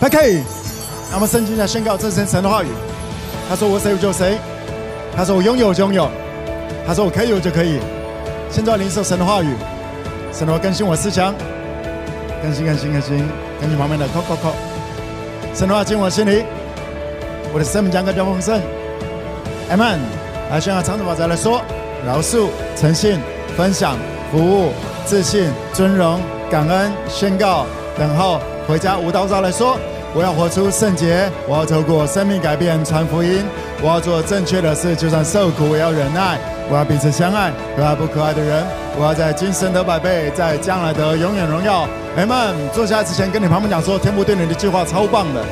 [0.00, 0.44] OK，
[1.10, 2.68] 那么圣经在宣告这是神的话语。
[3.48, 4.38] 他说我谁我就谁，
[5.16, 6.08] 他说我拥有就拥有，
[6.86, 7.80] 他说我可以我就可以。
[8.48, 9.56] 现在领受神的话语，
[10.32, 11.34] 神的话更新我思想，
[12.40, 13.28] 更新更新更新，
[13.60, 14.54] 更新旁边的扣扣扣。
[15.52, 16.44] 神的话进我心里，
[17.52, 18.60] 我的生命将更加丰盛。
[19.72, 19.98] Amen。
[20.48, 21.60] 来宣告长子宝再来说，
[22.06, 22.46] 饶恕、
[22.76, 23.18] 诚信、
[23.56, 23.98] 分享、
[24.30, 24.72] 服务、
[25.04, 27.66] 自信、尊荣、感恩、宣告、
[27.98, 28.40] 等候。
[28.68, 29.78] 回家舞蹈照来说，
[30.14, 33.42] 我要活出圣洁，我要透过生命改变传福音，
[33.80, 36.38] 我要做正确的事，就算受苦我要忍耐，
[36.70, 38.62] 我要彼此相爱，可爱不可爱的人，
[38.98, 41.88] 我要在今生得百倍，在将来得永远荣耀。
[42.18, 45.42] 阿们，坐下之前跟你旁边讲说，天父对你的计划超棒的。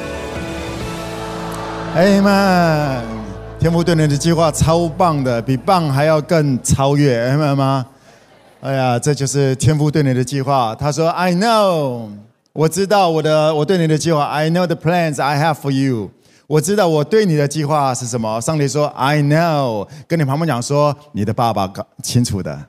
[1.94, 3.02] 阿们，
[3.58, 7.18] 天父对你的计划超棒的，比棒还要更超越。
[7.30, 7.86] 阿们吗？
[8.60, 10.76] 哎呀，这就是天父对你的计划。
[10.78, 12.10] 他说：“I know。”
[12.56, 16.10] 我知道我的我对你的计划，I know the plans I have for you。
[16.46, 18.40] 我知道我对你的计划是什么。
[18.40, 22.66] 上帝说，I know，跟你旁边讲说，你的爸爸搞清楚的。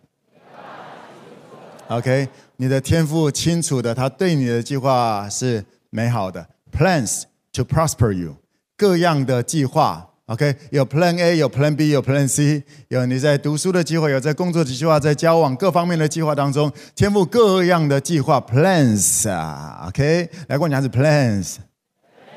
[1.87, 6.45] OK，你的天父清楚的，他对你的计划是美好的
[6.77, 7.23] ，plans
[7.53, 8.35] to prosper you，
[8.75, 10.09] 各样的计划。
[10.27, 21.55] OK，有 Plan A，有 Plan B，有 Plan C，有你在读书的计划，有在工作的计划，在交往各方面的计划当中，天赋各样的计划 Plans 啊，OK，来跟我讲是 Plans，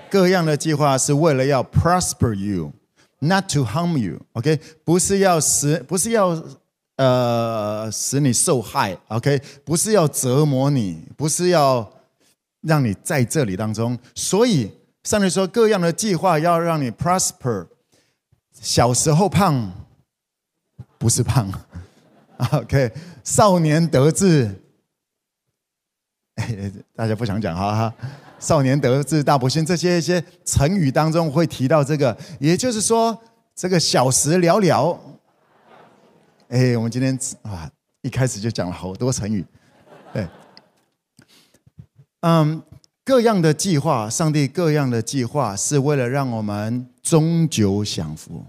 [0.08, 6.41] 各样的计划是为了要 prosper you，not to harm you，OK，不是要使，不是要
[6.94, 11.92] 呃使你受害，OK，不是要折磨你，不是要
[12.61, 14.70] 让你在这里当中，所以
[15.02, 17.66] 上帝说各样的计划要让你 prosper。
[18.61, 19.72] 小时候胖，
[20.98, 21.50] 不是胖，
[22.53, 22.92] OK。
[23.25, 24.55] 少年得志，
[26.94, 27.94] 大家不想讲哈哈。
[28.39, 33.19] 少年得志大不幸，这些一些成语当中会提到这个，也就是说，
[33.55, 35.01] 这个小时了了。
[36.48, 37.70] 哎，我们今天啊，
[38.02, 39.45] 一开始就讲了好多成语，
[40.13, 40.29] 对，
[42.20, 42.63] 嗯，
[43.05, 46.86] 各样的计划，上帝各样的计划，是为了让我们。
[47.02, 48.45] 终究享福，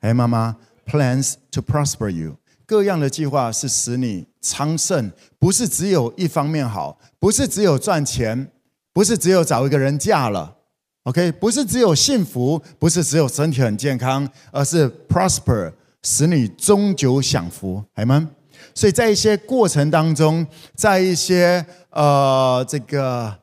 [0.00, 8.50] 哎，妈妈，plans to prosper you，各样的计划是使你昌盛，不是只有一方面好，不是只有赚钱，
[8.92, 10.56] 不是只有找一个人嫁了
[11.04, 15.72] ，OK，不是只有幸福，不是只有身体很健康，而是 prosper，
[16.02, 18.30] 使你终久享福，哎吗？
[18.74, 23.36] 所以在一些过程当中，在一些呃这个。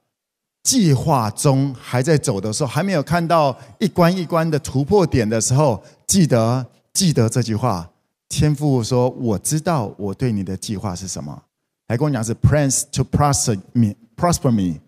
[0.66, 7.92] 计划中还在走的时候，还没有看到一关一关的突破点的时候，记得记得这句话。
[8.28, 11.44] 天父说：“我知道我对你的计划是什么。”
[11.88, 14.80] 还跟我讲是 “plans to prosper me, prosper me”。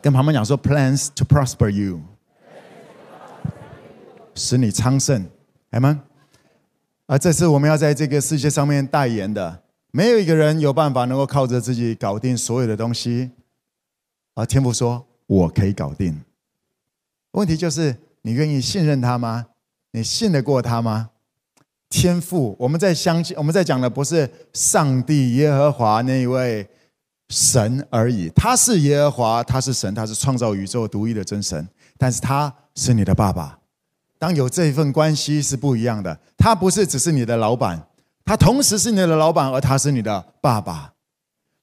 [0.00, 2.00] 跟旁边讲说 “plans to prosper you”，
[4.36, 5.26] 使你昌盛，
[5.72, 6.04] 好吗？
[7.06, 9.64] 而这是我们要在这个世界上面代言的。
[9.90, 13.32] 没有一个人有办法能够靠着自己搞定所有的东西。
[14.34, 16.22] 而天父说：“我可以搞定。”
[17.32, 17.96] 问题就是
[18.26, 19.46] 你愿意信任他吗？
[19.92, 21.10] 你信得过他吗？
[21.88, 26.68] 天父，我们在相信，我们在讲的不是上帝耶和华那一位
[27.28, 28.28] 神而已。
[28.34, 31.68] 他是耶和华，他是神，他是创造宇宙独一的真神。
[31.96, 33.56] 但是他是你的爸爸。
[34.18, 36.18] 当有这一份关系是不一样的。
[36.36, 37.80] 他不是只是你的老板，
[38.24, 40.92] 他同时是你的老板，而他是你的爸爸。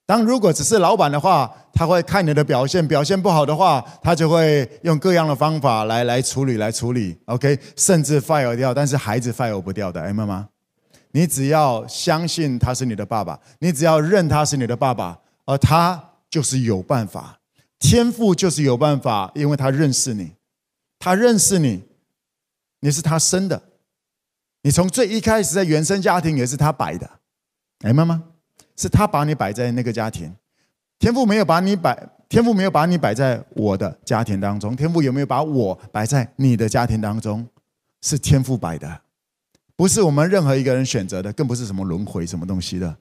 [0.05, 8.73] 当如果只是老板的话，他会看你的表现，表现不好的话，他就会用各样的方法来来处理，来处理，OK，甚至 fire 掉。
[8.73, 10.49] 但是孩子 fire 不掉的，哎妈妈，
[11.11, 17.39] 你只要相信他是你的爸爸，你只要认他是你的爸爸，而他就是有办法，
[17.79, 20.33] 天赋就是有办法，因为他认识你，
[20.99, 21.81] 他认识你，
[22.81, 23.61] 你是他生的，
[24.63, 27.09] 你从最一开始在原生家庭也是他摆的，
[27.85, 28.21] 哎妈妈。
[28.75, 30.33] 是他把你摆在那个家庭，
[30.99, 37.47] 天父没有把你摆，天父没有把你摆在我的家庭当中，天父有没有把我摆在你的家庭当中？
[38.01, 39.01] 是天父摆的，
[39.77, 42.97] 不是我们任何一个人选择的，更不是什么轮回什么东西的。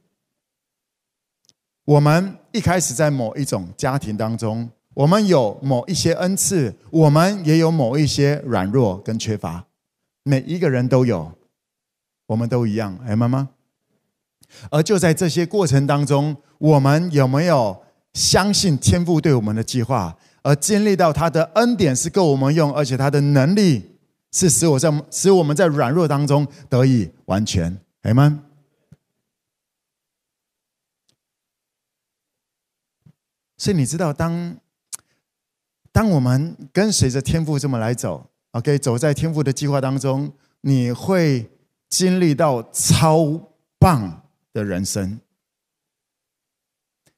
[1.84, 9.66] 我们一开始在某一种家庭当中，我们有某一些恩赐，我们也有某一些软弱跟缺乏，
[10.22, 11.32] 每一个人都有，
[12.26, 13.48] 我们都一样，哎，妈妈。
[14.70, 17.82] 而就在这些过程当中，我们有没有
[18.14, 23.98] 相信天父对我们的计划，而经历到他的恩典是够我们用，而且他的能力
[24.32, 28.38] 是使我在使我们在软弱当中得以完全，阿们。
[33.58, 34.56] 所以你知道，当
[35.92, 40.32] 当我们跟随着天父这么来走，OK，走在天父的计划当中，
[40.62, 41.48] 你会
[41.88, 44.21] 经历到超棒
[44.52, 45.20] 的人生。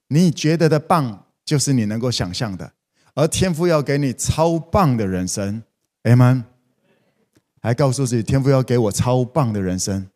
[0.08, 2.72] 你觉得的棒，就是你能够想象的，
[3.14, 5.62] 而天父要给你超棒的人生
[6.04, 6.44] ，Amen。
[7.60, 10.08] 还告诉自己，天父要给我超棒的人生。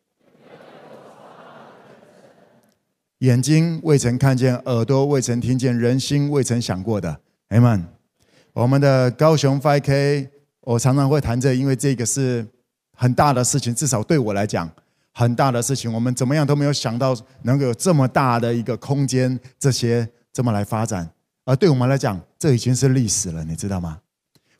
[3.19, 7.19] 眼睛未曾看见，耳朵未曾听见，人心未曾想过的
[7.49, 7.85] ，Amen。
[8.53, 10.29] 我们的高雄 5K，
[10.61, 12.47] 我常常会谈这，因为这个是
[12.95, 14.69] 很大的事情，至少对我来讲，
[15.13, 15.91] 很大的事情。
[15.91, 21.09] 我们怎么样都没有想到能够有这么大的一个空间，这些这么来发展。
[21.45, 23.99] 而对我们来讲，这已经是历史了，你知道吗？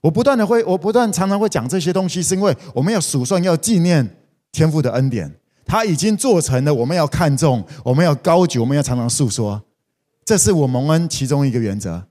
[0.02, 4.18] 我不断的会，我不断常常会讲这些东西，是因为我们要数算，要纪念
[4.52, 5.32] 天父的恩典，
[5.66, 9.62] 他已经做成了，我们要看重，我们要高举，我们要常常诉说，
[10.26, 12.08] 这是我蒙恩其中一个原则。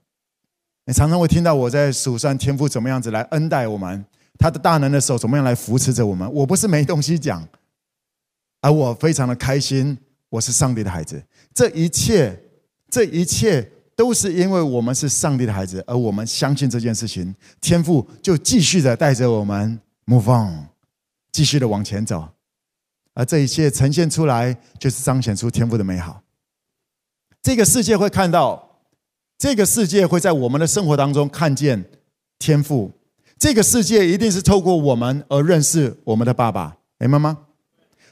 [0.85, 4.05] 你常常会听到我在数算天父怎么样子来恩待我们，
[4.37, 6.31] 他的大能的手怎么样来扶持着我们。
[6.33, 7.45] 我不是没东西讲，
[8.61, 9.97] 而我非常的开心，
[10.29, 11.23] 我是上帝的孩子，
[11.53, 12.39] 这一切，
[12.89, 13.71] 这一切。
[13.99, 20.69] 都是因为我们是上帝的孩子，而我们相信这件事情，天父就继续的带着我们 move on，
[21.33, 22.29] 继续的往前走，
[23.13, 26.21] 而这一切呈现出来，就是彰显出天赋的美好。
[27.41, 28.79] 这个世界会看到，
[29.37, 31.83] 这个世界会在我们的生活当中看见
[32.39, 32.89] 天赋。
[33.37, 37.37] 这个世界一定是透过我们而认识我们的爸爸，明白吗？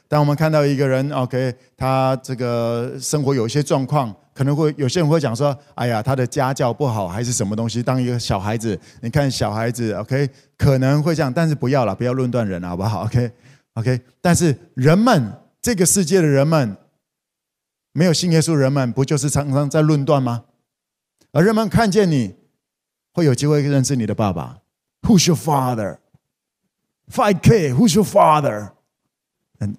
[0.08, 4.14] 当我们看到一个人，OK，他这个生活有一些状况。
[4.32, 14.00] 可能会有些人会讲说：“哎呀，他的家教不好，还是什么东西？”当一个小孩子，你看小孩子，OK，可能会这样，但是不要了，不要论断人，好不好？OK，OK。
[14.20, 16.76] 但是人们，这个世界的人们，
[17.92, 20.44] 没有信耶稣，人们不就是常常在论断吗？
[21.32, 22.36] 而人们看见你，
[23.12, 24.58] 会有机会认识你的爸爸。
[25.02, 25.98] Who's your father?
[27.10, 27.72] Five K.
[27.72, 28.70] Who's your father?
[29.58, 29.76] 嗯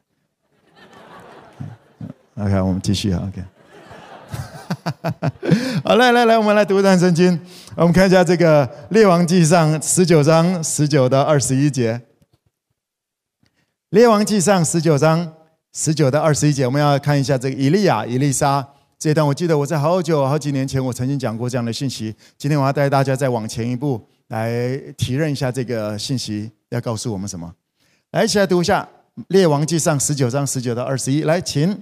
[2.39, 3.43] ，OK，我们继续啊，OK。
[5.83, 7.39] 好，来来来，我们来读一段圣经。
[7.75, 11.93] 我们看一下这个《列王记上》十九章十九到二十一节。
[13.89, 15.33] 《列王记上》十九章
[15.73, 18.65] 十九到二十一节，我们要看一下这个以利亚、以利沙
[18.99, 19.25] 这一段。
[19.25, 22.15] 我记得我在好久好几年前，我曾经讲过这样的信息。
[22.37, 27.51] 今天我要带大家再往前一步，来体认一下这个信息要告诉我们什么。
[28.11, 28.87] 来，一起来读一下
[29.29, 31.23] 《列王记上》十九章十九到二十一。
[31.23, 31.75] 来，请。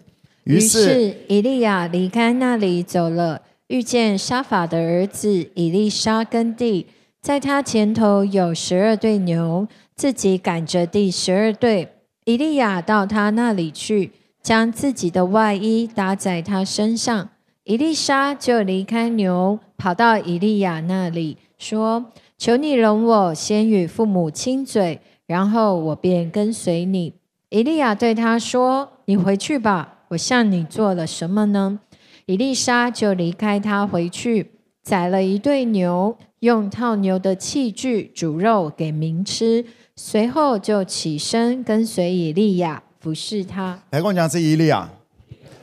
[0.47, 6.87] 于是，以利亚离开那里走了，遇见沙法的儿子以利沙耕地，
[7.21, 11.89] 在他前头有十二对牛，自己赶着第十二对。
[12.23, 14.11] 以利亚到他那里去，
[14.41, 17.29] 将自己的外衣搭在他身上。
[17.65, 22.05] 以利沙就离开牛，跑到以利亚那里，说
[22.39, 27.15] ：“求你容我先与父母亲嘴，然后我便跟随你。”
[27.49, 31.79] 以利亚对他说：“你回去吧。”我向你做了什么呢？
[32.25, 34.51] 以利莎就离开他回去，
[34.83, 39.65] 宰了一对牛，用套牛的器具煮肉给民吃，
[39.95, 43.79] 随后就起身跟随以利亚服侍他。
[43.91, 44.89] 来，跟我讲是以利亚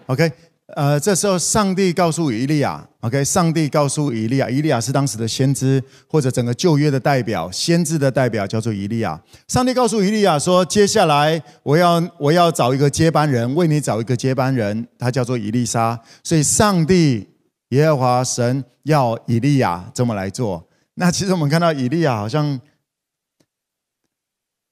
[0.07, 0.33] ，OK。
[0.77, 9.21] 呃，这时候上帝告诉以利亚，OK，上帝告诉以利亚，以利亚是当时的先知，或者整个旧约的代表，先知的代表叫做以利亚。
[9.47, 16.01] 上帝告诉以利亚说，接下来我要我要找一个接班人，为你找一个接班人，他叫做以利沙。
[16.25, 17.29] 所以上帝
[17.69, 20.69] 耶和华神要以利亚这么来做。
[20.95, 22.61] 那其实我们看到以利亚好像，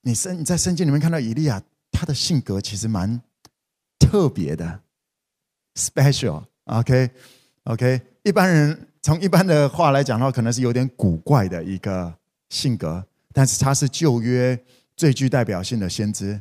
[0.01, 1.61] 你圣你在圣经里面看到以利亚，
[1.93, 3.21] 他的性格其实蛮
[3.97, 4.81] 特别的。
[5.75, 12.13] Special，OK，OK 一般人从一般的话来讲的话，可能是有点古怪的一个
[12.49, 13.03] 性格，
[13.33, 14.57] 但是他是旧约
[14.95, 16.39] 最具代表性的先知。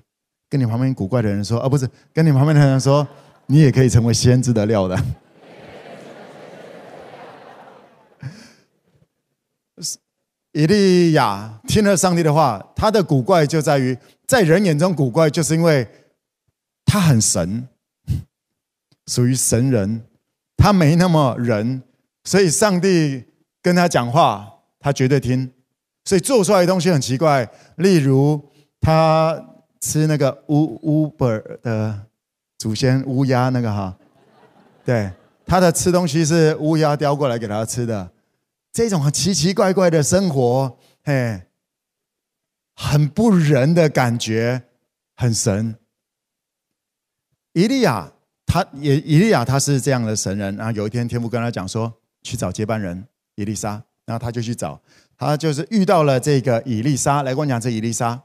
[0.49, 3.09] 跟你旁边古怪的人说，哦、不是跟你旁边的人说，
[3.47, 4.97] 你也可以成为先知的料的。
[10.53, 13.97] 以利亚听了上帝的话，他的古怪就在于，
[14.27, 15.89] 在人眼中古怪，就是因为
[16.85, 17.67] 他很神。
[19.13, 20.07] 属于神人，
[20.57, 21.83] 他没那么人，
[22.25, 23.23] 所以上帝
[23.61, 24.51] 跟他讲话，
[24.81, 25.53] 他绝对听。
[26.07, 28.43] 所以做出来的东西很奇怪，例如
[28.81, 29.39] 他
[29.83, 32.07] 吃那个乌乌本的
[32.57, 33.95] 祖先乌鸦那个哈，
[34.83, 35.13] 对，
[35.45, 38.11] 他的吃东西是乌鸦叼过来给他吃的，
[38.73, 41.43] 这种奇奇怪怪的生活，嘿，
[42.75, 44.63] 很不人的感觉，
[45.15, 45.77] 很神。
[47.53, 48.11] 伊利亚。
[48.53, 51.91] 他也以利亚他是这样的神人，然后有一天天父跟他讲说，
[52.23, 53.03] 去找接班人
[53.37, 54.79] 以丽莎，然后他就去找，
[55.17, 57.23] 他就是遇到了这个以丽莎。
[57.23, 58.21] 来跟我讲，这以丽莎，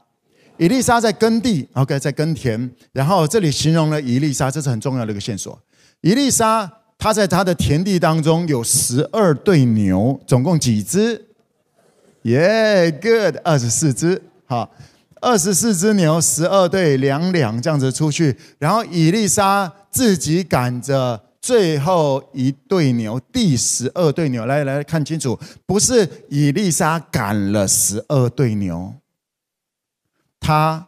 [0.58, 2.70] 以丽莎在耕地，OK，在耕田。
[2.92, 5.58] 然后这里形容了以丽莎，这是很重要的一个线索。
[6.02, 11.24] 以丽莎她在她的田地当中有十二对牛，总共几只？
[12.24, 14.20] 耶、，Good，二十四只。
[14.44, 14.70] 好，
[15.20, 18.36] 二十四只牛，十二对两两这样子出去。
[18.58, 21.24] 然后以利沙自己赶着。
[21.40, 28.92] 最后一对牛，第十二对牛，来来看清楚，不是以丽莎赶了十二对牛，
[30.40, 30.84] 他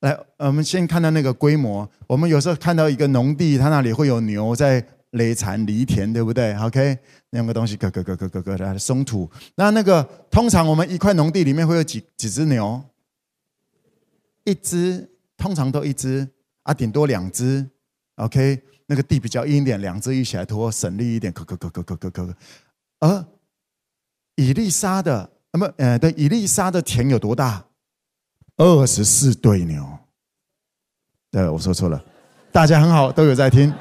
[0.00, 1.88] 来，我们先看到那个规模。
[2.06, 6.98] 我们有时候看到一个农地，它那里会有牛在犁残犁田，对不对？OK，
[7.30, 9.30] 两个东西咯咯咯咯咯咯的松土。
[9.56, 12.82] 那那个通常我们一块农地里面会有几几只牛？
[14.44, 16.28] 一只，通常都一只
[16.62, 17.68] 啊，顶多两只。
[18.16, 18.62] OK。
[18.86, 21.32] 那个地比较硬一点，两只一起来拖，省力一点。
[21.32, 22.36] 咯咯咯咯咯咯咯。
[22.98, 23.24] 而
[24.34, 27.64] 以利沙的，那么，呃，对，以利沙的田有多大？
[28.56, 29.96] 二十四对牛。
[31.30, 32.04] 对，我说错了，
[32.50, 33.72] 大家很好，都有在听。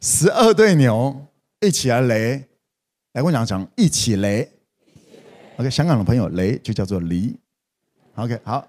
[0.00, 1.26] 十二对牛
[1.60, 2.48] 一起来雷，
[3.14, 4.57] 来我讲讲，一起雷。
[5.58, 7.36] OK，香港的朋友，雷就叫做黎。
[8.14, 8.66] OK，好。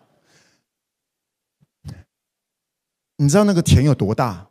[3.17, 4.49] 你知道那个田有多大？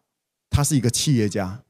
[0.48, 1.62] 他是一个企业家，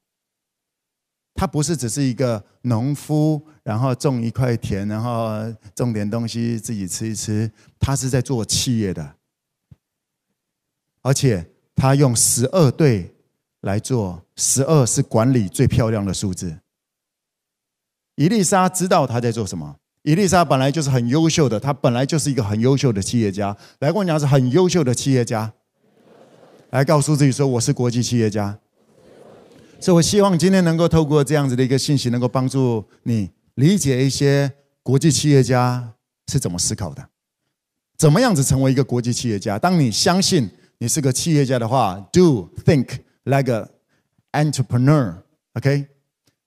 [1.35, 5.31] 他不是只是一个农夫，然后种一块田，然后
[5.75, 7.51] 种点东西自己吃一吃。
[7.79, 9.17] 他是在做企业的，
[11.01, 13.15] 而且他用十二对
[13.63, 16.59] 来做，十二是管理最漂亮的数字。
[18.17, 19.79] 伊丽莎知道他在做什么。
[20.09, 23.55] 以利沙本来就是很优秀的，他本来就是一个很优秀的企业家。
[23.81, 25.53] 来跟我讲，是很优秀的企业家。
[26.71, 28.59] 来告诉自己说，我是国际企业家，
[29.79, 34.51] 所以我希望今天能够透过这样子的一个信息，能够帮助你理解一些
[34.83, 35.93] 国际企业家
[36.33, 37.07] 是怎么思考的，
[37.99, 39.59] 怎么样子成为一个国际企业家。
[39.59, 40.49] 当你相信
[40.79, 43.69] 你是个企业家的话，do think like a
[44.33, 45.87] entrepreneur，OK，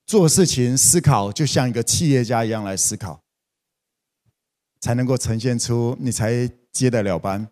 [0.08, 3.22] 做事情思考就像一个企业家一样来思考，
[4.82, 7.48] 才能够呈现出你才接得了班。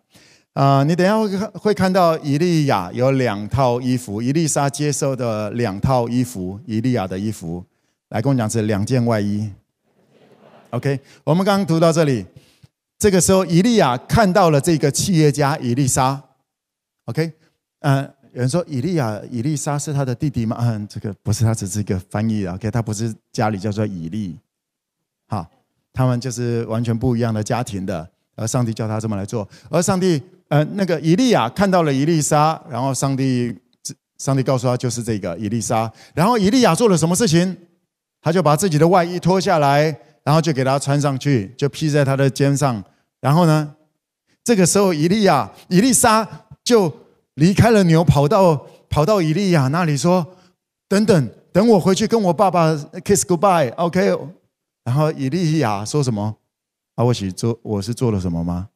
[0.52, 7.64] 啊、你等下会会看到以利亚有两套衣服，伊丽莎接受的两套衣服，以利亚的衣服，
[8.08, 9.50] 来跟我讲是两件外衣。
[10.70, 12.26] OK，我们刚刚读到这里，
[12.98, 16.20] 这个时候以利亚看到了这个企业家伊丽莎。
[17.06, 17.32] OK，
[17.80, 20.56] 嗯、有人说以利亚伊丽莎是他的弟弟吗？
[20.60, 22.44] 嗯，这个不是，他只是一个翻译。
[22.46, 24.36] OK，他不是家里叫做以利，
[25.28, 25.48] 好，
[25.92, 30.22] 他们就是完全不一样的家庭的，而上帝叫他这么来做，而上帝。
[30.50, 33.56] 呃，那个以利亚看到了以利沙，然后上帝，
[34.18, 35.88] 上帝告诉他就是这个以利沙。
[36.12, 37.56] 然后以利亚做了什么事情？
[38.20, 42.82] 他就把自己的外衣脱下来，然后就给他穿上去，就披在他的肩上。
[43.20, 43.72] 然后呢，
[44.42, 46.26] 这个时候以利亚、以利沙
[46.64, 46.92] 就
[47.34, 50.26] 离开了牛，跑到跑到以利亚那里说
[50.90, 54.18] ：“等等，等我回去跟我爸爸 kiss goodbye，OK？”
[54.84, 56.38] 然后以利亚说什么？
[56.94, 58.70] 啊，我是做我是做了什么吗？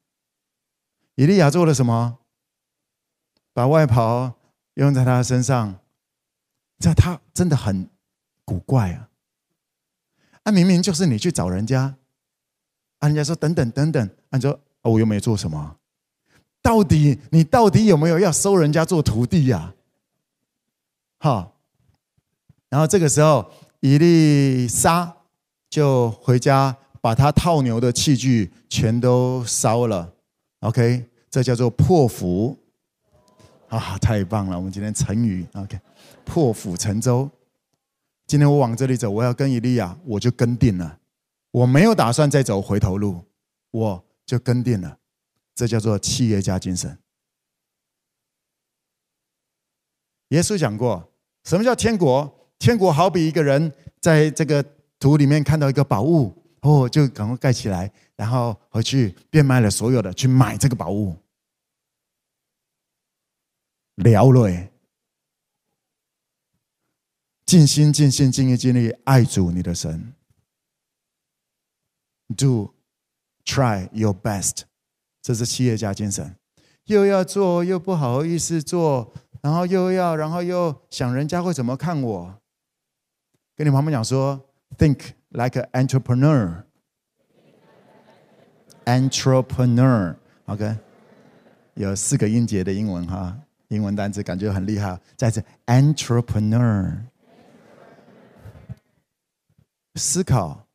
[1.16, 2.18] 以利亚做了什么？
[3.52, 4.34] 把外袍
[4.74, 5.78] 用在他身上，
[6.78, 7.88] 这他真的很
[8.44, 9.08] 古怪啊！
[10.42, 11.96] 啊，明明就是你去找人家，
[12.98, 15.76] 啊，人家说等等等等，按说我又没做什么，
[16.60, 19.74] 到底你到底有没有要收人家做徒弟呀？
[21.18, 21.56] 好，
[22.68, 25.16] 然后这个时候以利沙
[25.74, 30.14] 就回家，把他套牛的器具全都烧了。
[30.60, 32.56] OK，这叫做破釜
[33.66, 34.56] 啊，太棒了！
[34.56, 35.76] 我们今天成语 OK，
[36.24, 37.28] 破釜沉舟。
[38.24, 40.96] 今天我往这里走，我要跟以利亚，我就跟定了，
[41.50, 43.24] 我没有打算再走回头路，
[43.72, 44.96] 我就跟定了。
[45.56, 46.96] 这叫做企业家精神。
[50.28, 51.12] 耶稣讲过，
[51.42, 52.32] 什么叫天国？
[52.60, 54.64] 天国好比一个人在这个
[54.98, 57.92] 土里面看到一个宝物，哦，就赶快盖起来。
[58.16, 61.16] 然后回去变卖了所有的，去买这个宝物，
[63.96, 64.68] 了了，
[67.44, 70.14] 尽心尽心尽意尽力爱主你的神
[72.36, 72.72] ，do
[73.44, 74.62] try your best，
[75.20, 76.36] 这是企业家精神。
[76.84, 82.40] 又要做又不好意思做，然后又要，然后又想人家会怎么看我。
[83.56, 86.62] 跟你旁边讲说，think like an entrepreneur。
[88.86, 90.76] Entrepreneur，OK，
[91.72, 93.34] 有四个音节的英文哈，
[93.68, 95.00] 英文单词感觉很厉害。
[95.16, 96.98] 再次，Entrepreneur，
[99.94, 100.66] 思考、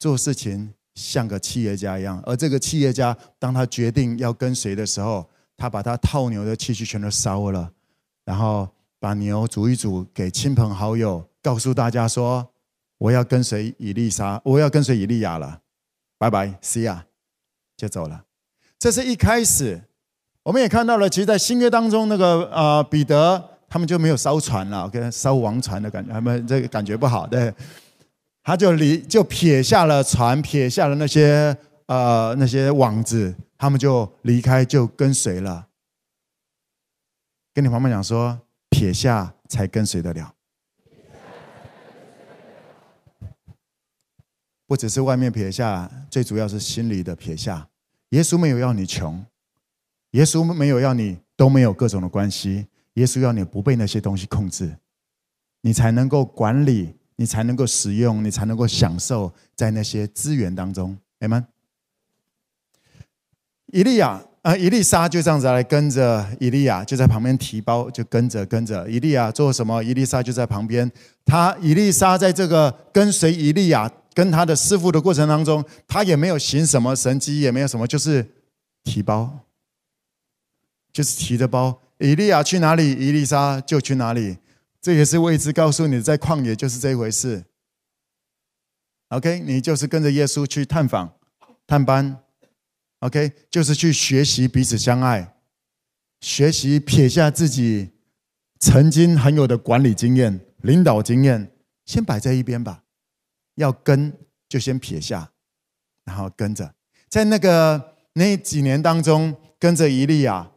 [0.00, 2.20] 做事情像个企业家一样。
[2.26, 7.70] 而这个企业家，当他决定要跟随的时候，他把他套牛的器具全都烧了，
[8.24, 12.50] 然后把牛煮一煮，给亲朋好友，告诉大家说
[12.98, 15.60] ：“我要跟随以利沙，我要跟随以利亚了，
[16.18, 17.00] 拜拜，see ya，
[17.76, 18.24] 就走了。”
[18.78, 19.82] 这是一开始。
[20.42, 27.52] 我们也看到了，其实，在新约当中，那个呃彼得他们就没有烧船了跟烧王船的感觉，他们这个感觉不好，对，
[28.44, 35.66] 他就离就撇下了船，撇下了那些呃那些网子，他们就离开，就跟随了。
[37.52, 38.38] 跟你旁边讲说，
[38.70, 40.32] 撇下才跟随得了，
[44.66, 47.68] 不只是外面撇下，最主要是心里的撇下。
[48.10, 49.24] 耶稣没有要你穷。
[50.12, 54.78] 耶稣没有要你都没有各种的关系，耶稣要你不被那些东西控制，
[55.60, 60.96] 你才能够管理，你才能够使用，你才能够享受在那些资源当中。
[61.18, 61.46] 阿们。
[63.66, 68.88] 以利亚啊，以利沙就这样子来跟着以利亚，就在旁边提包，就跟着跟着。
[68.88, 69.82] 以利亚做什么？
[69.82, 70.88] 伊丽莎就在旁边。
[71.24, 78.24] 他伊丽莎在这个跟随以利亚跟他的师傅的过程当中，他也没有行什么神迹，也没有什么，就是
[78.84, 79.36] 提包。
[80.92, 84.38] 就是提着包，以利亚去哪里，伊丽莎就去哪里。
[84.80, 87.42] 这也是位置告诉你，在旷野就是这一回事。
[89.08, 91.14] OK，你就是跟着耶稣去探访、
[91.66, 92.18] 探班。
[93.00, 95.36] OK，就是去学习彼此相爱，
[96.20, 97.90] 学习撇下自己
[98.58, 101.52] 曾经很有的管理经验、领导经验，
[101.84, 102.82] 先摆在一边吧。
[103.56, 104.12] 要跟
[104.48, 105.32] 就先撇下，
[106.04, 106.74] 然后跟着，
[107.08, 110.50] 在那个那几年当中，跟着伊利亚。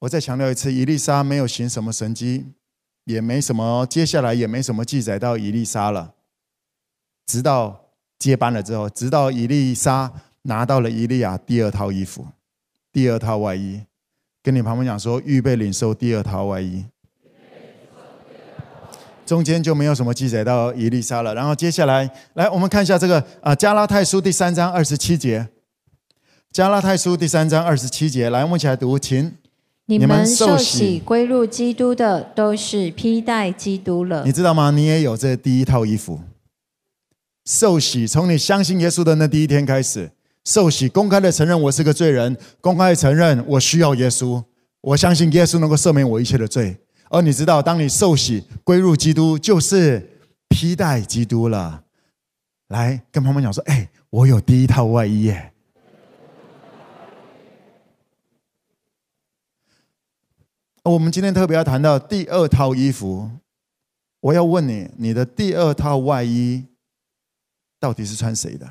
[0.00, 2.52] 我再强调一次，伊丽莎没有行什么神迹，
[3.04, 6.14] 也没什么，接下来也没什么记载到伊丽莎了。
[7.26, 10.12] 直到接班了之后，直到伊丽莎
[10.44, 12.26] 拿到了伊利亚第二套衣服、
[12.92, 13.82] 第二套外衣，
[14.42, 16.84] 跟你旁边讲说，预备领受第二套外衣。
[19.26, 21.34] 中间就没有什么记载到伊丽莎了。
[21.34, 25.48] 然后接下来，来我们看一下这个啊，加拉太书第三章二十七节。
[26.52, 29.32] 加拉太书第三章二十七节，来，我们一起来读，请。
[29.86, 34.24] 你们受洗归入基督的，都是披戴基督了。
[34.24, 34.70] 你知道吗？
[34.70, 36.20] 你也有这第一套衣服。
[37.44, 40.12] 受洗，从你相信耶稣的那第一天开始，
[40.44, 44.44] 受洗，公开的承认我是个罪人，公开承认我需要耶稣，
[44.80, 46.76] 我相信耶稣能够赦免我一切的罪。
[47.08, 51.84] 而你知道，当你受洗归入基督，就是披戴基督了。
[52.68, 55.52] 来，跟朋友们讲说：“哎，我有第一套外衣耶。”
[60.82, 63.30] 我们今天特别要谈到第二套衣服。
[64.20, 66.66] 我要问你，你的第二套外衣
[67.80, 68.70] 到底是穿谁的？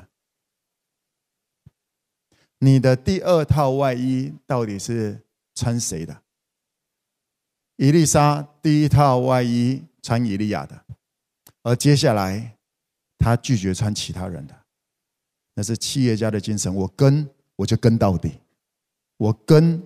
[2.64, 5.20] 你的第二套外衣到底是
[5.54, 6.22] 穿谁的？
[7.76, 10.84] 伊丽莎第一套外衣穿伊利亚的，
[11.62, 12.56] 而接下来
[13.18, 14.54] 他拒绝穿其他人的，
[15.52, 16.74] 那是企业家的精神。
[16.74, 18.40] 我跟我就跟到底，
[19.18, 19.82] 我跟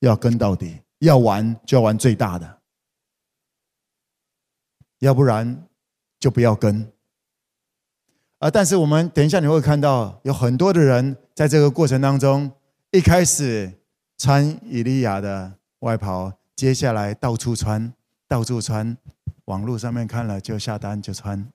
[0.00, 0.80] 要跟到底。
[1.00, 2.58] 要玩就要玩最大的，
[4.98, 5.68] 要不然
[6.18, 6.90] 就不要跟。
[8.40, 12.50] 啊，但是我们等一下你会看到，有很多的人在这个过程当中，
[12.90, 13.72] 一开始
[14.16, 17.92] 穿以利亚的外袍，接下来到处穿，
[18.26, 18.96] 到处穿，
[19.44, 21.48] 网络上面看了就下单就穿。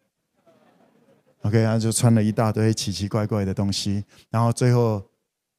[1.42, 5.04] OK，然后就穿了一大堆奇奇怪怪的东西，然后最后，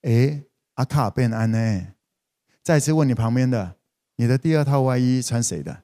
[0.00, 0.40] 哎，
[0.76, 1.86] 阿卡变安呢？
[2.62, 3.74] 再次问你旁边的，
[4.16, 5.82] 你的第二套外衣穿谁的？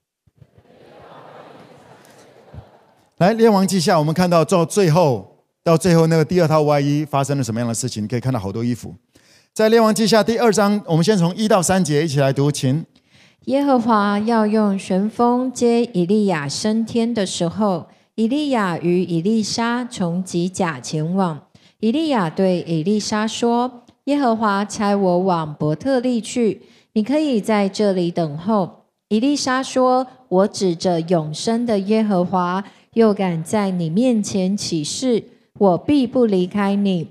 [3.19, 5.30] 来，列王记下，我们看到到最后，
[5.63, 8.03] 到最后那个第二套外衣发生了什么样的事情？
[8.03, 8.95] 你可以看到好多衣服。
[9.53, 12.85] 在列王记下第二章，我们先从一到三节一起来读，请。
[13.47, 21.41] 耶和华要用旋风接以利亚升天的时候，以利亚与以利沙从吉甲前往。
[21.81, 23.85] 以利亚对以利沙说。
[24.05, 26.63] 耶和华差我往伯特利去，
[26.95, 28.87] 你可以在这里等候。
[29.09, 35.23] 以利沙说：“我指着永生的耶和华，又敢在你面前起誓，
[35.61, 37.09] 我必不离开你。”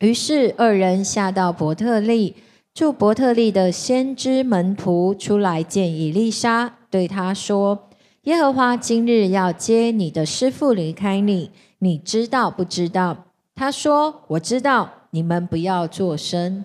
[0.00, 2.34] 于是二人下到伯特利，
[2.72, 7.90] 住伯特利的先知门徒出来见以利沙，对他说
[8.24, 11.50] ：“耶和华今日要接你的师傅离开你，
[11.80, 16.64] 你知道不知道？”他说：“我知道。”你们不要作声。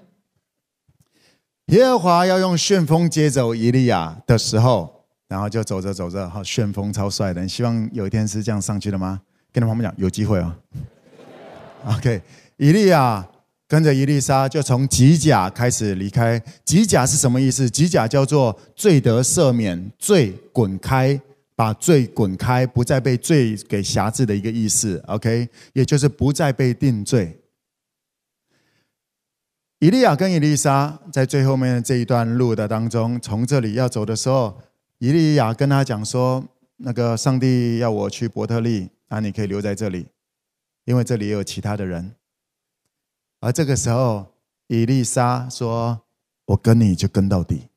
[1.66, 7.42] 耶和华要用旋风接走以利亚的时候，然后就走着走着，哈，旋风超帅的。
[7.42, 9.20] 你希望有一天是这样上去的吗？
[9.52, 10.56] 跟他们讲，有机会哦。
[11.96, 12.22] OK，
[12.58, 13.26] 以利亚
[13.68, 16.42] 跟着伊丽莎就从吉甲开始离开。
[16.66, 17.70] 吉甲是什么意思？
[17.70, 21.20] 吉甲叫做罪得赦免，罪滚开，
[21.56, 25.02] 把罪滚开，不再被罪给辖制的一个意思。
[25.08, 27.40] OK，也就是不再被定罪。
[29.80, 34.60] 以利亚跟伊丽莎在最后面这一段路的当中，从这里要走的时候，
[34.98, 36.44] 以利亚跟他讲说
[36.78, 40.08] ：“那个上帝要我去伯特利，那你可以留在这里，
[40.88, 42.16] 因为这里也有其他的人。”
[43.40, 44.26] 而这个时候，
[44.68, 46.02] 以利沙说
[46.46, 47.68] ：“我跟你就跟到底，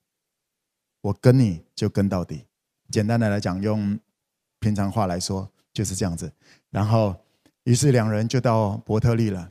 [1.02, 2.46] 我跟你就跟到底。”
[2.90, 3.98] 简单的来讲，用
[4.58, 6.32] 平常话来说就是这样子。
[6.70, 7.14] 然后，
[7.64, 9.50] 于是两人就到伯特利了。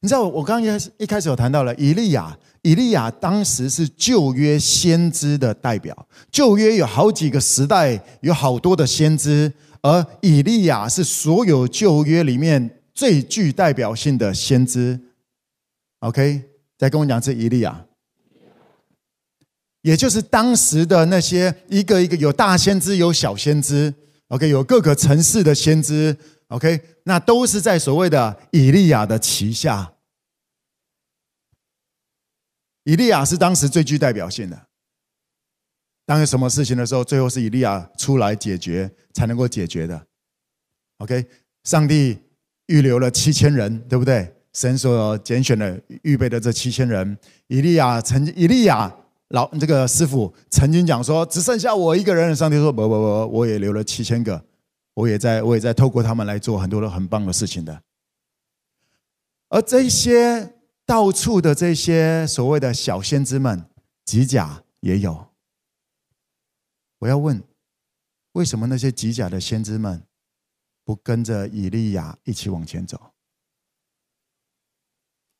[0.00, 6.08] 你知道我刚刚一开始一开始有谈到了以利亚，以利亚当时是旧约先知的代表。
[6.30, 9.52] 旧约有好几个时代，有好多的先知，
[9.82, 14.98] 而以利亚是所有旧约里面最具代表性的先知。
[16.00, 16.42] OK，
[16.78, 17.84] 再跟我讲是以利亚，
[19.82, 23.92] 也就是当时的那些一个一个有大先知，有小先知。
[24.28, 26.16] OK，有各个城市的先知。
[26.48, 29.94] OK，那都是在所谓的以利亚的旗下。
[32.84, 34.66] 以利亚是当时最具代表性的。
[36.04, 40.06] 当有什么事情的时候，最后是以利亚出来解决，才能够解决的。
[40.98, 41.24] OK，
[41.64, 42.18] 上帝
[42.66, 44.34] 预留了七千人，对不对？
[44.52, 48.94] 神所拣选的、预备的这七千人，以利亚曾经，以利亚
[49.28, 52.36] 老这个师傅曾经讲说，只剩下我一个人。
[52.36, 54.44] 上帝说：不不不，我也留了七千个。
[54.94, 57.80] 我也在，我也在透过他们来做很多的很棒的事情的。
[59.48, 60.52] 而这些
[60.84, 63.64] 到处的这些所谓的小先知们，
[64.04, 65.31] 吉甲也有。
[67.02, 67.42] 我要问，
[68.32, 70.06] 为什么那些吉甲的先知们
[70.84, 73.12] 不跟着以利亚一起往前走？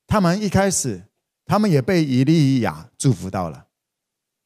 [0.09, 1.05] 他们一开始，
[1.44, 3.68] 他们也被以利亚祝福到了。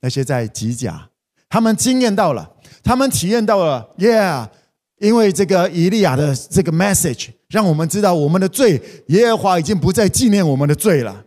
[0.02, 1.10] 那些在吉甲，
[1.48, 4.50] 他们经验到了，他们体验到了，Yeah。
[4.98, 11.24] 因为这个以利亚的这个 message，让我们知道我们的罪，耶和华已经不再纪念我们的罪了。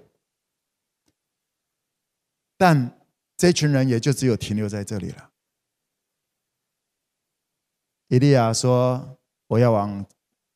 [2.58, 3.00] 但
[3.38, 5.29] 这群人也就只有停留在这里了。
[8.10, 9.18] 以利亚说
[9.48, 10.06] ：“我要往，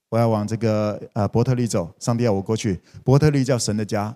[0.09, 2.79] 我要往这个呃伯特利走，上帝要我过去。
[3.03, 4.15] 伯特利叫神的家，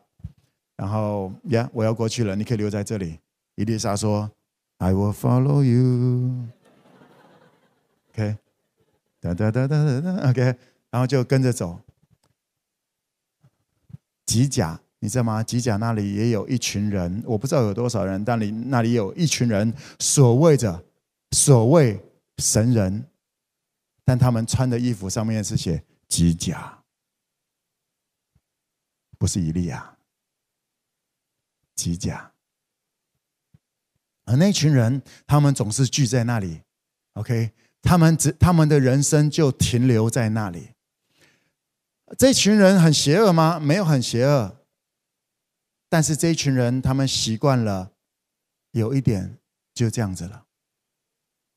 [0.76, 3.20] 然后呀，我要过去了，你可以留在这里。”
[3.56, 4.30] 伊丽莎说
[4.80, 6.48] ：“I will follow you。”
[8.14, 8.38] OK。
[9.20, 10.42] 哒哒哒哒哒哒，OK，
[10.92, 11.80] 然后就跟着走。
[14.28, 15.42] 吉甲，你知道吗？
[15.42, 20.84] 吉甲那里也有一群人，我不知道有多少人，但里那里有一群人，所谓的
[21.32, 22.00] 所谓
[22.38, 23.04] 神人，
[24.08, 26.82] 但他们穿的衣服上面是写吉甲，
[29.18, 29.98] 不是以利亚。
[31.76, 32.32] 吉甲，
[34.24, 36.62] 而那群人，他们总是聚在那里
[37.16, 37.52] ，OK。
[37.82, 40.70] 他们只他们的人生就停留在那里。
[42.18, 43.60] 这群人很邪恶吗？
[43.60, 44.66] 没有很邪恶。
[45.90, 47.92] 但是这一群人，他们习惯了，
[48.72, 49.38] 有一点
[49.74, 50.46] 就这样子了。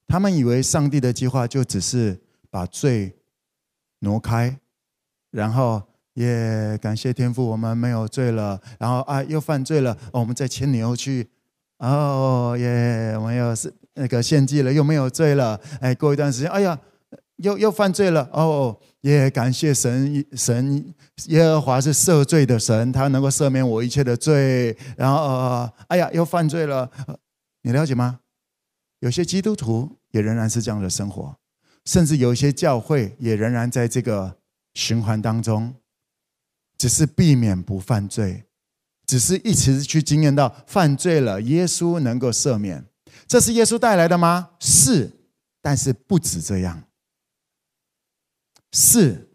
[0.09, 3.17] 他们以为上帝的计划就只是把罪
[4.01, 4.59] 挪开，
[5.31, 5.83] 然后
[6.15, 8.61] 也感谢天父，我们没有罪了。
[8.79, 11.29] 然后啊，又犯罪了，我们再牵牛去。
[11.79, 13.73] 哦耶，我们又是。
[13.95, 15.61] 那个献祭了，又没有罪了。
[15.81, 16.79] 哎，过一段时间，哎呀，
[17.37, 18.27] 又又犯罪了。
[18.33, 20.95] 哦，也感谢神，神
[21.27, 24.75] 耶和华是赦罪的神，他能够赦免我一切的罪。
[24.97, 26.89] 然后，呃，哎呀，又犯罪了。
[27.63, 28.21] 你了解吗？
[29.01, 31.37] 有些基督徒也仍然是这样的生活，
[31.91, 34.39] 甚至有一些教会也仍然在这个
[34.75, 35.75] 循环当中，
[36.79, 38.45] 只是避免不犯罪，
[39.09, 42.87] 只是一直去经验到犯罪了，耶稣能够赦免。
[43.27, 44.51] 这是耶稣带来的吗？
[44.61, 45.11] 是，
[45.61, 46.81] 但是不止这样。
[48.71, 49.29] 是，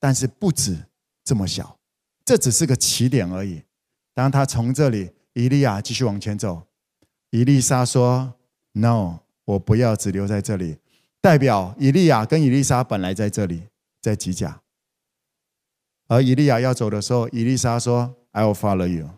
[0.00, 0.76] 但是不止
[1.22, 1.78] 这么小。
[2.24, 3.62] 这只是个起点而已。
[4.12, 6.66] 当他从这里，以利亚继续往前走，
[7.30, 8.34] 伊丽莎说
[8.72, 10.78] ：“No，我不要只留在这里。”
[11.20, 13.64] 代表以利亚跟以利沙本来在这里，
[14.00, 14.60] 在吉甲。
[16.08, 19.08] 而以利亚要走的时候，以利沙说：“I will follow you。”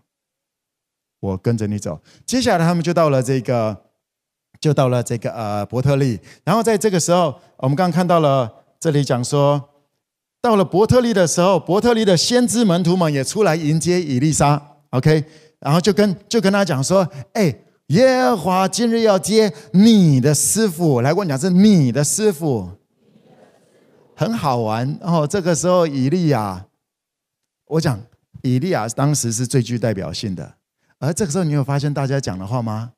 [1.21, 2.01] 我跟着你走。
[2.27, 3.85] 接下来他们就到了这个，
[4.61, 6.19] 就到了这个呃伯特利。
[6.45, 9.71] 然后在这个时候，我们刚刚看到了这里讲说，
[10.41, 14.61] 到了伯特利的时候，伯特利的先知门徒们也出来迎接以利沙。
[14.91, 15.25] OK，
[15.61, 17.55] 然后就跟就跟他讲说：“哎，
[17.93, 22.71] 耶和华今日要接你的师傅来。”我讲是你的师傅。
[24.15, 25.27] 很好玩哦。
[25.27, 26.67] 这个时候，以利亚，
[27.67, 28.01] 我讲
[28.43, 30.55] 以利亚当时是最具代表性的。
[30.99, 32.93] 而这个时候，你有发现大家讲的话吗？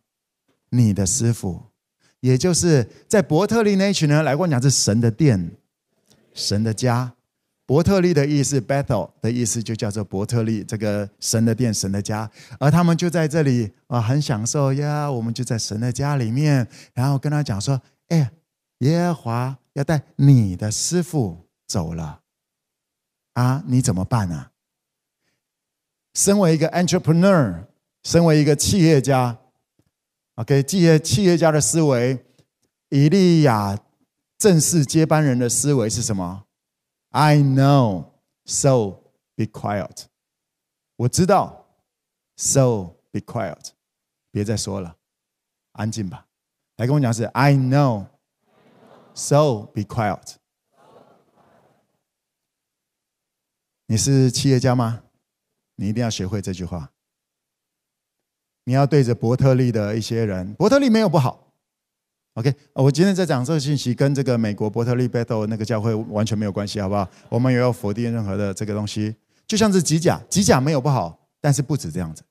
[0.70, 1.61] 你的师傅，
[2.20, 5.50] 也就是在伯特利那一群人来跟我讲，是神的殿，
[6.35, 7.14] 神的家。
[7.66, 12.31] 伯特利的意思，Bethel 的意思就叫做伯特利，这个神的殿，神的家。
[12.59, 15.11] 而他们就在这里啊，很享受呀。
[15.11, 18.31] 我们就在神的家里面，然后跟他讲说：“哎，
[18.81, 22.20] 耶和华要带你的师傅走了，
[23.33, 24.48] 啊，你怎么办呢？”
[26.12, 27.64] 身为一个 entrepreneur，
[28.03, 29.38] 身为一个企业家
[30.35, 32.24] ，OK，企业企业家的思维，
[32.90, 33.79] 以利亚
[34.38, 36.43] 正式接班人的思维是什么
[37.14, 38.07] ？I know,
[38.44, 40.07] so be quiet.
[40.96, 41.64] 我知道
[42.37, 43.68] ，so be quiet.
[44.33, 44.96] 别再说了，
[45.72, 46.27] 安静吧。
[46.79, 48.07] 来跟我讲是，I know,
[49.14, 50.35] so be quiet.
[53.87, 55.05] 你是企业家吗？
[55.77, 56.90] 你一定要学会这句话。
[58.64, 61.43] 你要对着伯特利的一些人，伯特利没有不好。
[62.35, 67.09] OK，我今天在讲这个信息，跟这个美国伯特利 Bethel 那个教会完全没有关系，好不好？
[67.29, 69.14] 我们也要否定任何的这个东西。
[69.47, 72.25] 就像是吉甲，吉甲没有不好，但是不止这样子。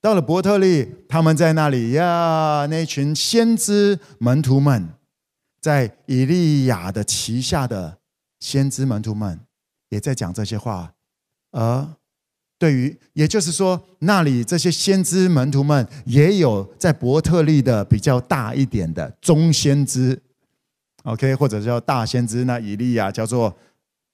[0.00, 4.88] 到了伯特利，他们在那里呀，那群先知门徒们，
[5.60, 7.98] 在以利亚的旗下的
[8.40, 9.38] 先知门徒们，
[9.90, 10.94] 也在讲这些话，
[11.50, 11.97] 而。
[12.58, 20.20] 对于，也就是说，那里这些先知门徒们也有在伯特利的比较大一点的中先知
[21.04, 22.44] ，OK，或者叫大先知。
[22.44, 23.56] 那以利亚叫做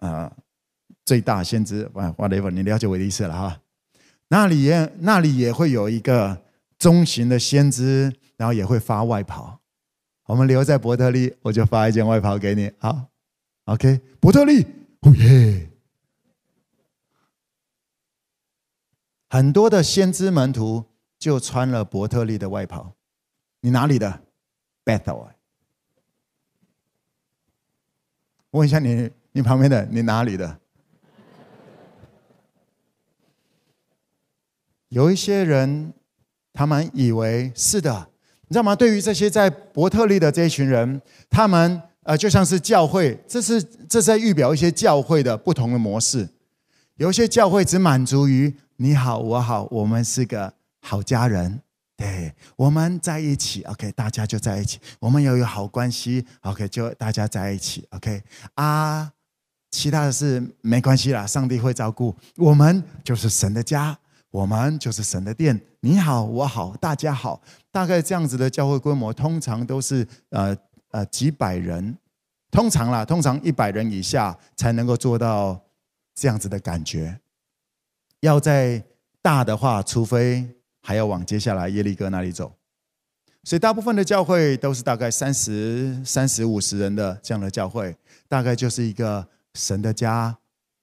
[0.01, 0.31] 呃
[1.07, 3.59] 最大先知，whatever，你了解我的意思了哈。
[4.29, 6.43] 那里也那里也会有一个
[6.79, 9.61] 中型的先知，然后也会发外袍。
[10.27, 13.07] 我们留在伯特利，我就发一件外袍给你，好
[13.65, 14.67] ，OK，伯特利，
[15.01, 15.71] 哦耶。
[19.35, 20.85] 很多的先知门徒
[21.19, 22.95] 就穿了伯特利的外袍。
[23.63, 24.21] 你哪里的
[24.85, 25.27] ？Bethel。
[28.53, 30.61] 问一下你，你旁边的，你哪里的？
[34.91, 35.93] 有一些人，
[36.53, 38.09] 他们以为是的，
[38.43, 38.77] 你知道吗？
[38.77, 46.29] 对于这些在伯特利的这一群人，他们呃就像是教会，这是这是在预表一些教会的不同的模式。
[46.95, 48.55] 有一些教会只满足于。
[48.77, 51.61] 你好，我好，我们是个好家人，
[51.97, 58.23] 对，我们在一起，OK，大家就在一起，我们要有好关系，OK，就大家在一起，OK，
[58.55, 59.13] 啊，
[59.71, 63.97] 其他的事没关系啦，上帝会照顾，我们就是神的家，
[64.31, 70.57] 我们就是神的殿，你好，我好，大家好，大概这样子的教会规模，通常都是呃
[70.91, 71.97] 呃几百人，
[72.51, 75.61] 通常啦，通常一百人以下才能够做到
[76.13, 77.21] 这样子的感觉。
[78.25, 78.83] 要再
[79.21, 80.49] 大的话，除非
[80.81, 82.51] 还要往接下来耶利哥那里走，
[83.43, 87.95] 所以大部分的教会都是大概三十三十五十人的这样的教会，
[88.27, 90.35] 大概就是一个神的家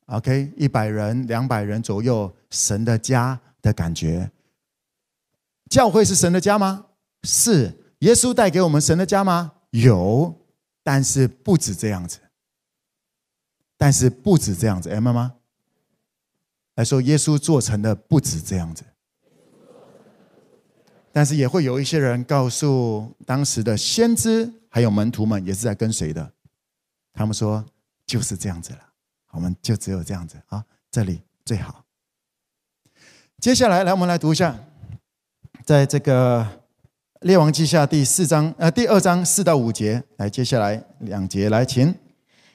[0.05, 4.29] ，OK，一百人两百人左右，神的家的感觉。
[5.69, 6.85] 教会是神的家吗？
[7.23, 7.79] 是。
[7.99, 9.53] 耶稣带给我们神的家吗？
[9.71, 10.35] 有，
[10.83, 12.19] 但是不止这样子，
[13.77, 15.33] 但是不止这样子，，M 吗？
[16.81, 18.83] 来说，耶稣做成的不止这样子，
[21.11, 26.33] 但是也会有一些人告诉当时的先知还有门徒们，也是在跟随的。
[27.13, 27.63] 他们说
[28.07, 28.79] 就是这样子了，
[29.29, 31.85] 我们就只有这样子啊，这里最好。
[33.37, 34.57] 接下来，来我们来读一下，
[35.63, 36.63] 在这个
[37.19, 41.93] 列王记下第四章呃第二章四到五节，来接下来两节来，请。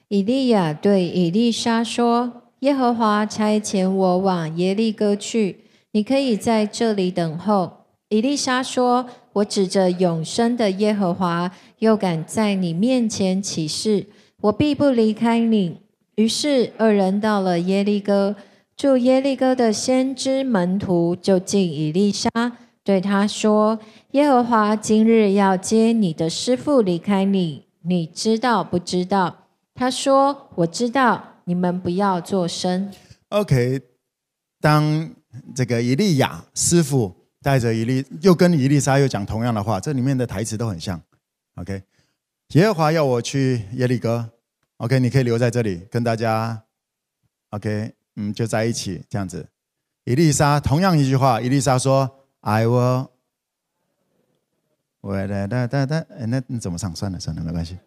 [0.09, 2.43] 以利亚对以利沙说。
[2.61, 7.85] 耶和华差遣我往耶利哥去，你可以在这里等候。
[8.09, 14.07] 以利沙说：“我指着永生的耶和华，又敢在你面前起誓，
[14.41, 15.79] 我必不离开你。”
[16.17, 18.37] 于是二人到了耶利哥，
[18.75, 22.31] 住耶利哥的先知门徒就近以利沙，
[22.83, 23.79] 对他说
[24.13, 29.37] ：“耶和华今日要接你的师傅离开你，你知道不知道？”
[29.75, 32.93] 他说：“我知道。”你们不要作声。
[33.29, 33.81] OK，
[34.61, 35.15] 当
[35.55, 41.01] 这个以利亚师傅带着以利，又跟以利沙又讲同样的话，这里面的台词都很像。
[41.55, 41.85] OK，
[42.49, 44.29] 耶和华要我去耶利哥
[44.79, 46.65] ，OK，你可以留在这里跟大家
[47.51, 49.49] ，OK，嗯，就在一起这样子。
[50.03, 53.11] 伊丽莎同样一句话，伊丽莎说：“I will。”
[55.01, 56.95] 我，哒哒哒哒，那你怎么唱？
[56.95, 57.79] 算了算了，没关系，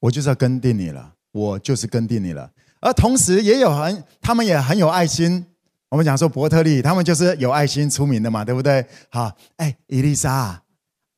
[0.00, 1.13] 我就是要跟定你了。
[1.34, 2.48] 我就是跟定你了。
[2.80, 5.44] 而同时也有很，他们也很有爱心。
[5.88, 8.86] 我们讲说伯特利，他们就是有爱心出名的嘛，对不对？
[9.10, 10.62] 好，哎，伊丽莎，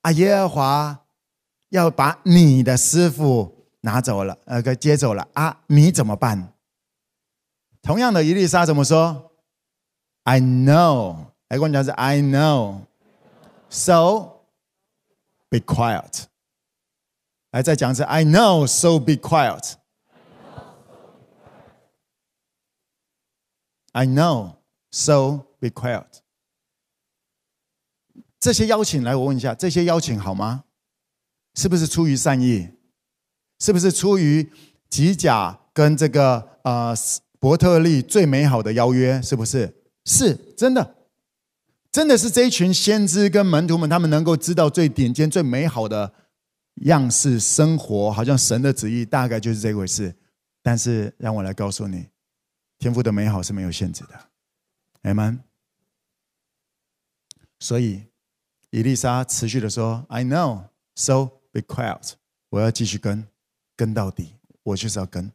[0.00, 0.98] 啊，耶和华
[1.68, 6.52] 要把你的师傅拿走了，呃，给接走了啊，你怎么办？
[7.82, 9.32] 同样的，伊丽莎怎么说
[10.24, 11.16] ？I know，
[11.48, 12.84] 来跟我讲是 I know，so
[15.48, 16.24] be quiet。
[17.52, 19.74] 来再讲一次，I know，so be quiet。
[23.96, 26.04] I know，so be quiet。
[28.38, 30.64] 这些邀请，来，我问一下，这些邀请好吗？
[31.54, 32.68] 是不是出于善意？
[33.58, 34.52] 是不是出于
[34.90, 36.94] 吉甲跟这个呃
[37.38, 39.22] 伯特利最美好的邀约？
[39.22, 39.74] 是不是？
[40.04, 40.94] 是真的，
[41.90, 46.12] 真的是这一群先知跟门徒们，他们能够知道最顶尖、最美好的
[46.82, 50.14] 样式生活，好像神的旨意大概就是这回事。
[50.62, 52.10] 但是，让我来告诉你。
[52.78, 55.38] 天赋的美好是没有限制的，Amen。
[57.58, 58.02] 所以，
[58.70, 62.12] 伊丽莎持续的说：“I know, so be quiet。”
[62.50, 63.26] 我要继续跟，
[63.74, 65.32] 跟到底，我就是要跟。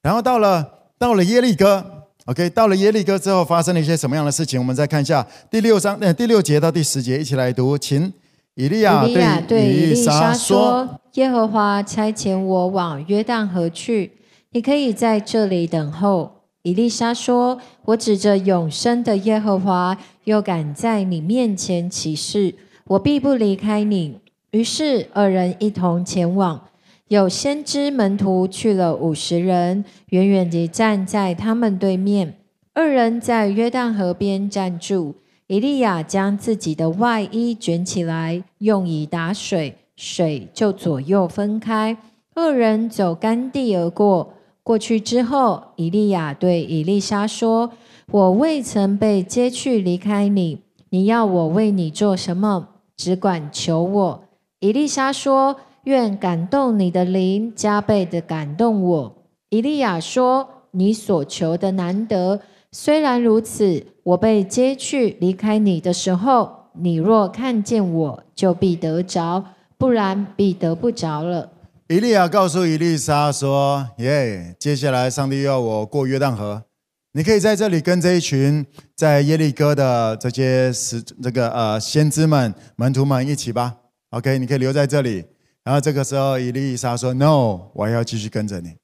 [0.00, 4.60] 然后到了到了耶利哥，OK，到了耶利哥之后，发生了一些什么样的事情？
[4.60, 7.76] 我们再看一下第六章，呃，第六节到第十节，一起来读。
[7.76, 8.12] 请
[8.54, 9.04] 以利亚
[9.40, 14.12] 对以利莎说：“耶和华差遣我往约旦河去，
[14.50, 22.54] 你可以在这里等候。”以利沙说：“我指着永生的耶和华，又敢在你面前起誓，
[22.86, 24.18] 我必不离开你。”
[24.50, 26.68] 于是二人一同前往。
[27.08, 32.38] 有先知门徒去了五十人，远远地站在他们对面。
[32.72, 35.16] 二人在约旦河边站住。
[35.46, 41.94] 以利亚将自己的外衣卷起来，用以打水，水就左右分开。
[42.34, 44.32] 二人走干地而过。
[44.64, 47.70] 过去之后，以利亚对以利沙说
[48.10, 52.68] ：“我未曾被接去离开你，你要我为你做什么？
[52.96, 54.24] 只管求我。”
[54.60, 59.14] 以利沙说：“愿感动你的灵加倍的感动我。”
[59.50, 62.40] 以利亚说：“你所求的难得。
[62.72, 69.44] 虽然如此，我被接去离开你的时候，你若看见我，就必得着；
[69.76, 71.50] 不然，必得不着了。”
[71.94, 76.64] 以利亚告诉以利沙说：“耶，接下来上帝要我过约旦河，
[77.12, 83.76] 你可以在这里跟这一群在耶利哥的这些使这个呃先知们、门徒们一起吧。
[84.10, 85.24] OK，你可以留在这里。
[85.62, 88.74] 然后这个时候，以利沙说：‘No，我还要继续跟着你。’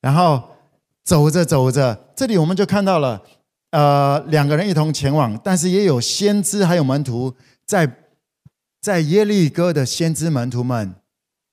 [0.00, 0.42] 然后
[1.04, 3.22] 走着走着，这里我们就看到了
[3.72, 7.34] 呃两个人一同前往，但是也有先知还有门徒
[7.66, 7.98] 在
[8.80, 10.94] 在耶利哥的先知门徒们。”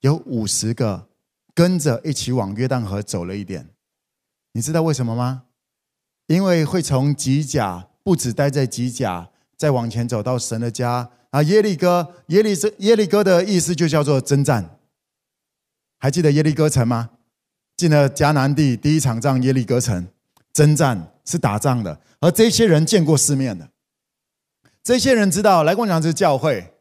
[0.03, 1.07] 有五十个
[1.55, 3.69] 跟着一起往约旦河走了一点，
[4.51, 5.43] 你知道为什么吗？
[6.27, 14.77] 因为会从吉甲不止待在吉甲，再往前走到神的家啊，耶利哥，耶利耶利哥的意思就叫做征战。
[15.99, 17.11] 还记得耶利哥城吗？
[17.77, 20.05] 进了迦南地第一场仗，耶利哥城
[20.51, 23.69] 征战是打仗的，而这些人见过世面的，
[24.83, 26.73] 这些人知道，来跟我讲是教会，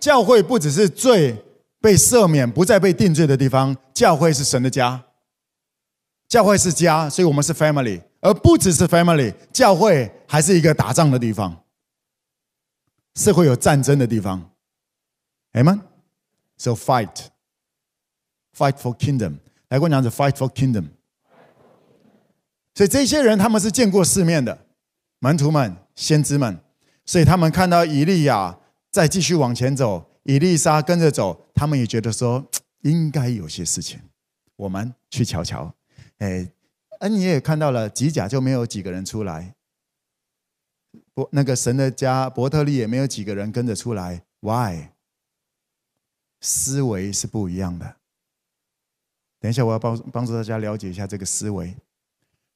[0.00, 1.44] 教会不只是最。
[1.80, 5.04] 被赦免、不再被定罪的地方，教会是神的家。
[6.28, 11.64] 教会是家，所以我们是 family，而不只是 family，教会还是一个打仗的地方，
[13.14, 14.50] 是会有战争的地方。
[15.52, 19.38] Amen？So fight，fight for kingdom。
[19.68, 20.88] 来跟我讲是 fight for kingdom。
[22.74, 24.66] 所以这些人他们是见过世面的
[25.20, 26.58] 门徒们、先知们，
[27.06, 28.58] 所以他们看到以利亚
[28.90, 30.04] 再继续往前走。
[30.24, 32.48] 以利沙跟着走，他们也觉得说
[32.82, 34.00] 应该有些事情，
[34.54, 35.74] 我们去瞧瞧。
[36.18, 36.48] 哎，
[37.00, 39.56] 恩你也看到了，吉甲就没有几个人出来，
[41.12, 44.22] 伯那个神的家伯特利也没有几个人跟着出来。
[44.38, 44.90] Why？
[46.40, 47.96] 思维是不一样的。
[49.40, 51.76] 等一下，我要帮帮助大家了解一下这个思维。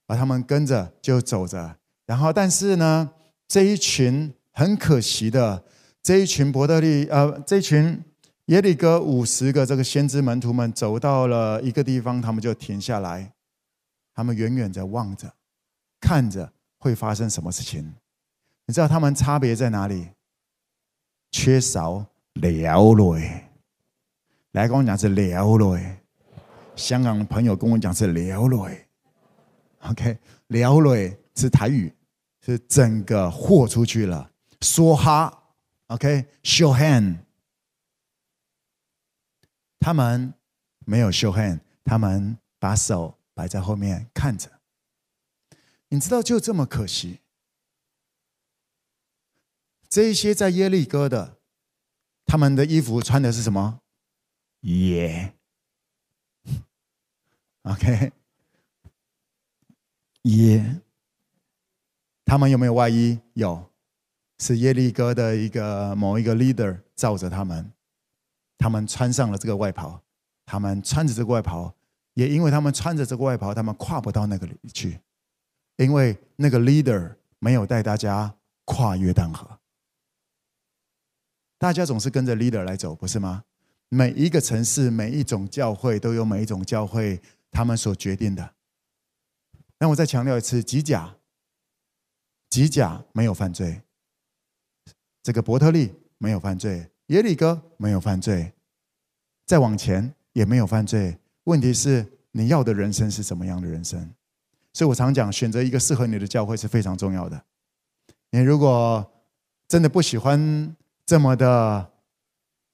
[0.07, 1.77] 而他们跟着就走着，
[2.07, 3.11] 然后但是呢，
[3.49, 5.65] 这一群很可惜的。
[6.05, 8.05] 这一群伯特利，呃，这一群
[8.53, 13.33] 耶利哥五十个这个先知门徒们走到了一个地方，他们就停下来，
[14.15, 15.33] 他们远远的望着，
[15.99, 17.95] 看着会发生什么事情。
[18.67, 20.07] 你知道他们差别在哪里？
[21.31, 23.49] 缺少了解。
[24.51, 25.97] 来跟我讲是了解。
[26.77, 28.87] 香港的朋友跟我讲是了解。
[29.81, 31.91] OK，了解是台语，
[32.45, 34.31] 是整个豁出去了，
[34.61, 35.43] 说哈。
[35.87, 37.17] OK，show hand。
[39.83, 40.33] 他们
[40.87, 44.61] 没有 show hand，他们把手摆在后面看着。
[45.89, 47.19] 你知道，就这么可惜。
[49.89, 51.39] 这一些在耶利哥的，
[52.25, 53.81] 他们的衣服穿的是什么？
[54.61, 55.35] 耶、
[56.45, 58.13] yeah.，OK，
[60.23, 60.81] 耶。
[62.25, 63.19] 他们有没有外衣？
[63.35, 63.69] 有，
[64.39, 67.73] 是耶利哥的一个某一个 leader 罩着他们，
[68.63, 70.01] 他们穿上了这个外袍，
[70.47, 71.75] 他们穿着这个外袍，
[72.15, 75.01] 也因为他们穿着这个外袍，他们跨不到那个里去，
[75.79, 78.33] 因为那个 leader 没有带大家
[78.65, 79.59] 跨约旦河。
[81.59, 83.43] 大家总是跟着 leader 来走，不是吗？
[83.89, 88.55] 每一个城市、每一种教会都有每一种教会他们所决定的。
[89.81, 91.17] 那我再强调一次，吉甲，
[92.49, 93.83] 吉甲没有犯罪，
[95.21, 98.55] 这个伯特利没有犯罪，耶利哥没有犯罪，
[99.45, 101.19] 再往前也没有犯罪。
[101.45, 104.11] 问题是你要的人生是什么样的人生？
[104.73, 107.45] 所以我常讲，选择一个适合你的教会是非常重要的。
[108.31, 109.13] 你如果
[109.69, 111.93] 真的不喜欢，这么的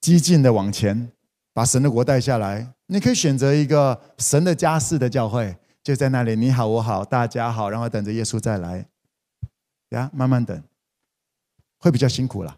[0.01, 1.11] 激进的往前，
[1.53, 2.74] 把神的国带下来。
[2.86, 8.86] 你可以选择一个神的家室的教会，就在那里，你好我好大家好，然后等着耶稣再来，
[9.89, 10.62] 呀，慢慢等，
[11.80, 12.57] 会比较辛苦了。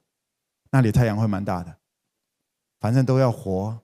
[0.70, 1.76] 那里太阳会蛮大的，
[2.80, 3.80] 反正都要活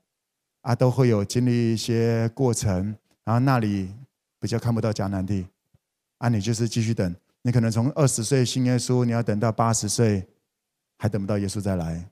[0.63, 3.95] 啊，都会有经历一些过程，然后那里
[4.39, 5.47] 比较看不到迦南地，
[6.19, 10.27] 啊，你就是继续等，你可能从二十岁信耶稣，你要等到八十岁。
[10.99, 12.11] 还等不到耶稣再来，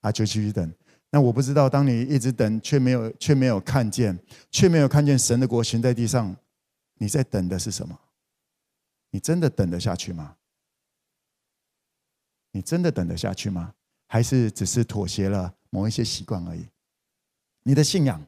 [0.00, 0.74] 啊，就继续等。
[1.08, 4.18] 那我不知道，当你一直等，却没有却没有看见，
[4.50, 6.34] 却没有看见神的国行在地上，
[6.94, 7.96] 你在等的是什么？
[9.10, 10.34] 你真的等得下去吗？
[12.50, 13.72] 你真的等得下去吗？
[14.12, 16.66] 还是只是妥协了某一些习惯而已？
[17.62, 18.22] 你的信仰，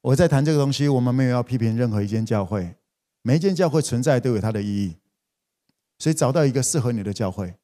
[0.00, 2.74] 我在谈这个东西，我们没有要批评任何一间教会，
[3.22, 4.96] 每一间教会存在都有它的意义，
[6.00, 7.54] 所以找到一个适合你的教会。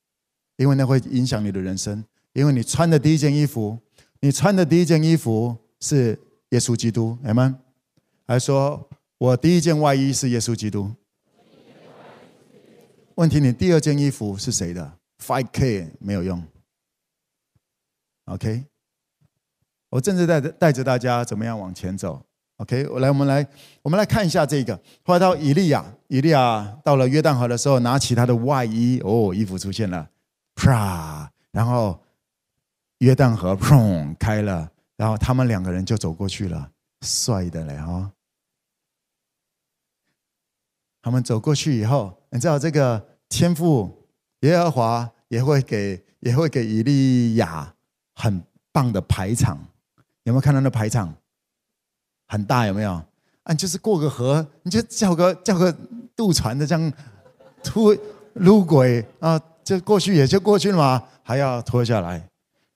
[0.59, 3.77] 因为那会影响你的人生，因为你穿的第一件衣服，
[4.21, 6.17] 你穿的第一件衣服是
[6.51, 7.59] 耶稣基督，阿们？
[8.29, 8.89] 还说
[9.19, 10.89] 我第一件外衣是耶稣基督。
[13.17, 16.41] 问题，你第二件衣服是谁的？Five K 没有用。
[18.31, 18.65] OK，
[19.89, 22.25] 我正在带带着大家怎么样往前走。
[22.59, 23.45] OK，我来，我们来，
[23.83, 24.81] 我们来看一下这个。
[25.03, 30.09] 后来到以利亚，以利亚到了约旦河的时候，拿起他的外衣，哦，衣服出现了。
[30.55, 31.33] 啪！
[31.51, 31.99] 然后
[32.99, 36.71] 约旦河砰开了，然后他们两个人就走过去了，
[37.01, 38.13] 帅的嘞哈！
[41.03, 44.07] 他们走过去以后，你知道这个天父
[44.41, 47.75] 耶和华也会给也会给以利亚
[48.21, 49.59] 很棒的排场，
[50.25, 51.15] 有没有看到那排场？
[52.27, 53.03] 很大有没有？
[53.45, 55.75] 啊，就是过个河，你就叫个叫个
[56.15, 56.93] 渡船的这样
[57.65, 57.97] 突
[58.35, 59.41] 路轨啊。
[59.63, 62.29] 就过去也就过去了嘛，还要拖下来，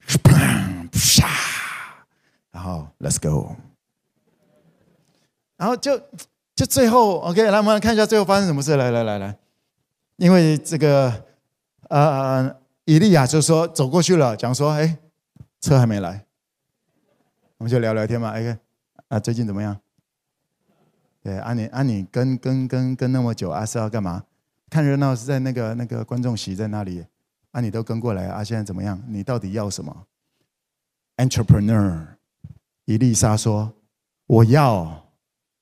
[0.06, 1.28] 砰啪，
[2.52, 3.56] 然后 Let's go，
[5.56, 5.98] 然后就
[6.54, 8.76] 就最后 OK，来我们来看一下最后发生什么事。
[8.76, 9.36] 来来来来，
[10.16, 11.24] 因为这个
[11.88, 14.96] 呃，以利亚就说走过去了，讲说哎，
[15.64, 16.26] 车还没来，
[17.56, 18.28] 我们就聊聊天嘛。
[18.32, 18.58] 哎，
[19.08, 19.80] 啊，最近怎么样？
[21.22, 24.26] 对，啊你啊你跟跟跟跟那么久啊是要干嘛？
[24.68, 27.02] 看热闹是在那个那个观众席在那里，
[27.52, 29.02] 啊，你都跟过来啊，现在怎么样？
[29.08, 30.06] 你到底要什么
[31.16, 32.08] ？Entrepreneur，
[32.84, 33.72] 伊丽莎说
[34.28, 35.14] ：“我要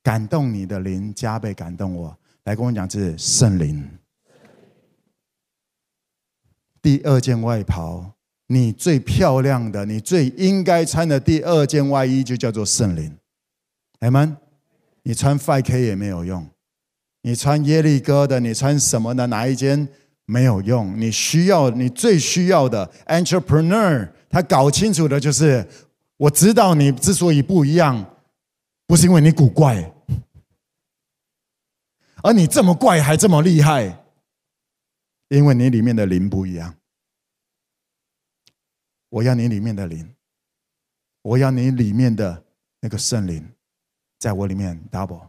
[0.02, 3.88] 感动你的灵，加倍感动我。”来跟我讲，这是圣灵。
[6.82, 8.12] 第二件外袍，
[8.52, 13.10] 你最漂亮的，你最应该穿的第二件外衣，就叫做圣灵。
[14.00, 14.36] 阿们，
[15.04, 16.46] 你穿 5K 也没有用。
[17.22, 19.26] 你穿耶利哥的，你穿什么的？
[19.28, 19.88] 哪一件
[20.26, 21.00] 没有用？
[21.00, 25.66] 你需要，你最需要的 entrepreneur，他搞清楚的就是，
[26.18, 28.04] 我知道你之所以不一样，
[28.86, 29.90] 不是因为你古怪，
[32.22, 34.04] 而你这么怪还这么厉害，
[35.30, 36.74] 因为你里面的灵不一样。
[39.12, 40.08] 我要你里面的灵，
[41.20, 42.42] 我要你里面的
[42.80, 43.46] 那个圣灵，
[44.18, 45.20] 在我里面 double。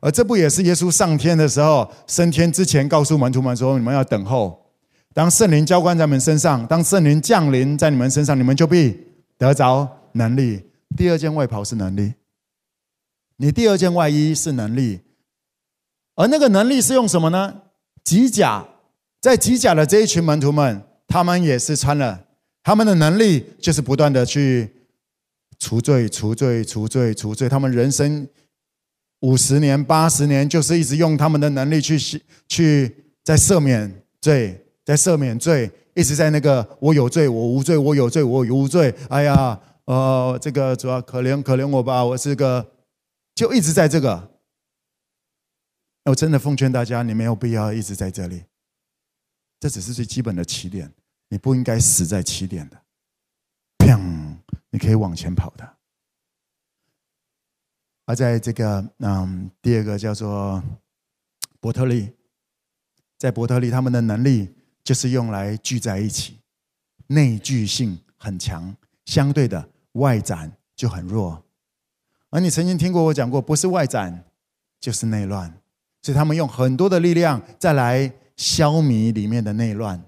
[0.00, 4.72] 而这不也是耶稣上天的时候，升天之前告诉门徒们说：“你们要等候，
[5.14, 9.00] 当圣灵浇灌在你们身上，当圣灵降临在你们身上，你们就必
[9.38, 12.14] 得着能力。”第二件外袍是能力，
[13.36, 15.02] 你第二件外衣是能力，
[16.16, 17.62] 而那个能力是用什么呢？
[18.02, 18.66] 机甲，
[19.20, 22.26] 在机甲的这一群门徒们，他们也是穿了，
[22.62, 24.70] 他们的能力就是不断的去
[25.58, 28.28] 除罪、除罪、除罪、除罪，他们人生。
[29.20, 31.96] 五十年、八十年，就是一直用他们的能力去
[32.48, 32.92] 去
[33.22, 38.92] 在赦免罪，在赦免罪，一直在那个我有罪，我无罪，我有罪，我无罪。
[39.08, 42.72] 哎呀，呃，这个主要可怜可怜我吧，我是个，
[43.36, 44.32] 就一直在这个。
[46.06, 48.42] 我真的奉劝大家，你没有必要一直在这里，
[49.60, 50.92] 这只是最基本的起点，
[51.32, 52.78] 你不应该死在起点的。
[53.78, 54.36] 砰，
[54.68, 55.66] 你可以往前跑的。
[58.04, 60.62] 而在这个嗯，第二个叫做
[61.58, 62.12] 伯特利，
[63.16, 64.52] 在伯特利，他们的能力
[64.84, 66.38] 就是用来聚在一起，
[67.06, 68.76] 内聚性很强，
[69.06, 71.42] 相对的外展就很弱。
[72.28, 74.22] 而你曾经听过我讲过，不是外展
[74.78, 75.50] 就是内乱。
[76.02, 80.04] 所以他们用很多的力量再来消弭里面的内乱。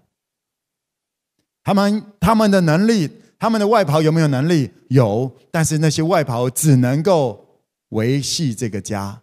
[1.65, 4.71] 他们他们的能力，他们的外袍有没有能力？
[4.91, 9.23] 有，但是那些外袍只能够维系这个家。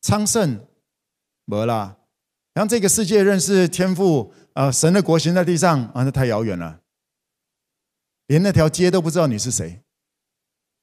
[0.00, 0.66] 昌盛，
[1.44, 1.98] 没了。
[2.54, 6.80] 让这个世界认识天赋，呃，神的国行在地上啊，那太遥远了。
[8.26, 9.82] 连那条街都不知道你是谁，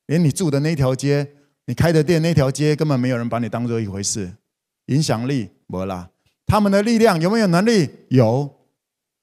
[0.06, 1.36] 连你住的那条街，
[1.66, 4.36] 你开的店那条街，根本没有人把你当做一回事。
[4.86, 6.12] 影响力没了，
[6.46, 7.90] 他们的力量有没有能力？
[8.10, 8.68] 有，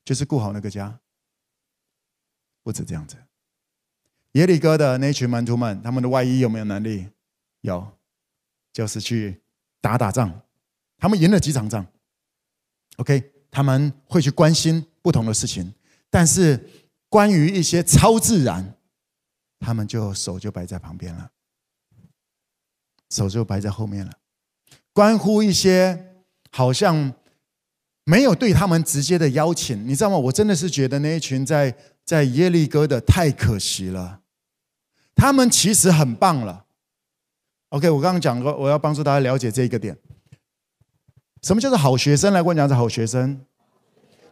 [0.04, 0.98] 就是顾好那个家。
[2.62, 3.16] 不止这样子，
[4.32, 7.08] 耶利哥的那群门徒们，他们的外衣有没有能力？
[7.62, 7.86] 有，
[8.72, 9.42] 就是去
[9.80, 10.42] 打打仗。
[10.98, 11.86] 他们赢了几场仗。
[12.96, 15.74] OK，他们会去关心不同的事情，
[16.08, 16.68] 但是
[17.08, 18.74] 关于一些超自然，
[19.58, 21.30] 他们就手就摆在旁边了，
[23.10, 24.12] 手就摆在后面了。
[24.92, 27.14] 关乎一些好像
[28.04, 30.16] 没有对他们直接的邀请，你知道吗？
[30.16, 31.74] 我真的是觉得那一群在
[32.05, 34.20] 在耶利哥的太可惜了。
[35.14, 36.64] 他们其实很棒了。
[37.68, 39.96] OK，我刚刚讲过，我要帮助大家了解这一个点。
[41.42, 42.32] 什么叫做好学生？
[42.32, 43.40] 来跟我讲，是好学生。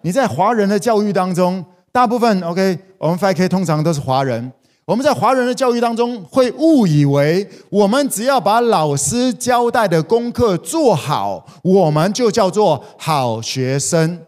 [0.03, 4.53] 你在华人的教育当中，大部分 OK，我们 5K 通常都是华人。
[4.87, 14.27] 我们在华人的教育当中，会误以为我们只要把老师交代的功课做好，我们就叫做好学生。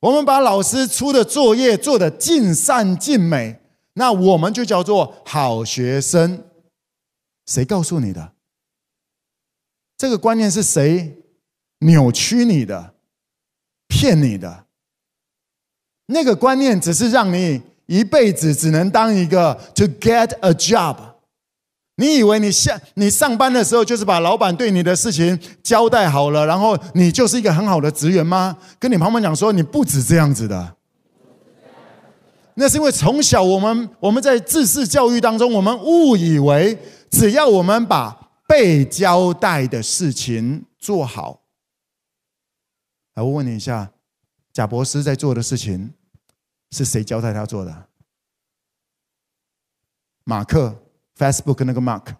[0.00, 3.60] 我们把老师出的作业做得尽善尽美，
[3.94, 6.44] 那我们就叫做好学生。
[7.46, 8.32] 谁告诉你的？
[9.96, 11.22] 这个观念是谁
[11.80, 12.94] 扭曲你的、
[13.88, 14.66] 骗你的？
[16.06, 17.62] 那个观念只是让你。
[17.88, 21.07] 一辈子只能当一个 to get a job，
[21.98, 28.56] 你以为你下你上班的时候就是把老板对你的事情交代好了，然后你就是一个很好的职员吗？
[28.78, 30.76] 跟你旁边讲说你不止这样子的，
[32.54, 36.78] 那是因为从小我们我们在知识教育当中，我们误以为
[37.10, 41.42] 只要我们把被交代的事情做好，
[43.14, 43.90] 来，我问你一下，
[44.52, 45.92] 贾伯斯在做的事情。
[46.70, 47.86] 是谁交代他做的？
[50.24, 50.76] 马克
[51.18, 52.14] ，Facebook 那个 Mark，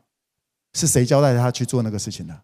[0.75, 2.43] 是谁交代他去做那个事情的？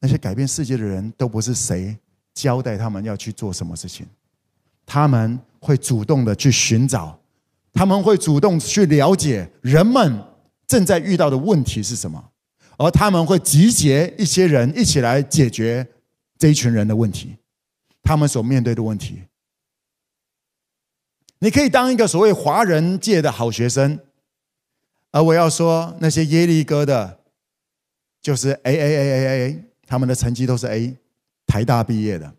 [0.00, 1.96] 那些改变世界的人都不是谁
[2.34, 4.04] 交代他们要去做什么事情，
[4.84, 7.16] 他们会主动的去寻找，
[7.72, 10.20] 他们会主动去了解人们
[10.66, 12.32] 正在遇到的问题是什么，
[12.78, 15.86] 而他们会集结一些人一起来解决
[16.36, 17.36] 这一群人的问题。
[18.02, 19.22] 他们所面对的问题，
[21.42, 23.98] 你可以当一个所谓华人界的好学生，
[25.10, 27.18] 而我要说那些耶利哥的，
[28.20, 30.96] 就是 A A A A A，他们的成绩都是 A，
[31.44, 32.32] 台大毕业的，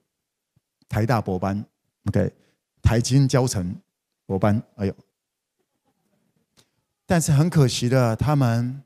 [0.87, 1.65] 台大博班
[2.05, 2.31] ，OK，
[2.81, 3.75] 台金教成
[4.25, 4.95] 博班，哎呦，
[7.05, 8.81] 但是很可惜的，他们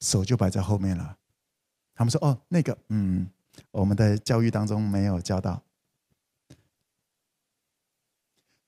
[0.00, 1.16] 手就摆在后面了，
[1.94, 3.28] 他们说哦，那个，嗯。
[3.70, 5.62] 我们的教育当中没有教到。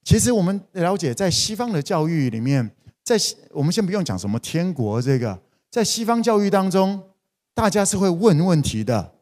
[0.07, 2.71] 其实我们了解，在西方的教育里面，
[3.03, 3.17] 在
[3.51, 5.37] 我们先不用讲什么天国这个，
[5.69, 7.03] 在西方教育当中，
[7.53, 9.15] 大家是会问问题的。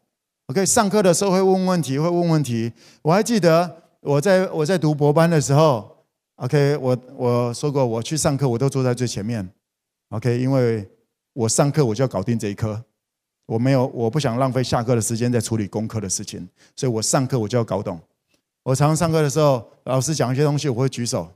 [0.45, 2.71] OK，上课的时候会问问题，会问问题。
[3.01, 6.05] 我还记得我在我在读博班的时候
[6.35, 9.49] ，OK，我我说过，我去上课我都坐在最前面。
[10.09, 10.87] OK，因为
[11.33, 12.79] 我上课我就要搞定这一科。
[13.47, 17.99] 我没有，我不想浪费下课的时间在处理功课的事情，所以我上课我就要搞懂。
[18.65, 21.31] 我常常上课的时候，老师讲一些东西，我会举手，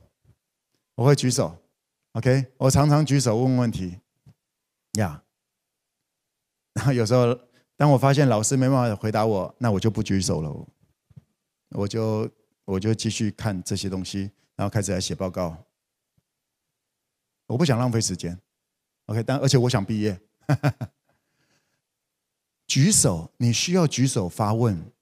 [0.96, 1.56] 我会举手
[2.14, 4.00] ，OK，我常常举手问问题，
[4.94, 5.22] 呀。
[6.74, 7.38] 然后有时候，
[7.76, 10.66] 当我发现老师没办法回答我，那我就不举手了，
[11.70, 12.28] 我就
[12.64, 15.56] 我就继续看这些东西，然后开始来写报告。
[17.46, 18.36] 我不想浪费时间
[19.06, 20.20] OK，但而且我想毕业。
[22.66, 24.92] 举手，你需要举手发问。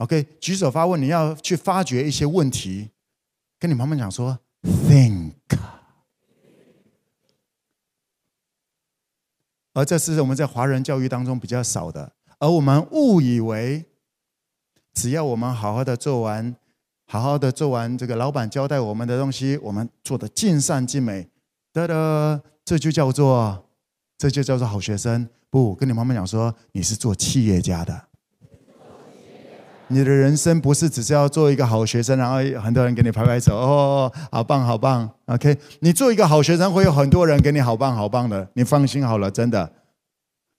[0.00, 2.88] OK，举手发问，你要去发掘一些问题，
[3.58, 5.34] 跟你妈妈讲说，Think。
[9.74, 13.84] 而这是我们在华人教育当中比较少的，而我们误以为，
[14.94, 16.56] 只要我们好好的做完，
[17.06, 21.28] 好好的做完这个老板交代我们的东西，我们做的尽善尽美，
[21.74, 23.68] 得得，这就叫做，
[24.16, 25.28] 这就叫做好学生。
[25.50, 28.08] 不，跟你妈妈讲说，你是做企业家的，
[29.92, 39.72] 你的人生不是只是要做一个好学生，然后很多人给你拍拍手，哦，好棒好棒，OK，你做一个好学生会有很多人给你好棒好棒的，你放心好了，真的，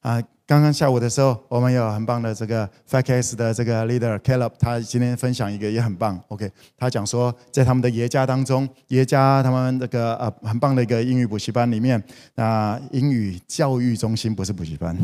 [0.00, 0.22] 啊。
[0.46, 6.22] 刚刚下午的时候，我们有很棒的这个 FactCase 的这个 leader Caleb，他今天分享一个也很棒。
[6.28, 12.04] OK，他讲说，在他们的爷家当中，爷家他们那个呃很棒的一个英语补习班里面，
[12.34, 14.94] 那英语教育中心不是补习班，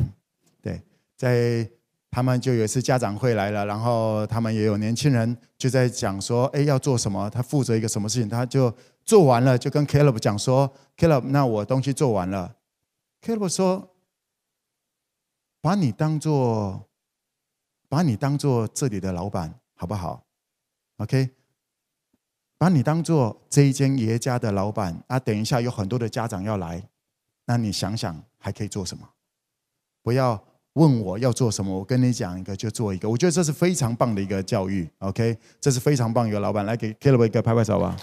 [0.60, 0.82] 对，
[1.16, 1.66] 在
[2.10, 7.30] 他们就有一次家长会来了，然后他们也有年轻人就在讲说，哎，要做什么？
[7.30, 8.28] 他负责一个什么事情？
[8.28, 12.56] 他就做完了，就跟 Caleb 讲说，Caleb，那我东西做完了。
[13.22, 13.86] Caleb 说。
[15.62, 16.88] 把你当做，
[17.86, 20.24] 把你当做这里的老板，好不好
[20.96, 21.28] ？OK，
[22.56, 25.20] 把你当做这一间爷家的老板啊。
[25.20, 26.82] 等一下有很多的家长要来，
[27.44, 29.06] 那你想想还可以做什么？
[30.02, 30.42] 不要
[30.80, 33.08] 问我要做什么，我跟你讲一个就做一个。
[33.08, 34.88] 我觉得这是非常棒的一个教育。
[35.00, 37.94] OK，这是非常棒一个老板，来给 Caleb 一个拍拍手吧。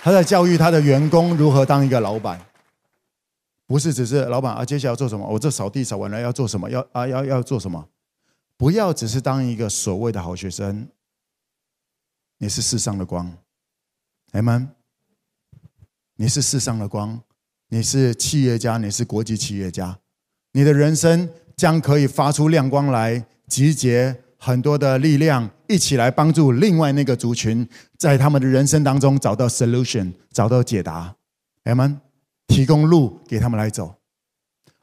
[0.00, 2.40] 他在教育他的员工如何当一个老板。
[3.66, 5.26] 不是只是老板啊，接下来要做什么？
[5.26, 6.70] 我这扫地扫完了要做什么？
[6.70, 7.88] 要啊要要做什么？
[8.56, 10.88] 不要只是当一个所谓的好学生。
[12.38, 13.32] 你是世上的光
[14.32, 14.66] m。
[16.16, 17.20] 你是世上的光，
[17.68, 19.98] 你是企业家，你是国际企业家，
[20.52, 31.14] 你的人生将可以发出亮光来，集结很多的力量，一起来帮助另外那个族群，在他们的人生当中找到 solution，找到解答
[31.64, 31.96] ，Amen。
[32.48, 33.94] 提供路给他们来走，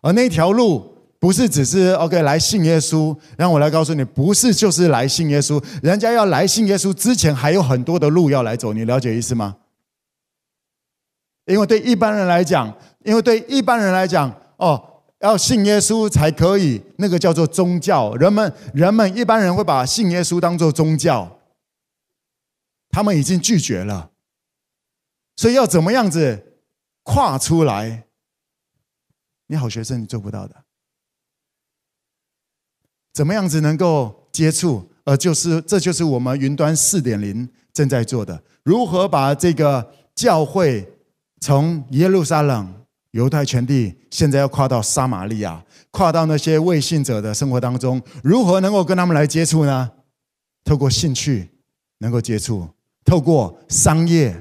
[0.01, 5.61] 而那条路不是只是 OK 来信耶稣，让我来告诉你，不是就是来信耶稣。
[5.83, 9.57] 人家要来信耶稣之前，还有很多的路要来走，你了解意思吗？
[11.45, 14.81] 因为对一般人来讲，因为对一般人来讲，哦，
[15.19, 18.15] 要信耶稣才可以，那个叫做宗教。
[18.15, 21.39] 人们人们一般人会把信耶稣当做宗教，
[22.89, 24.11] 他们已经拒绝了，
[25.35, 26.43] 所以要怎么样子？
[27.09, 28.05] 跨出来，
[29.45, 30.65] 你好学生，你做不到的。
[33.13, 34.91] 怎么样子能够接触？
[35.05, 40.85] 呃，就是这就是我们云端四点零正在做的，如何把这个教会
[41.39, 49.91] 从耶路撒冷、犹太全地，现在要跨到撒玛利亚，跨到那些未信者的生活当中，如何能够跟他们来接触呢？
[50.63, 51.49] 透过兴趣
[51.99, 52.67] 能够接触，
[53.05, 54.35] 透过商业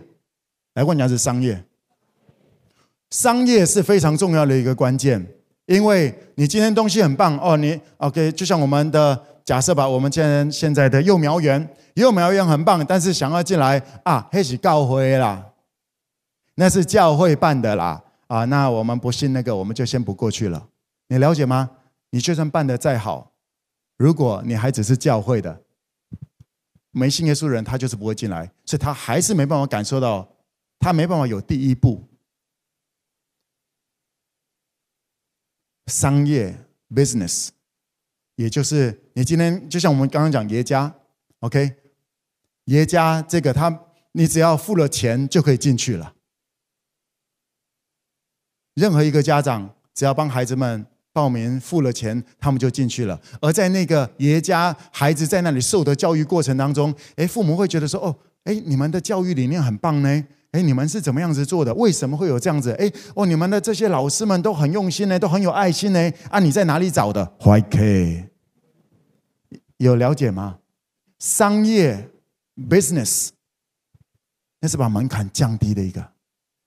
[0.75, 1.65] 来问讲是商业。
[3.11, 5.25] 商业是非常重要的一个关键，
[5.67, 15.47] 因为你今天东西很棒哦，你 OK，就像我们的假设吧，我们现在现在的幼苗园，幼苗园很棒，但是想要进来啊，黑起教会啦，
[16.57, 20.69] 那是教会办的啦，啊，那我们不信那个，我们就先不过去了。
[21.09, 21.71] 你了解吗？
[22.11, 23.33] 你就算办得再好，
[23.97, 25.63] 如果你还只是教会的，
[26.91, 30.37] 没信耶稣的人，他就是不会进来，所以他还是没办法感受到，
[30.79, 32.09] 他没办法有第一步。
[35.87, 37.51] 商业 business，
[38.35, 40.93] 也就是你今天就像我们刚刚讲耶加
[41.41, 41.77] ，OK，
[42.65, 46.16] 耶加这个他，你只要付了钱就可以进去了。
[48.77, 53.19] 任何一个家长只要帮孩子们报名付了钱，他们就进去了。
[53.41, 58.15] 而在那个爷爷家，孩子在那里受的教育过程当中，哎，父母会觉得说，哦，
[58.45, 60.25] 哎，你们的教育理念很棒呢。
[60.53, 61.75] 哎，你们是怎么样子做的？
[61.75, 62.71] 为什么会有这样子？
[62.73, 66.13] 哎，哦，你们的这些老师们都很用心呢，都很有爱心呢。
[66.31, 68.29] 啊，你在哪里找的？YK，
[69.79, 70.59] 有了解吗？
[71.19, 72.11] 商业
[72.69, 73.31] business，
[74.61, 76.07] 那是把门槛降低的一个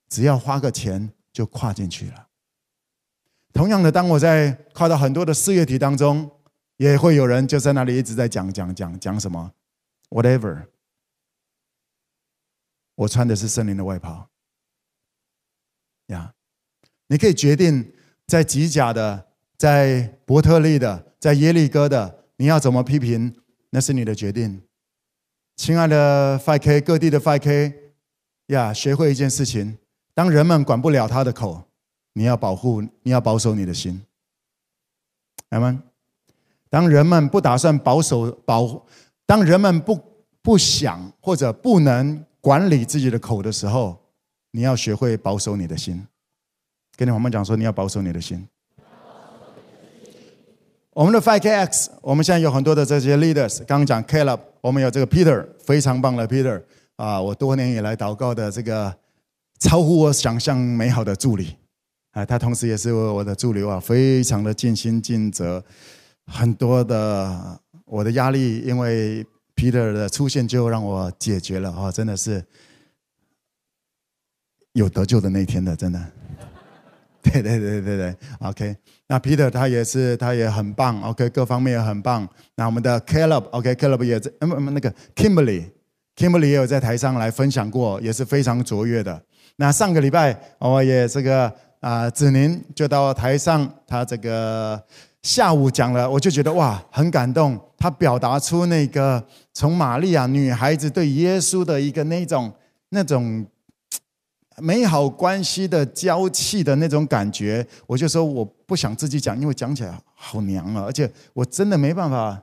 [0.10, 2.27] 只要花个钱就跨进去了。
[3.53, 6.29] 同样的，当我在跨到很多的事业体当中，
[6.75, 9.53] 也会有人就在那里一直在讲讲讲讲什么
[10.09, 10.65] ，whatever。
[12.95, 14.27] 我穿的是森林的外袍，
[16.07, 16.33] 呀，
[17.07, 17.93] 你可以决定
[18.27, 23.33] 在吉甲的，在伯特利的，在耶利哥的，你要怎么批评，
[23.69, 24.61] 那是你的决定。
[25.55, 27.73] 亲爱的 5K，各地的 5K，
[28.47, 29.77] 呀，学会一件事情：
[30.20, 31.63] 当人们管不了他的口，
[32.11, 34.01] 你要保护，你要保守你的心。
[35.51, 35.82] 阿们。
[36.70, 38.86] 当人们不打算保守保，
[39.26, 39.97] 当人们不
[40.41, 42.22] 不想或者不能。
[42.41, 43.97] 管理自己的口的时候，
[44.51, 46.05] 你要学会保守你的心。
[46.97, 48.45] 跟你伙伴讲说，你要保守你的心。
[50.91, 53.59] 我们的 5KX，我们现在有很多的这些 leaders。
[53.59, 56.61] 刚刚讲 Caleb，我们有这个 Peter，非常棒的 Peter
[56.97, 57.22] 啊！
[57.22, 58.93] 我多年以来祷告的这个
[59.60, 61.55] 超乎我想象美好的助理
[62.12, 65.64] 啊，他同时也是我的助理啊，非常的尽心尽责。
[66.26, 69.26] 很多的我的压力，因为。
[69.60, 72.41] Peter 的出现就让我解决了哦，真的是
[74.72, 76.01] 有得救的那一天的，真的。
[77.22, 78.74] 对对对对对，OK。
[79.05, 82.26] 那 Peter 他也是，他也很棒，OK，各方面也很棒。
[82.55, 89.22] 那我们的 Caleb，OK，Caleb 也在，嗯嗯，那个 Kimberly，Kimberly 也有在台上来分享过，也是非常卓越的。
[89.60, 94.82] 那上个礼拜我也这个啊，子宁就到台上，他这个。
[95.22, 97.60] 下午讲了，我就觉得哇，很感动。
[97.78, 102.49] 他表达出那个从玛利亚女孩子对耶稣的一个那种
[102.88, 103.45] 那种
[104.60, 107.68] 美好关系的娇气的那种感觉。
[107.86, 112.41] 我就说我不想自己讲，因为讲起来好娘啊，而且我真的没办法，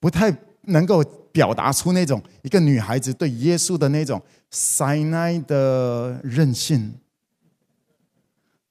[0.00, 1.04] 不太能够
[1.34, 6.94] 表达出那种一个女孩子对耶稣的那种塞奶的任性。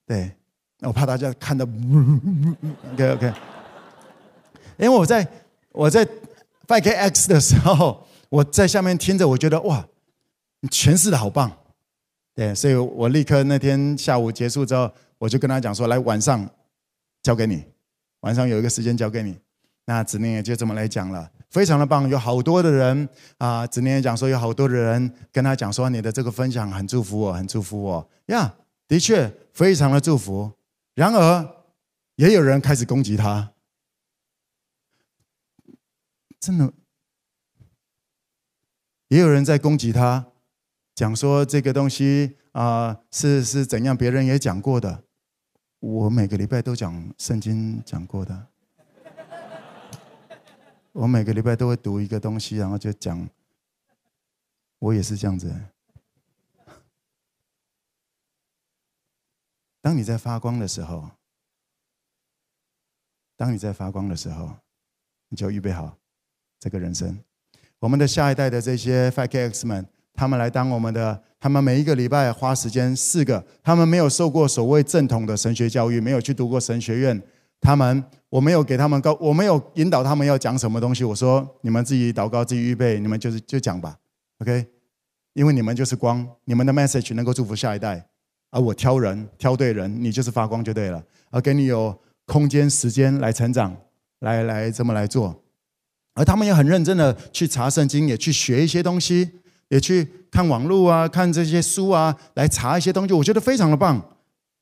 [0.07, 0.31] 对。
[0.85, 1.63] 我怕大家看到，
[2.91, 3.33] OK OK，
[4.77, 5.25] 因为我在
[5.71, 6.05] 我在
[6.67, 9.87] 5KX 的时候，我在下面听着，我觉得哇，
[10.59, 11.49] 你诠释的好棒，
[12.35, 16.45] 对，所以我立刻那天下午结束之后，我就跟他讲说，来晚上
[17.21, 17.63] 交给你，
[18.19, 19.39] 晚上有一个时间交给你，
[19.85, 28.55] 那子宁也就这么来讲了，非常的棒，有好多的人啊，子宁也讲说有好多的人跟他讲说，你的这个分享很祝福我，很祝福我，呀，
[28.87, 30.51] 的确非常的祝福。
[30.95, 31.47] 然而，
[32.15, 33.51] 也有人开始攻击他，
[36.39, 36.73] 真的，
[39.09, 40.25] 也有人在攻击他，
[40.95, 45.03] 讲说这个东西啊、是是怎样，别人也讲过的。
[45.79, 48.47] 我每个礼拜都讲圣经讲过的，
[50.93, 53.27] 我每个礼拜都会读一个东西，然后就讲，
[54.79, 55.53] 我也是这样子。
[59.81, 61.09] 当你在发光的时候，
[63.35, 64.55] 当你在发光的时候，
[65.29, 65.97] 你就预备好
[66.59, 67.19] 这个人生。
[67.79, 77.21] 我们的下一代的这些 5KX 们，他们来当我们的，他们每一个礼拜花时间四个，他们没有受过所谓正统的神学教育，没有去读过神学院，
[77.63, 81.03] 他们我没有给他们告，我没有引导他们要讲什么东西。
[81.03, 83.97] 我说你们自己祷告，自己预备，你们就是就讲吧
[84.39, 84.67] ，OK？
[85.33, 88.05] 因为你们就是光，你们的 message 能够祝福下一代。
[88.51, 91.03] 而我挑人，挑对人，你就是发光就对了。
[91.31, 91.97] 而给你有
[92.27, 93.75] 空间、时间来成长，
[94.19, 95.43] 来来这么来做。
[96.13, 99.27] 而他们也很认真的去查圣经，也去学一些东西，
[99.69, 103.13] 也去看网络啊，看这些书啊，来查一些东西。
[103.15, 104.12] 我觉得非常的棒，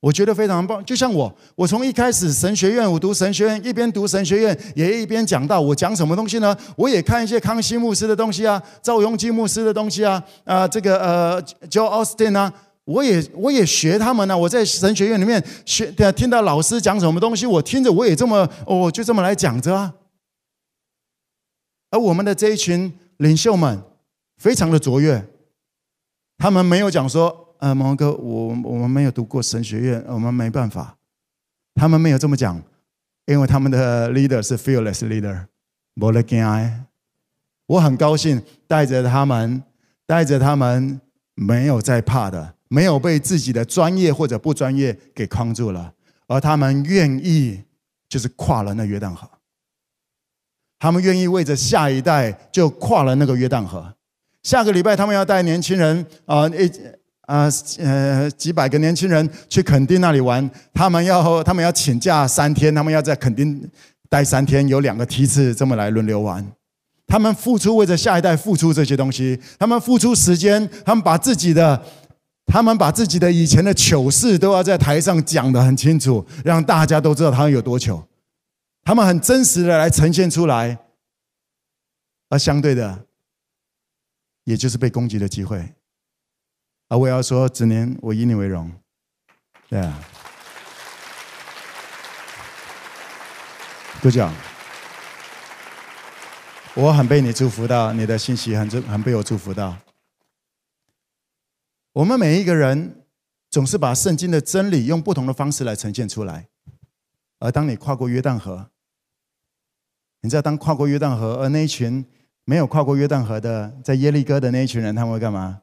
[0.02, 0.84] 我觉得非常棒。
[0.84, 5.60] 就像我，我从一开始神学院，我读神学院，一边读神学院，也一边讲到。
[5.60, 6.56] 我讲什么东西呢？
[6.76, 12.52] 我也看一些康熙牧师的东西啊，赵永基牧师的东西啊，啊，这个呃，Joe Austin 啊。
[12.84, 15.86] 我也我也学他们呢、我在神学院里面学，
[16.16, 19.94] 听到老师讲什么东西，我听着我也这么，哦，就这么来讲着啊。
[21.92, 23.80] 而我们的这一群领袖们
[24.36, 25.24] 非常的卓越，
[26.38, 30.98] 他们没有讲说，呃，毛哥，我我们没有读过神学院，我们没办法。
[31.76, 32.60] 他们没有这么讲，
[33.26, 35.46] 因为他们的 leader 是 fearless leader，
[35.94, 36.44] 没得惊。
[37.66, 39.62] 我很高兴带着他们，
[40.08, 41.00] 带着他们
[41.36, 42.56] 没有在怕的。
[42.66, 45.94] 没有被自己的专业或者不专业给框住了，
[46.26, 47.62] 而他们愿意
[48.08, 49.30] 就是跨了那约旦河，
[50.80, 53.94] 他们愿意为着下一代就跨了那个约旦河。
[54.42, 56.68] 下个礼拜他们要带年轻人啊一
[57.22, 57.48] 啊
[57.78, 63.68] 呃几百个年轻人去垦丁那里玩，他们要他们要请假三天，他们要在垦丁
[64.08, 66.46] 待三天，有两个梯次这么来轮流玩。
[67.06, 71.82] 他们付出为着下一代付出这些东西，他们付出时间，他们把自己的。
[72.44, 78.06] 他们把自己的以前的糗事都要在台上讲得很清楚，让大家都知道他们有多糗。
[78.82, 80.76] 他们很真实的来呈现出来，
[82.28, 83.06] 而相对的，
[84.44, 85.72] 也就是被攻击的机会。
[86.92, 88.70] 而我要说，子年，我以你为荣。
[89.66, 89.98] 对啊，
[94.02, 94.30] 就这样。
[96.74, 99.74] 我很被你祝福到，你的信息很很被我祝福到。
[101.94, 103.06] 我们每一个人
[103.48, 106.48] 总是把圣经的真理用不同的方式来呈现出来，
[107.38, 108.68] 而当你跨过约旦河，
[110.20, 112.04] 你知道当跨过约旦河，而那一群
[112.44, 115.62] 没有跨过约旦河的，在耶利哥的那一群人，他们会干嘛？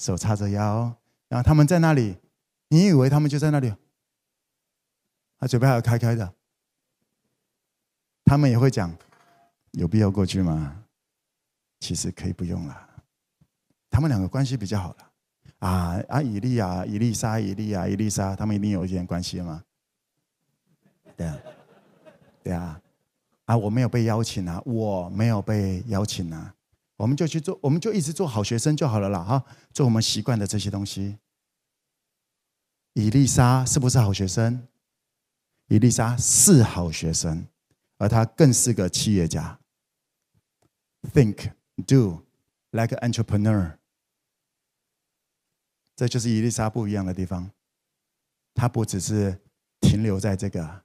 [0.00, 0.96] 手叉着腰，
[1.28, 2.16] 然后他们在那里，
[2.68, 3.70] 你以为他们就在那里？
[5.38, 6.32] 他嘴巴还要开开的，
[8.24, 8.90] 他们也会讲。
[9.72, 10.84] 有必要过去吗？
[11.80, 12.88] 其实可以不用了。
[13.90, 15.10] 他们两个关系比较好了。
[15.58, 16.22] 啊啊！
[16.22, 19.62] 以利亚、以利沙、以利亚、以利沙，他们一定有一点关系吗？
[21.14, 21.38] 对啊，
[22.42, 22.80] 对啊。
[23.44, 26.54] 啊，我没有被邀请啊，我没有被邀请啊。
[27.00, 29.42] 我们就去做，我们就一直做好学生就好了啦，哈，
[29.72, 31.16] 做我们习惯的这些东西。
[32.92, 34.68] 伊丽莎是不是好学生？
[35.68, 37.46] 伊丽莎是好学生，
[37.96, 39.58] 而她更是个企业家。
[41.14, 41.52] Think,
[41.86, 42.26] do
[42.72, 43.78] like entrepreneur。
[45.96, 47.50] 这就是伊丽莎不一样的地方，
[48.52, 49.40] 她不只是
[49.80, 50.82] 停留在这个，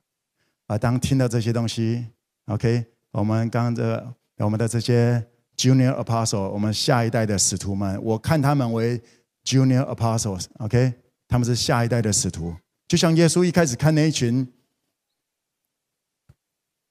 [0.68, 2.08] 而当听到这些东西
[2.46, 5.28] ，OK，我们刚刚的我们的这些
[5.58, 9.02] Junior Apostle，我们下一代的使徒们，我看他们为
[9.44, 10.94] Junior Apostles，OK，
[11.28, 12.56] 他们是下一代的使徒，
[12.88, 14.48] 就像耶稣一开始看那一群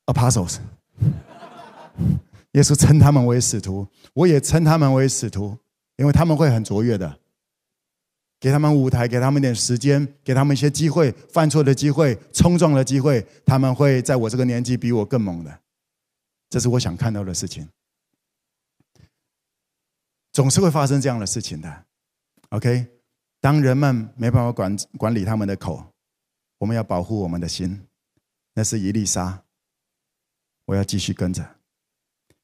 [0.06, 0.58] Apostles。
[2.52, 5.58] 耶稣称他们为使徒，我也称他们为使徒，
[5.96, 7.18] 因为他们会很卓越的，
[8.38, 15.58] 给他们舞台，给他们点时间，给他们一些机会，犯错的机会，冲撞的机会，他们会在我这个年纪比我更猛的，
[16.48, 17.68] 这是我想看到的事情。
[20.34, 21.84] 总是会发生这样的事情的
[22.50, 22.88] ，OK？
[23.40, 25.92] 当人们没办法管管理他们的口，
[26.58, 27.86] 我们要保护我们的心，
[28.54, 29.44] 那是一粒沙，
[30.64, 31.54] 我要继续跟着。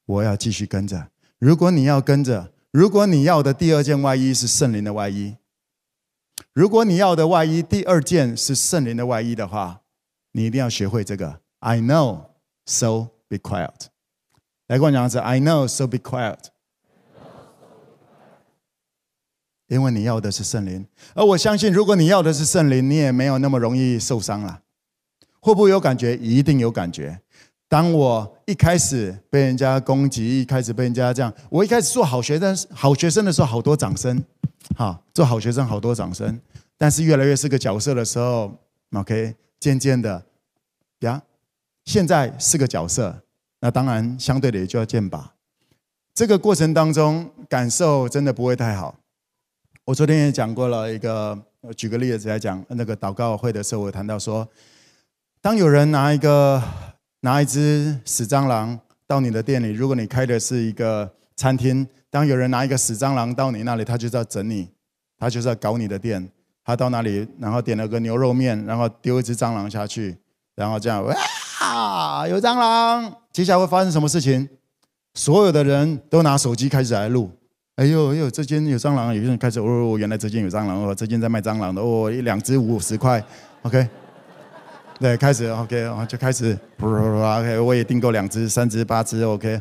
[0.06, 1.10] 我要继续跟着。
[1.38, 5.36] 如果你要跟着，如果你要的第二件外衣是圣灵的外衣，
[6.52, 9.82] 如果你要的外衣第二件是圣灵的外衣的话，
[10.30, 11.40] 你一定要学会这个。
[11.58, 12.26] I know,
[12.66, 13.86] so be quiet。
[14.68, 16.49] 来跟我讲一次，I know, so be quiet。
[19.70, 24.62] 因为你要的是圣灵，而我相信，如果你要的是圣灵，你也没有那么容易受伤了。
[25.38, 26.16] 会不会有感觉？
[26.16, 27.20] 一定有感觉。
[27.68, 34.20] 当我一开始被人家攻击，一开始被人家这样，我一开始做好学生，好学生的时候好多掌声，
[34.76, 36.38] 好做好学生好多掌声。
[36.76, 38.52] 但是越来越是个角色的时候
[38.92, 40.20] ，OK，渐渐的
[41.00, 41.22] 呀，
[41.84, 43.22] 现在是个角色，
[43.60, 45.32] 那当然相对的也就要剑拔。
[46.12, 48.99] 这个过程当中感受真的不会太好。
[49.90, 51.36] 我昨天也讲过了一个，
[51.76, 54.48] 举个例子来讲，那个祷告会的时候，我谈到说，
[55.42, 56.62] 当有人拿一个。
[57.22, 64.70] 拿一只死蟑螂到你的店里，如果你开的是一个餐厅，当有人拿一个死蟑螂到你那里，他就是要整你，
[65.18, 66.26] 他就是要搞你的店。
[66.64, 70.16] 他到那里，然后点了个牛肉面，然后丢一只蟑螂下去，
[70.54, 73.12] 然后这样，哇，有蟑螂！
[73.32, 74.48] 接下来会发生什么事情？
[75.12, 77.30] 所有的人都拿手机开始来录。
[77.80, 79.14] 哎呦哎呦，这间有蟑螂！
[79.14, 83.24] 有些人开始哦，原来这间有蟑螂哦，这间在卖蟑螂的哦，一两只五十块
[83.62, 83.88] ，OK。
[84.98, 89.58] 对，开始 OK，然后就开始，OK，我也订购两只、三只、八只，OK。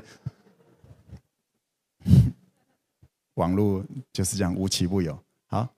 [3.35, 5.17] 网络就是这样无奇不有。
[5.47, 5.69] 好，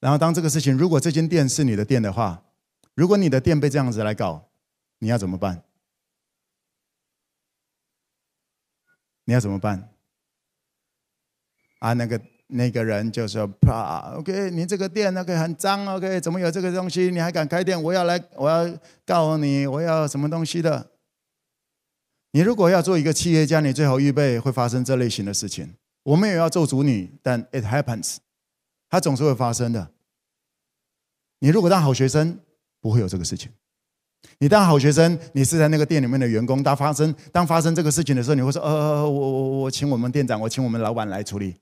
[0.00, 2.42] 然后当这个事情，如果这间店是你的店的话，
[2.94, 4.48] 如果你的店被这样子来搞，
[5.00, 5.62] 你要怎么办？
[9.26, 9.90] 你要怎么办？
[11.84, 12.20] 啊，那个。
[12.48, 17.10] 那个人就说：“啪，OK，你这个店那个很脏，OK，怎么有这个东西？
[17.10, 17.82] 你还敢开店？
[17.82, 20.90] 我要来，我要告你，我要什么东西的？
[22.32, 25.74] 你如果要做一个企业家，你最好预备会发生这类型的事情。
[26.02, 28.18] 我们也要做主女，但 it happens，
[28.90, 29.90] 它总是会发生的。
[31.40, 32.38] 你如果当好学生，
[32.78, 33.50] 不会有这个事情。
[34.38, 41.56] 你当好学生，你是在那个店里面的员工，当发生当发生这个事情的时候，你会说：呃，我我我请我们店长，我请我们老板来处理。”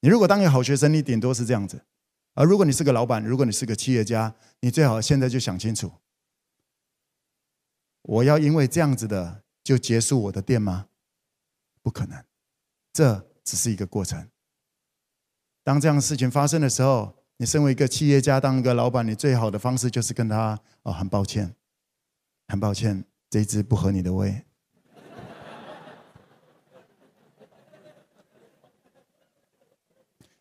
[0.00, 1.78] 你如果当一个好学生，你顶多是这样子；
[2.34, 5.92] 而如果你是个老板，如果你是个企业家，你最好现在就想清楚：
[8.02, 10.86] 我要因为这样子的就结束我的店吗？
[11.82, 12.24] 不可能，
[12.92, 14.28] 这只是一个过程。
[15.64, 21.54] 当这样的事情发生的时候，你身为一个企业家，当一个老板，你最好的方式就是跟他哦，很抱歉，
[22.48, 24.44] 很抱歉，这一支不合你的胃。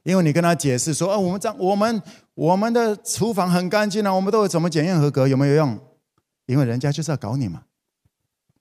[0.08, 2.02] 因为你跟他解释说，哦，我们这我们
[2.34, 5.78] 我们的厨房很干净啊，我们都有怎么检验合格，有没有用？
[6.46, 7.64] 因为人家就是要搞你嘛，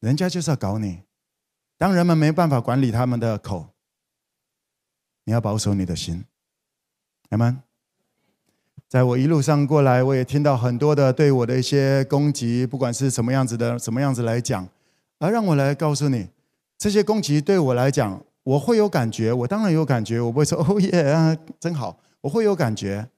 [0.00, 1.02] 人家就是要搞你。
[1.78, 3.68] 当人们没办法管理他们的口，
[5.22, 6.24] 你要保守你的心，
[7.30, 7.62] 阿们。
[8.88, 14.68] 在我一路上过来，我也听到很多的对我的一些攻击，不管是什么样子的，什么样子来讲，
[15.20, 16.26] 而让我来告诉你，
[16.76, 18.20] 这些攻击对我来讲。
[18.46, 23.08] 我会有感觉，我当然有感觉，我不会说 哦耶啊，真好，我会有感觉。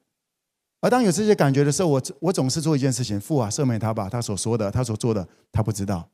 [0.81, 6.09] 而当有这些感觉的时候，我我总是做一件事情：父啊，赦免他吧，他所说的，他所做的，他不知道。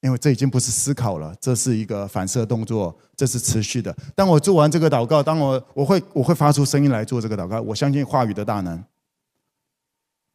[0.00, 3.94] 因为这已经不是思考了，这是一个反射动作，这是持续的。
[4.14, 8.82] 当我做完这个祷告，当我我会我会发出声音来做这个祷告，我相信话语的大能。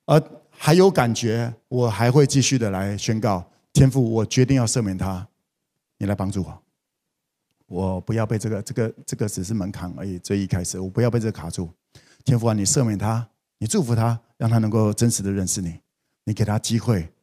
[0.05, 5.27] 而还有感觉，我还会继续的来宣告：天父，我决定要赦免他，
[5.97, 6.64] 你来帮助我。
[7.67, 10.19] 我不要被这个、这个、这个只是门槛而已。
[10.19, 11.69] 最一开始，我不要被这个卡住。
[12.23, 15.79] 天父啊，你赦免他，你祝福他，让他能够真实的认识你。
[16.25, 17.13] 你给他机会，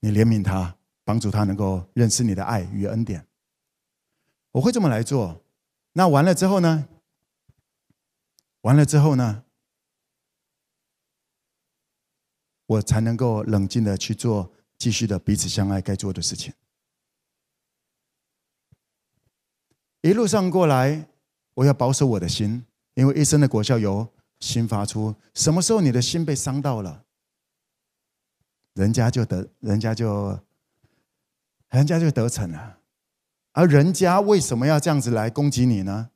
[0.00, 3.26] 你怜悯他，帮助他能够认识你的爱与恩典。
[4.52, 5.42] 我会这么来做。
[5.92, 6.88] 那完了之后呢？
[8.62, 9.44] 完了之后呢？
[12.66, 16.52] 我才能够冷静的去做继续的彼此相爱该做的事情。
[20.02, 21.08] 一路上过来，
[21.54, 24.06] 我要保守我的心，因为一生的果效由
[24.40, 25.14] 心发出。
[25.32, 27.04] 什么时候你的心被伤到了，
[28.74, 30.40] 人家就得，人家就，
[31.70, 32.80] 人家就得逞了。
[33.52, 36.10] 而人家为什么要这样子来攻击你呢？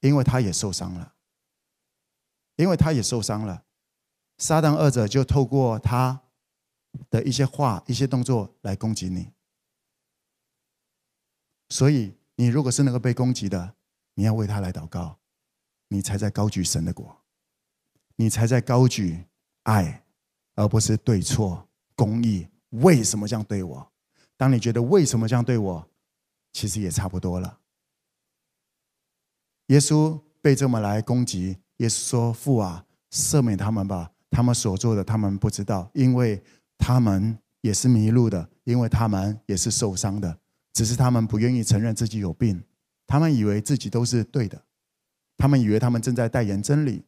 [0.00, 1.14] 因为他也受伤了，
[2.54, 3.64] 因为他也受伤了。
[4.38, 6.20] 撒旦二者就透过他
[7.10, 9.32] 的一些话、一些动作来攻击你，
[11.70, 12.14] 所以。
[12.36, 13.74] 你如果是那个被攻击的，
[14.14, 15.18] 你要为他来祷告，
[15.88, 17.16] 你才在高举神的国，
[18.16, 19.24] 你才在高举
[19.64, 20.04] 爱，
[20.54, 22.46] 而不是对错、公义。
[22.70, 23.92] 为什么这样对我？
[24.36, 25.88] 当你觉得为什么这样对我，
[26.52, 27.58] 其实也差不多了。
[29.68, 36.42] 耶稣被这么来攻击，耶稣说：“父啊，赦免他们吧，他们所做的，他们不知道，因为
[36.76, 40.38] 他们也是迷路的，因为他们也是受伤的。”
[40.76, 42.62] 只是他们不愿意承认自己有病，
[43.06, 44.62] 他们以为自己都是对的，
[45.34, 47.02] 他们以为他们正在代言真理，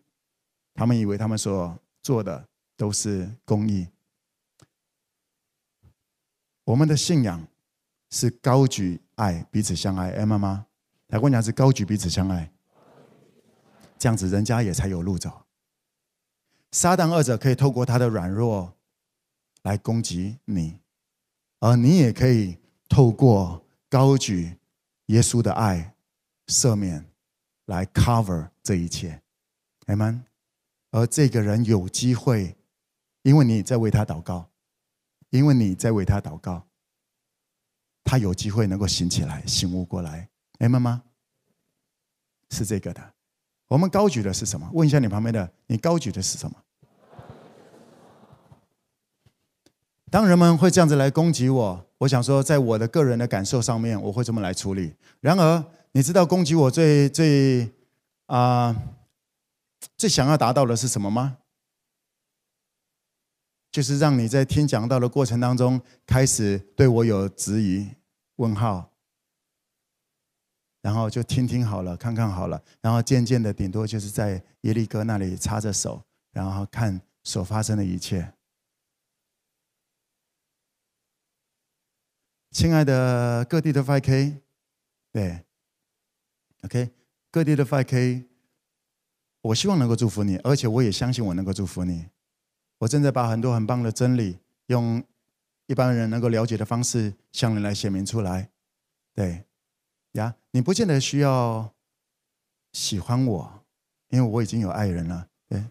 [0.73, 2.49] 他们以为他们所做的
[2.79, 3.87] 都是公益。
[6.65, 7.47] 我们的信仰
[8.09, 10.13] 是高举爱，彼此相爱。
[10.13, 10.65] 哎，妈妈，
[11.09, 12.51] 来跟我讲是高举彼此相爱，
[13.99, 15.43] 这样子人家也才有路走。
[16.73, 18.79] 撒旦二者可以透过他的软弱
[19.61, 20.79] 来攻击你，
[21.61, 22.57] 而你也可以。
[22.89, 24.57] 透过高举
[25.07, 25.95] 耶稣的爱、
[26.47, 27.05] 赦免
[27.67, 29.23] 来 cover 这一切
[29.87, 30.23] ，Amen。
[30.91, 32.57] 而这个人有机会，
[33.23, 34.51] 因为你在为他祷告，
[35.31, 36.67] 因为你在为他祷告，
[38.03, 40.29] 他有机会能够醒起来、醒悟过来
[40.59, 41.05] ，Amen 吗？
[42.51, 43.15] 是这个的。
[43.67, 44.67] 我们高举的是什么？
[44.73, 46.57] 问一下你旁边的，你高举的是什么？
[50.11, 54.95] 当人们会这样子来攻击我，我想说，在我的个人的感受上面，我会这么来处理。
[55.21, 57.71] 然而，你知道攻击我最最
[58.27, 58.75] 啊、
[59.97, 61.39] 最想要达到的是什么吗？
[63.71, 67.87] 就是让你在听讲道的过程当中，开始对我有质疑、
[68.37, 68.91] 问号，
[70.81, 76.03] 然后就听听好了，看看好了，然后渐渐的，顶多就是在耶利哥那里插着手，
[76.33, 78.33] 然后看所发生的一切。
[82.51, 84.39] 亲爱的各地的 5K，
[85.13, 85.45] 对
[86.65, 86.91] ，OK，
[87.31, 88.25] 各地的 5K，
[89.43, 92.07] 我希望能够祝福你，而且我也相信我能够祝福你。
[92.79, 95.05] 我正在把很多很棒的真理，用
[95.67, 98.49] 一般人能够了解的方式向你来显明出来。
[99.15, 99.45] 对，
[100.13, 101.75] 呀，你不见得需要
[102.73, 103.65] 喜欢我，
[104.09, 105.29] 因为我已经有爱人了。
[105.49, 105.63] 对，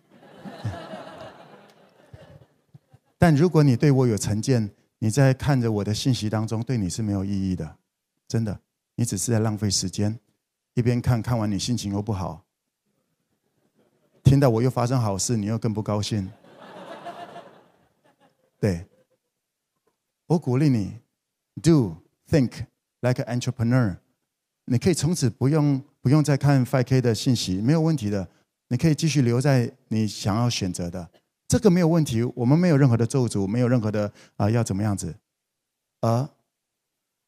[3.18, 4.70] 但如果你对我有成见，
[5.00, 7.78] 你在看着我的信息当中，对你是没有意义的，
[8.28, 8.60] 真的，
[8.95, 10.20] 你只是在浪费时间。
[10.74, 12.45] 一边看看完，你心情又不好；
[14.24, 16.32] 听到我又发生好事，你又更不高兴。
[18.60, 18.86] 对，
[20.28, 21.00] 我鼓励你
[21.62, 21.95] ，do
[22.30, 22.66] think
[23.02, 23.98] like an entrepreneur。
[24.66, 28.28] 你可以从此不用不用再看 Five K 的信息，没有问题的。
[28.68, 31.10] 你可以继续留在你想要选择的，
[31.48, 32.24] 这个没有问题。
[32.36, 35.16] 我们没有任何的咒诅，没有任何的啊、要怎么样子。
[36.02, 36.30] 而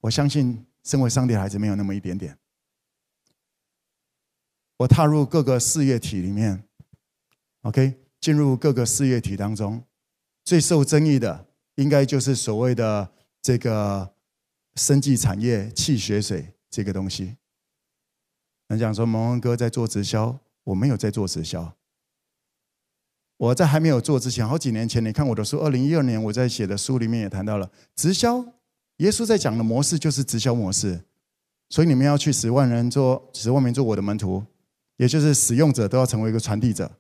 [0.01, 2.38] 我相信，身为上帝的孩子，没有那么一点点。
[4.78, 6.63] 我踏入各个事业体里面
[7.63, 9.84] ，OK，进入各个事业体当中，
[10.45, 13.11] 最受争议的应该就是所谓的
[13.41, 14.13] 这个
[14.76, 17.36] 生技产业、气血水这个东西。
[18.67, 21.76] 人讲说蒙恩哥在做直销，我没有在做直销。
[23.39, 28.45] 我在还没有做之前，好几年前，你看我的书，二零一二年我在写的书里面也谈到了直销。
[28.97, 30.99] 耶稣在讲的模式就是直销模式，
[31.69, 34.43] 所以你们要去十万人做十万名做我的门徒。
[34.97, 36.91] 也就是使用者都要成为一个传递者。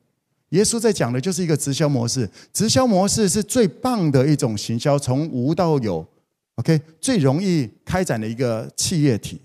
[0.51, 6.07] 耶稣在讲的就是一个直销模式，直销模式是最棒的一种行销，从无到有
[6.55, 9.41] ，OK，最容易开展的一个企业体。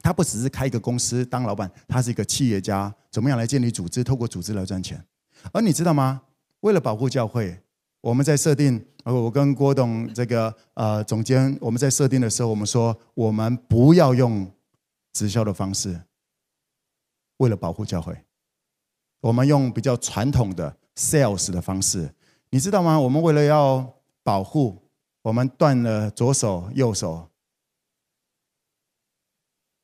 [0.00, 5.00] 他不只是开一个公司当老板，他是一个企业家，怎么样来建立组织，透过组织来赚钱。
[5.52, 6.22] 而你知道吗？
[6.60, 7.62] 为了保护教会，
[8.00, 14.50] 我们在设定，呃我跟郭董这个呃总监，我们在设定的时候，我们说我们不要用
[15.12, 16.00] 直销的方式。
[17.38, 18.16] 为了保护教会，
[19.20, 22.14] 我们用比较传统的 sales 的方式，
[22.50, 22.98] 你知道吗？
[22.98, 24.82] 我们为了要保护，
[25.22, 27.28] 我们断了左手右手。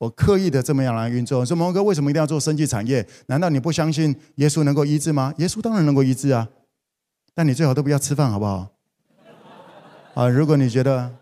[0.02, 1.46] 我刻意的这么样来运作。
[1.46, 3.06] 说蒙哥为什么一定要做生技产业？
[3.26, 5.32] 难道你不相信耶稣能够医治吗？
[5.36, 6.48] 耶稣当然能够医治啊，
[7.32, 8.68] 但你最好都不要吃饭，好不好？
[10.14, 11.14] 啊，如果你觉得，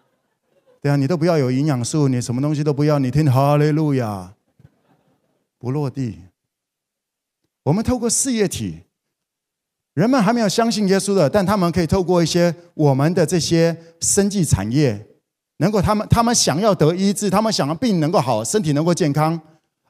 [0.81, 4.33] 对啊，你都不要有营养素，你什么东西都不要，你听哈利路亚。
[5.59, 6.21] 不落地。
[7.65, 8.85] 我们透过事业体，
[9.93, 15.07] 人们还没有相信耶稣的，但他们可以透过一些我们的这些生技产业，
[15.61, 19.39] 能够他们他们想要得医治，他们想要病能够好，身体能够健康，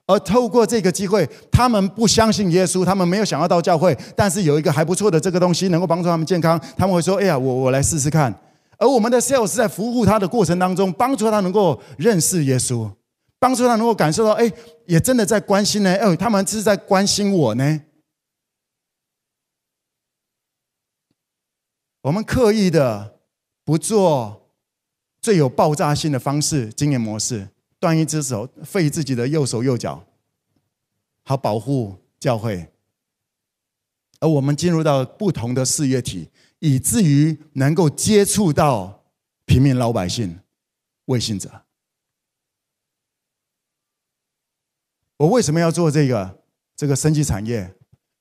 [0.07, 8.35] 而透过这个机会，他们不相信耶稣，他们没有想要到教会，但是有一个还不错的这个东西能够帮助他们健康，他们会说：“哎呀，我我来试试看。”
[8.79, 12.91] 而我们的 sales 在服务他的过程当中，帮助他能够认识耶稣。
[13.39, 14.53] 帮助他能够感受到，哎，
[14.87, 15.95] 也真的在关心呢。
[15.95, 17.81] 哎，他们是在关心我呢。
[22.03, 23.19] 我们刻意的
[23.65, 24.40] 不做
[25.21, 27.49] 最有爆炸性的方式，经营模式，
[27.79, 30.07] 断一只手，废自己的右手右脚，
[31.25, 32.73] 好保护教会。
[34.21, 39.05] 而我们进入到不同的事业体，以至于能够接触到
[39.47, 40.41] 平民老百姓、
[41.07, 41.63] 未信者。
[45.17, 46.43] 我为什么要做这个
[46.77, 47.75] 这个生技产业？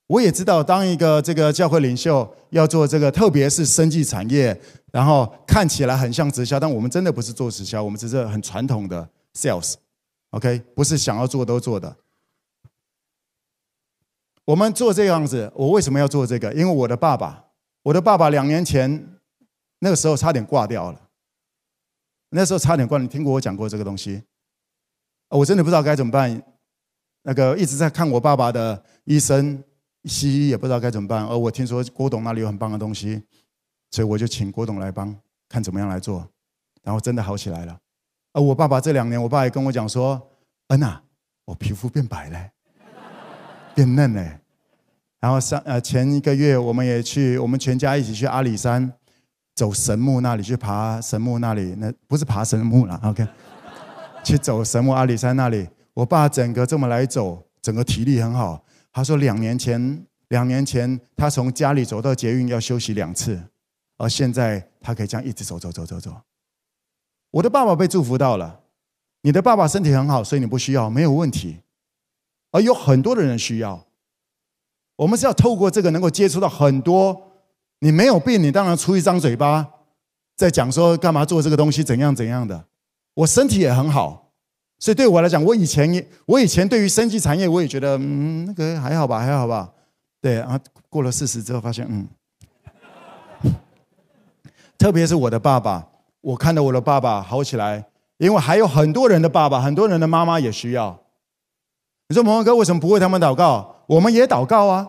[0.10, 4.60] 我也知道，当一个这个教会领袖要做这个，特别是生技产业，
[4.92, 11.96] 然后看起来很像直销，但我们真的不是做直销，我们只是很传统的 sales，OK，不是想要做都做的。
[14.46, 16.52] 我们做这样子，我为什么要做这个？
[16.56, 17.46] 因为我的爸爸，
[17.84, 19.20] 我的爸爸两年前
[19.78, 21.00] 那个时候差点挂掉了，
[22.32, 24.24] 那时候差点挂，你听过我讲过这个东西？
[25.30, 26.42] 我真的不知道该怎么办。
[27.22, 29.64] 那个一直在看我爸爸的医生、
[30.06, 33.22] 西医也不知道该怎么办，而我听说郭董那里有很棒的东西，
[33.92, 35.16] 所以我就请郭董来帮，
[35.50, 36.28] 看怎么样来做，
[36.84, 37.78] 然后真的好起来了。
[38.32, 40.30] 而我爸爸这两年，我爸也跟我讲说
[40.70, 41.02] ：“恩呐，
[41.46, 42.50] 我皮肤变白了，
[43.76, 44.40] 变嫩了。”
[45.20, 48.94] 然后上呃前一个月，我们也去，我们全家一起去阿里山
[49.56, 53.28] 走神木那里去爬神木那里，那不是爬神木了，OK，
[54.24, 55.68] 去走神木阿里山那里。
[55.94, 58.64] 我爸整个这么来走，整个体力很好。
[58.92, 63.42] 他说两年前，两年前他从家里走到捷运要休息两次，
[63.98, 66.16] 而现在他可以这样一直走走走走走。
[67.32, 68.62] 我的爸爸被祝福到了，
[69.22, 71.60] 你的爸爸身体很好，所以你不需要，没有问题。
[72.52, 73.86] 而有很多的人需要，
[74.96, 77.30] 我们是要透过这个能够接触到很多。
[77.82, 79.66] 你没有病，你当然出一张嘴巴
[80.36, 82.66] 在讲说干嘛做这个东西，怎样怎样的。
[83.14, 84.29] 我身体也很好。
[84.80, 89.70] 所以对我来讲，我以前也，我以前对于生技产业，我也觉得，嗯，那个还好吧，还好吧。
[90.22, 90.58] 对，然后
[90.90, 92.08] 过了四十之后，发现，嗯，
[94.78, 95.86] 特别是我的爸爸，
[96.22, 97.86] 我看到我的爸爸好起来，
[98.18, 100.98] 因为还有很多人的爸爸，很多人的妈妈也需要。
[102.08, 103.84] 你说，蒙恩哥为什么不为他们祷告？
[103.88, 104.88] 我们也祷告啊。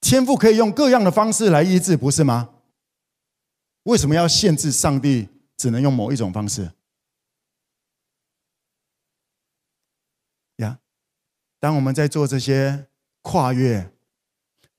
[0.00, 2.48] 天父可以用各样的方式来医治，不是吗？
[3.82, 6.70] 为什么要限制上帝只能用某一种方式？
[11.60, 12.86] 当我们在做这些
[13.22, 13.90] 跨越，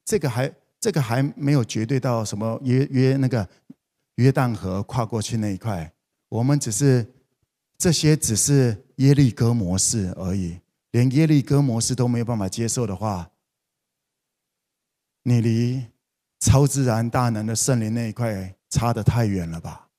[0.05, 3.47] 这个还这个还没有绝对到什么约约那个
[4.15, 5.93] 约旦河跨过去那一块，
[6.29, 7.05] 我们只是
[7.77, 10.59] 这些只是耶利哥模式而已，
[10.91, 13.31] 连耶利哥模式都没有办法接受的话，
[15.23, 15.85] 你离
[16.39, 19.89] 超自然大能的圣灵那一块差得太远了吧？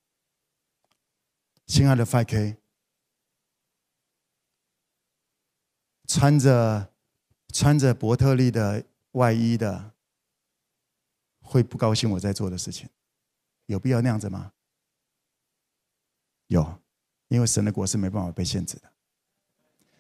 [1.67, 2.57] 亲爱的 5K，
[6.11, 6.91] 穿着
[7.53, 9.93] 穿着伯特利的外衣的，
[11.41, 12.89] 会不高兴我在做的事情？
[13.67, 14.51] 有必要那样子吗？
[16.49, 16.81] 有，
[17.29, 18.91] 因为神的国是没办法被限制的。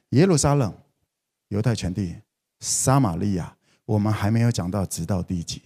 [0.08, 0.76] 耶路撒冷、
[1.46, 2.16] 犹太全地、
[2.58, 5.62] 撒玛利亚，我们还没有讲到，直到第几。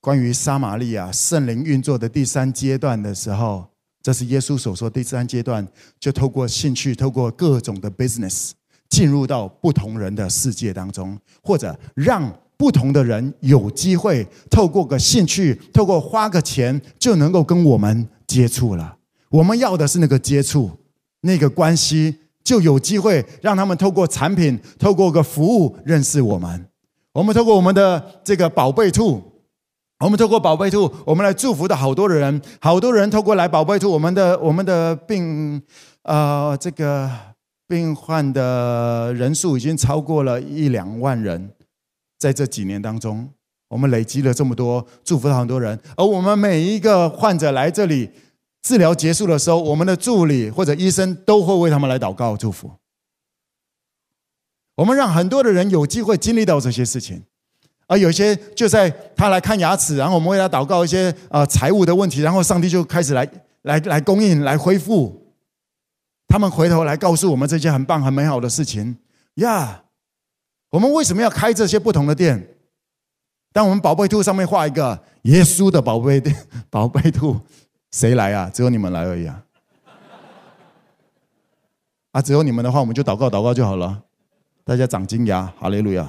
[0.00, 3.68] 关于撒玛利亚圣灵运作的第三阶段的时候。
[4.00, 5.66] 这是耶稣所说第三阶段，
[5.98, 8.52] 就透过兴趣，透过各种的 business，
[8.88, 18.96] 进入到不同人的世界当中，或者让不同的人有机会透过个兴趣，透过花个钱，就能够跟我们接触了。
[19.30, 20.70] 我们要的是那个接触，
[21.20, 26.66] 那个关系，就有机会让他们透过产品，透过个服务认识我们。
[27.12, 29.22] 我们透过我们的这个宝贝兔。
[30.00, 35.60] 我们透过宝贝兔，我们来祝福的好多人，好多人透过来宝贝兔，我们的我们的病，
[36.04, 37.10] 呃，这个
[37.68, 41.50] 病患的人数已经超过了一两万人，
[42.18, 43.28] 在这几年当中，
[43.68, 45.78] 我们累积了这么多，祝福了很多人。
[45.94, 48.10] 而我们每一个患者来这里
[48.62, 52.70] 治疗结束的时候，我们的助理或者医生都会为他们来祷告祝福。
[54.76, 57.22] 我们让很多的人有机会经历到这些事情。
[57.86, 63.26] 而有些就在他来看牙齿，然后我们为他祷告一些呃财务的问题，然后上帝就开始来
[63.62, 65.27] 来来供应、来恢复。
[66.28, 68.98] 他们回头来告诉我们这些很棒、很美好的事情
[69.36, 69.84] 呀。
[70.70, 72.54] 我们为什么要开这些不同的店？
[73.54, 76.36] 当我们宝贝兔上面画一个耶稣的宝贝店，
[76.68, 77.40] 宝贝兔，
[77.90, 78.50] 谁来啊？
[78.52, 79.42] 只有你们来而已啊！
[82.12, 84.02] 啊，只有你们的话，我们就祷告祷告就好了。
[84.64, 86.06] 大家长金牙，哈利路亚。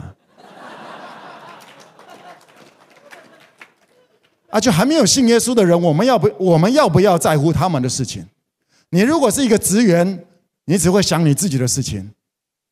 [4.49, 8.27] 啊，就还没有信耶稣的人，我们要不我们要不要在乎他们的事情？
[8.91, 10.25] 你如果是一个职员，
[10.65, 12.11] 你只会想你自己的事情，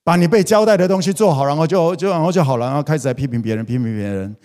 [0.03, 4.35] 把你被交代的东西做好，然后就就然后就好了，然后开始来批评别人，批评别人。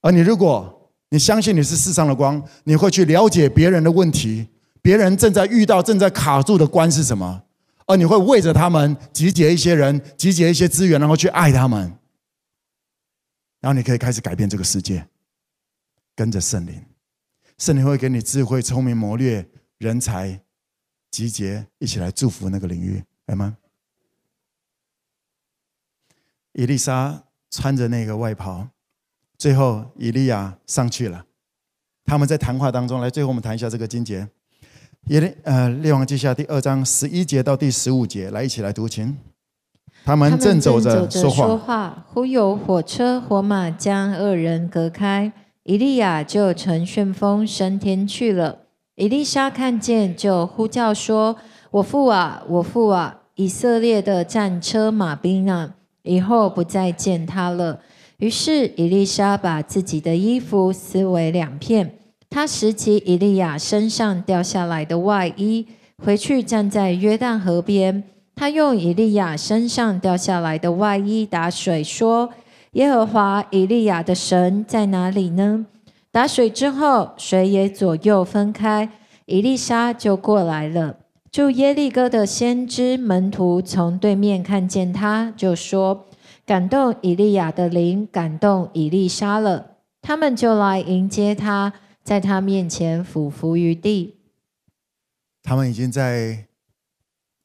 [0.00, 4.48] 而你如果你相信你是世上的光，你会去了解别人的问题，
[4.80, 7.42] 别人正在遇到、正在卡住的关是什么，
[7.86, 11.80] 而你会为着他们集结一些人，集结一些资源，然后去爱他们，
[13.60, 15.06] 然后你可以开始改变这个世界。
[16.14, 16.84] 跟着圣灵，
[17.58, 19.48] 圣灵会给你智慧、聪明、谋略、
[19.78, 20.40] 人才，
[21.10, 23.56] 集结一起来祝福那个领域，来吗？
[26.52, 28.68] 伊丽莎穿着那个外袍，
[29.36, 31.24] 最后以利亚上去了。
[32.04, 34.28] 他们在谈话当中，来，最后我们谈一下这个经节，
[35.06, 39.16] 耶利呃列王记下第二章十一节到第十五节，来一起来读经。
[40.04, 45.32] 他们正走着说话，忽有火车火马将二人隔开。
[45.64, 48.67] 以利亚就乘旋风升天去了。
[49.00, 51.36] 以利沙看见，就呼叫说
[51.70, 53.20] ：“我父啊，我父啊！
[53.36, 57.78] 以色列的战车马兵啊！”以后不再见他了。
[58.16, 61.94] 于是以利沙把自己的衣服撕为两片，
[62.28, 65.68] 他拾起以利亚身上掉下来的外衣，
[66.04, 68.02] 回去站在约旦河边。
[68.34, 72.30] 他用以利亚身上掉下来的外衣打水，说。
[72.72, 75.66] 耶和华以利亚的神在哪里呢？
[76.10, 78.90] 打水之后，水也左右分开，
[79.26, 80.98] 以利沙就过来了。
[81.30, 86.06] 住耶利哥的先知门徒从对面看见他，就说
[86.46, 91.72] ：“感动以利亚的灵，感动以利沙了。”他们就来迎接他，
[92.02, 94.16] 在他面前俯伏于地。
[95.42, 96.46] 他们已经在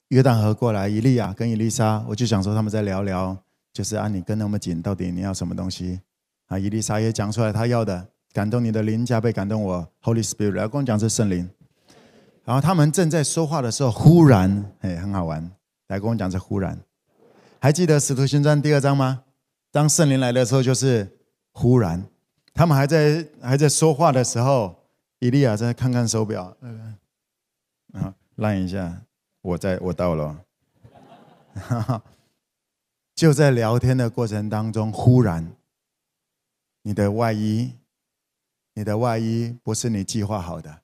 [0.07, 3.37] 约旦河过来，以利亚跟以利沙，我就想说他们在聊聊。
[3.73, 5.99] 就是啊，你跟那么紧，到底你要什么东西？
[6.47, 11.47] 啊，以利沙也讲出来他要的，感动你的灵加倍感动我，Holy Spirit，来跟我讲是圣灵。
[12.43, 15.51] 然后他们正在说话的时候，忽然，哎，很好玩，
[15.87, 16.77] 来跟我讲是忽然。
[17.61, 19.23] 还记得使徒行传第二章吗？
[19.71, 21.17] 当圣灵来的时候，就是
[21.51, 22.03] 忽然。
[22.53, 24.75] 他们还在还在说话的时候，
[25.19, 26.57] 以利亚在看看手表，
[27.93, 29.03] 啊，让一下，
[29.41, 30.35] 我在我到了。
[31.53, 32.03] 哈哈。
[33.15, 35.51] 就在聊天的过程当中，忽然，
[36.81, 37.71] 你的外衣，
[38.73, 40.81] 你的外衣不是你计划好的，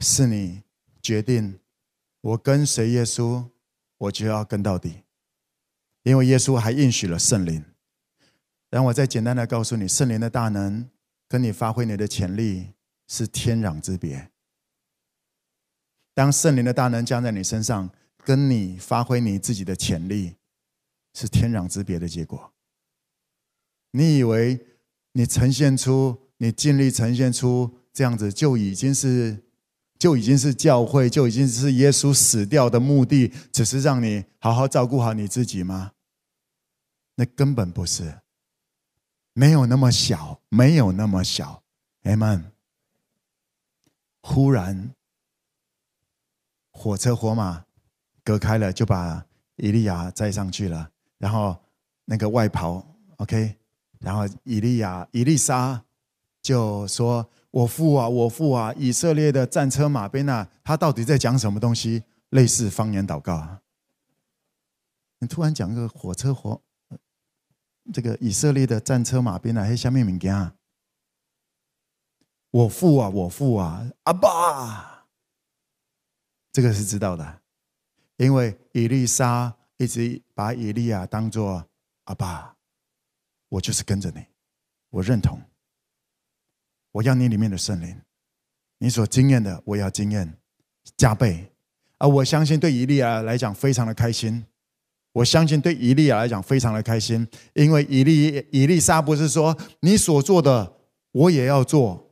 [0.00, 0.62] 是你
[1.00, 1.58] 决定，
[2.20, 3.48] 我跟随耶稣，
[3.98, 5.02] 我就要跟到底，
[6.02, 7.64] 因为耶稣还应许了圣灵。
[8.70, 10.88] 让我再简单的告诉你，圣灵的大能
[11.28, 12.72] 跟你发挥你的潜力
[13.08, 14.30] 是天壤之别。
[16.14, 20.36] 当圣灵的大能降在你身上，跟你发挥你自己的潜力。
[21.14, 22.54] 是天壤之别的结果。
[23.90, 24.66] 你以为
[25.12, 29.44] 你呈现出，你尽力呈现出这样子，就已经是，
[29.96, 35.92] 就已经是教会，就已经是耶稣死掉的目的，只是让你好好照顾好你自己吗？
[37.14, 38.22] 那根本不是，
[39.32, 41.62] 没有那么小，没有那么小。
[42.02, 42.42] Amen。
[44.22, 44.92] 忽然，
[46.72, 47.66] 火车火马
[48.24, 49.24] 隔开了，就把
[49.54, 51.56] 以利亚载上去了，然后
[52.04, 52.84] 那个外袍
[53.18, 53.54] ，OK。
[54.00, 55.84] 然后以利亚、以利沙
[56.42, 62.02] 就说：“我父啊，我父啊，以色列的战车马兵啊，他到底在讲什么东西？
[62.30, 63.58] 类似方言祷告。
[65.20, 66.60] 你突然讲个火车火，
[67.92, 70.54] 这个以色列的战车马兵啊，还下面物件啊？
[72.50, 75.06] 我父啊，我父啊，阿爸，
[76.52, 77.40] 这个是知道的，
[78.16, 81.64] 因为以利沙一直把以利亚当作
[82.04, 82.56] 阿爸。”
[83.48, 84.24] 我就是跟着你，
[84.88, 85.38] 我认同。
[86.92, 88.00] 我要你里面的圣灵，
[88.78, 90.34] 你所经验的，我要经验
[90.96, 91.50] 加倍。
[91.98, 94.44] 而我相信对以利亚来讲非常的开心。
[95.12, 100.72] 我相信对以利亚来讲非常的开心，因为以利以利沙不是说你所做的
[101.12, 102.10] 我也要做，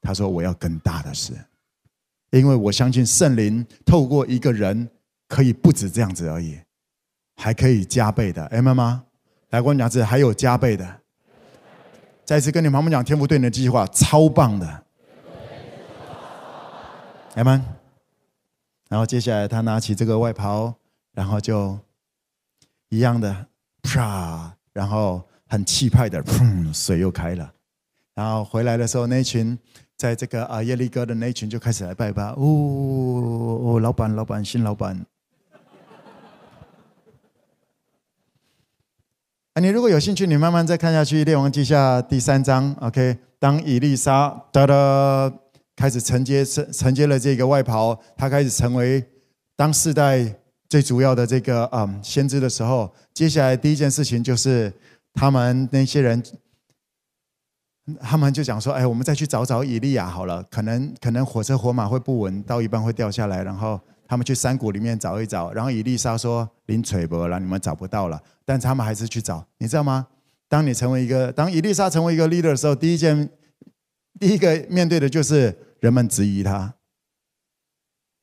[0.00, 1.32] 他说我要更大的事，
[2.30, 4.90] 因为我相信圣灵透过一个人
[5.28, 6.58] 可以不止这样子而已，
[7.36, 9.04] 还可以加倍的，明白吗？
[9.50, 10.99] 来，我讲这还有加倍的。
[12.30, 14.84] 再次跟你们讲，天父对你的计划超棒的。
[17.34, 17.60] 来吗？
[18.88, 20.72] 然后接下来他拿起这个外袍，
[21.12, 21.76] 然后就
[22.88, 23.46] 一样的
[23.82, 27.52] 啪，然后很气派的砰，水又开了。
[28.14, 29.58] 然后回来的时候，那群
[29.96, 32.22] 在这个啊耶利哥的那群就开始来拜拜。
[32.22, 35.04] 哦哦，老板，老板，新老板。
[39.60, 43.18] 你如果有兴趣，你慢慢再看下去，《列王记下》第三章，OK。
[43.38, 44.34] 当以利沙
[45.76, 49.04] 开始承接承承接了这个外袍，他开始成为
[49.56, 50.34] 当世代
[50.66, 54.72] 最主要的这个嗯先知的时候，接下来第一件事情就是
[55.12, 56.22] 他们那些人，
[58.00, 63.78] 他们就讲说：“哎，我们再去找找以利亚好了，可能可能火车火马会不稳，到一半会掉下来，然后。”
[64.10, 70.08] 他们去山谷里面找一找，然后以利沙说：“林垂伯了，你们找不到了。”但他们还是去找，你知道吗？
[70.48, 73.30] 当你成为一个，当以利沙成为一个 leader 的时候，第一件、
[74.18, 76.74] 第一个面对的就是人们质疑他。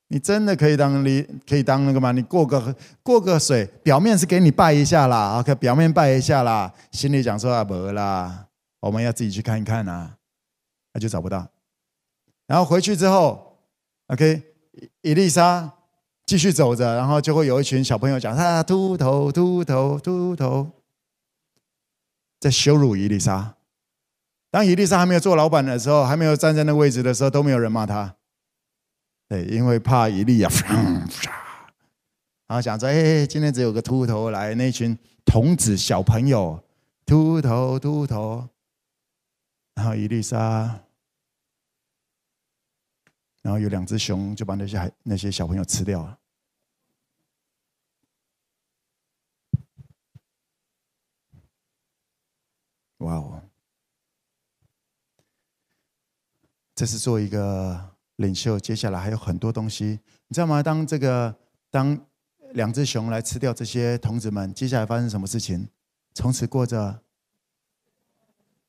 [0.10, 2.12] 你真的可以当你可以当那个吗？
[2.12, 8.48] 你过个过个水，表面是给你拜一下啦，OK，表面拜一下啦，心里讲说啊，伯啦，
[8.82, 10.18] 我们要自己去看一看啊，
[10.94, 11.48] 那就找不到。
[12.46, 13.58] 然后回去之后
[14.08, 14.44] ，OK，
[15.04, 15.76] 以利沙。
[16.28, 20.70] 继续走着，然后就会有一群小朋友讲：“他秃头，秃头，秃头，
[22.38, 23.56] 在羞辱伊丽莎。”
[24.52, 28.14] 当伊丽莎还没有做老板的时候，还没有站在那位置的时候，都没有人骂他。
[29.30, 30.50] 对，因为怕伊利亚，
[32.48, 36.62] 然后想着：“哎，今天只有个秃头来，那群童子小朋友，
[37.06, 38.50] 秃头，秃头。”
[39.76, 40.82] 然后伊丽莎。
[43.48, 46.20] 然后有两只熊就把那些孩那些小朋友吃掉了。
[52.98, 53.42] 哇哦！
[56.76, 59.98] 这是做一个领袖，接下来还有很多东西，
[60.28, 60.62] 你知道吗？
[60.62, 61.34] 当这个
[61.72, 61.98] 当
[62.52, 65.70] 两只熊来吃掉这些童子们，接下来发生什么事情？
[66.14, 67.02] 从此过着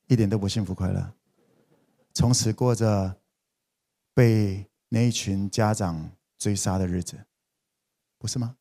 [0.07, 1.13] 一点都不幸福快乐，
[2.15, 3.21] 从此过着
[4.19, 4.67] 被。
[4.91, 7.27] 那一群家长追杀的日子，
[8.17, 8.57] 不是吗？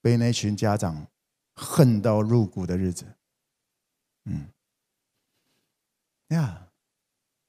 [0.00, 1.06] 被那群家长
[1.54, 3.14] 恨到入骨的日子，
[4.24, 4.50] 嗯，
[6.28, 6.72] 呀，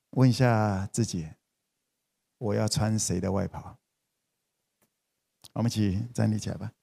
[0.10, 1.36] 问一下自己，
[2.38, 3.80] 我要穿谁的外袍？
[5.54, 6.74] 我们一起站立起来吧。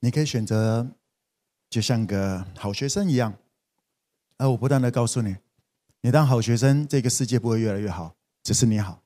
[0.00, 0.90] 你可以选择。
[1.70, 3.32] 就像个好学生一样，
[4.38, 5.36] 而我不断的告诉你，
[6.00, 9.04] 你当好学生，这个世界不会越来越好，只是你好。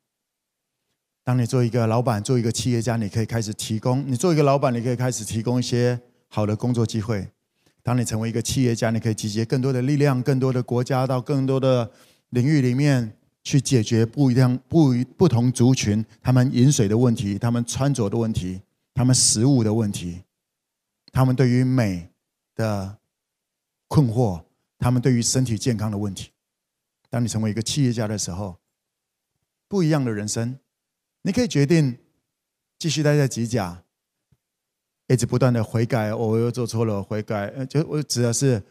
[1.23, 7.29] 当你做一个老板，做一个企业家，你可以开始提供；你做一个老板，你可以开始提供一些好的工作机会。
[7.83, 11.91] 当你成为一个企业家，你可以集结更多的力量，更多的国家到更多的
[12.31, 18.62] 领域里面去解决不一样、不不同族群他们饮水的问题、他们穿着的问题、
[18.95, 20.23] 他们食物的问题、
[21.15, 22.11] 他们对于美。
[22.57, 23.01] 的
[23.89, 24.45] 困惑，
[24.78, 26.31] 他们对于身体健康的问题。
[27.11, 28.61] 当你成为一个企业家的时候，
[29.66, 30.61] 不一样的人生，
[31.23, 31.99] 你可以决定
[32.78, 33.82] 继续待在吉甲，
[35.09, 38.62] 一直不断的悔改，我又做错了，悔改，就我指的是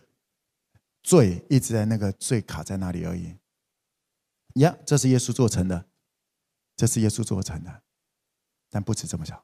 [1.01, 3.35] 罪一直在那个罪卡在那里而已。
[4.61, 5.87] 呀，这是耶稣做成的，
[6.77, 7.83] 这是耶稣做成的，
[8.69, 9.43] 但不止这么小。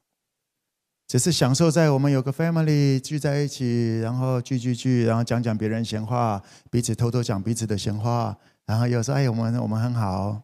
[1.10, 10.40] 只是享受在我们有个 family 聚在一起，然后聚聚聚，然后讲讲别人闲话，彼此偷偷讲彼此的闲话，然后有时候哎，我们我们很好，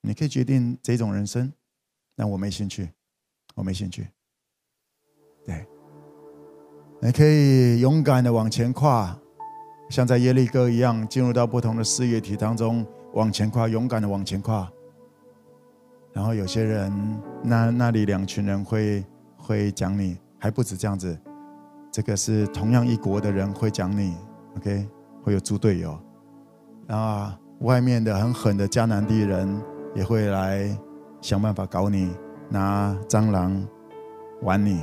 [0.00, 1.52] 你可以决定这种人生，
[2.16, 2.90] 但我没兴趣，
[3.54, 4.08] 我没兴趣。
[5.46, 5.64] 对，
[7.00, 9.16] 你可以勇敢的往前跨，
[9.90, 14.68] 像在耶利哥一样，进入到不同的事业体当中往前跨，勇敢的往前跨。
[16.12, 19.04] 然后有些人，那那里两群人会。
[19.46, 21.14] 会讲你，还不止这样子，
[21.92, 24.16] 这个是同样一国的人会讲你
[24.56, 24.88] ，OK，
[25.22, 25.98] 会有猪队友，
[26.88, 29.62] 啊，外面的很狠的迦南地人
[29.94, 30.74] 也会来
[31.20, 32.10] 想办法搞你，
[32.48, 33.54] 拿蟑螂
[34.40, 34.80] 玩你，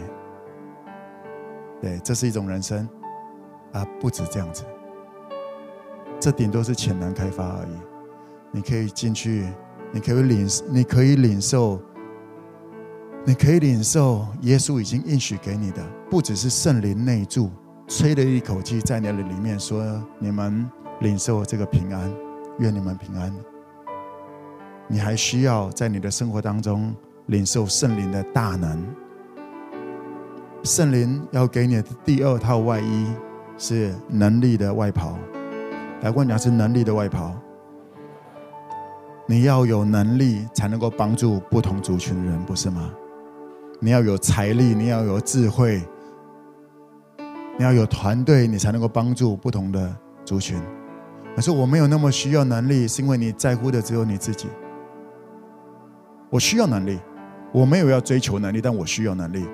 [1.82, 2.88] 对，这是一种人生，
[3.72, 4.64] 啊，不止这样子，
[6.20, 7.76] 这顶多是潜能开发而已，
[8.52, 9.48] 你可以进去，
[9.92, 11.82] 你可以领，你可以领受。
[13.24, 17.52] 你可以领受耶稣已经应许给你的，不只是圣灵内住，
[17.88, 19.84] 吹了一口气在你的里面，说
[20.18, 20.68] 你们
[21.02, 22.12] 领受这个平安，
[22.58, 23.32] 愿你们平安。
[24.88, 26.94] 你还需要在你的生活当中
[27.28, 28.84] 领受圣灵的大能。
[30.64, 33.08] 圣灵要给你的第二套外衣
[33.56, 35.18] 是能力的外袍，
[36.02, 37.36] 来问讲是能力的外袍。
[39.28, 42.92] 你要有能力才能够帮助不同族群的人，不是吗？
[43.84, 45.82] 你要有财力，你要有智慧，
[47.58, 49.92] 你要有团队，你才能够帮助不同的
[50.24, 50.62] 族群。
[51.36, 54.48] 可是我没有那么需要能力，是因为你在乎的只有你自己。
[56.30, 57.00] 我需要能力，
[57.52, 59.48] 我没有要追求能力，但我需要能力，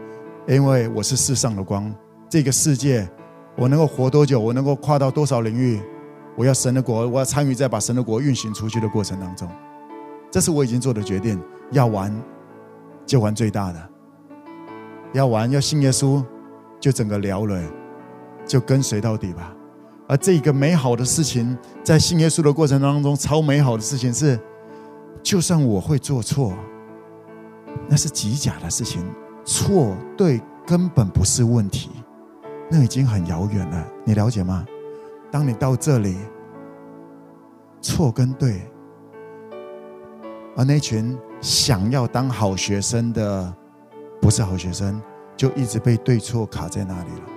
[0.45, 1.89] 因为我是世上的光。
[2.27, 3.07] 这个世界，
[3.55, 5.79] 我能够活多久，我能够跨到多少领域，
[6.35, 9.49] 我要神的国，我要参与在把神的国运行出去的过程当中。
[10.29, 11.41] 这是我已经做的决定，
[11.71, 12.13] 要玩
[13.05, 13.89] 就玩最大的。
[15.17, 16.23] 要玩要信耶稣，
[16.79, 17.59] 就整个聊了，
[18.45, 19.51] 就跟随到底吧。
[20.07, 24.39] 而这个美好的事情，在信耶稣的过程当中，超美好的事情是，
[25.23, 26.53] 就算我会做错，
[27.89, 29.03] 那是极假的事情，
[29.43, 31.89] 错对根本不是问题，
[32.69, 33.87] 那已经很遥远了。
[34.05, 34.63] 你了解吗？
[35.31, 36.15] 当你到这里，
[37.81, 38.69] 错跟对，
[40.55, 43.51] 而那群想要当好学生的。
[44.21, 45.01] 不是好学生，
[45.35, 47.27] 就一直被对错卡在那里了。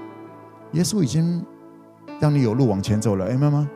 [0.72, 1.44] 耶稣已经
[2.20, 3.68] 让你有路往前走了，明白吗？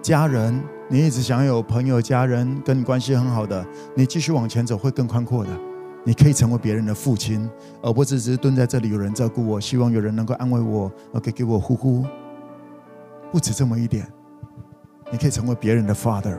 [0.00, 5.50] 家人，你一直想有朋友、家人跟你关系很好的，你继续往前走会更宽阔的。
[6.04, 7.48] 你可以成为别人的父亲，
[7.80, 12.04] 而不是只是蹲在这里有人照顾我，希望有人能够安慰我，OK，给我呼呼。
[13.30, 14.04] 不止这么一点，
[15.12, 16.36] 你可以成为别人的 father，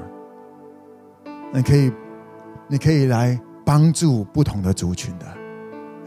[1.54, 1.94] 你可以，
[2.68, 3.40] 你可以来。
[3.66, 5.26] 帮助不同的族群的，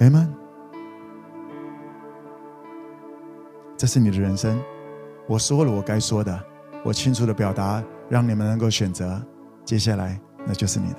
[0.01, 0.33] 阿们，
[3.77, 4.59] 这是你的人生。
[5.27, 6.39] 我说了我该说的，
[6.85, 9.21] 我清楚的表达，让你们能够选择。
[9.65, 10.99] 接下来，那就是你的。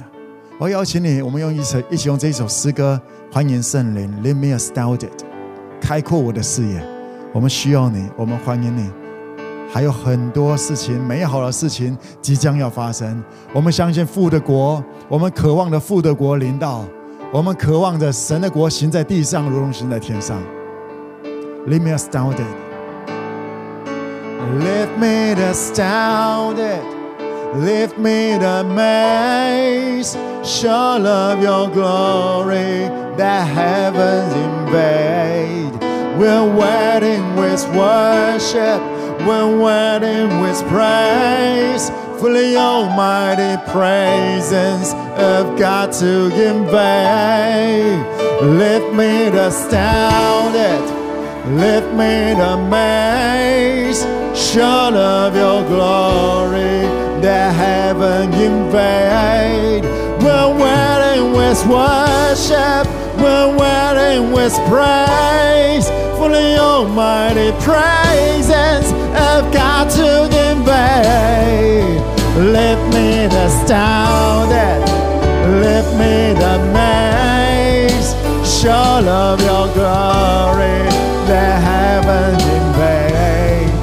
[0.59, 2.99] 我邀请你，我们用一首，一起用这一首诗歌，
[3.31, 5.11] 欢迎圣灵，Lead me astounded，
[5.79, 6.84] 开阔我的视野。
[7.34, 8.91] 我们需要你，我们欢迎你。
[9.69, 13.23] 还有很多事情，美好的事情即将要发生。
[13.53, 16.85] 我们相信父的国，我们渴望的父的国临到，
[17.31, 20.41] 我们渴望着神的国行在地上，如同行在天上。
[21.68, 22.45] Leave me astounded,
[24.57, 26.81] leave me astounded,
[27.60, 35.73] lift me amazed, show of your glory that heavens invade.
[36.18, 38.80] We're waiting with worship.
[39.26, 41.89] We're waiting with praise
[42.19, 47.99] for the almighty presence of God to invade.
[48.41, 50.81] Lift me to astounded,
[51.56, 54.02] lift me to amaze,
[54.38, 56.85] shout of your glory
[57.22, 59.84] that heaven invade.
[60.23, 62.88] We're waiting with worship,
[63.27, 65.87] we're waiting with praise
[66.17, 68.89] for the almighty presence
[69.29, 70.09] of God to
[70.51, 71.99] invade.
[72.55, 74.81] Lift me the astounded,
[75.65, 76.15] lift me
[76.55, 78.15] amazed,
[78.61, 80.79] show of your glory,
[81.31, 83.73] the heavens invade.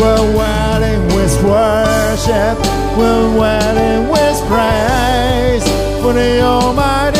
[0.00, 2.56] We're waiting with worship,
[2.96, 5.64] we're waiting with praise
[6.00, 7.13] for the almighty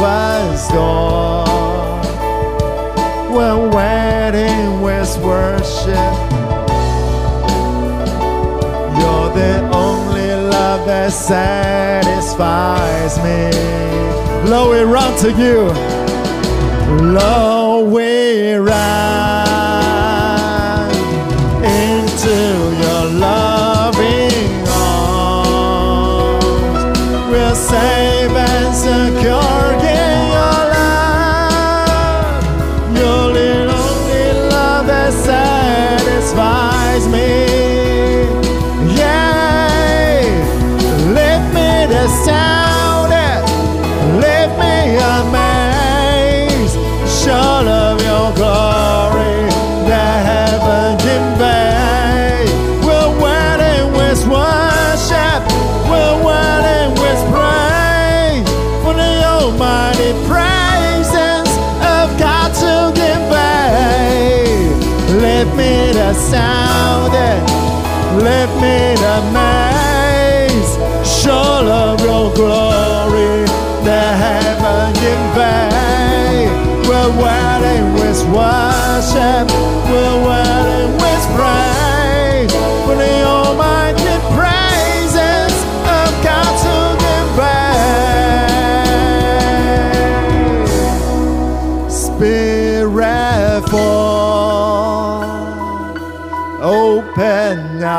[0.00, 1.44] heaven's door.
[3.30, 6.14] We're waiting with worship.
[8.98, 11.98] You're the only love that satisfies
[13.18, 13.50] me.
[14.50, 15.70] Lord, we run to you.
[17.12, 19.19] Lord, we run
[66.20, 67.40] sounded,
[68.22, 70.72] left me in a maze,
[71.22, 73.44] sure of your glory,
[73.84, 76.52] the heaven invade,
[76.86, 79.79] where wedding with worship.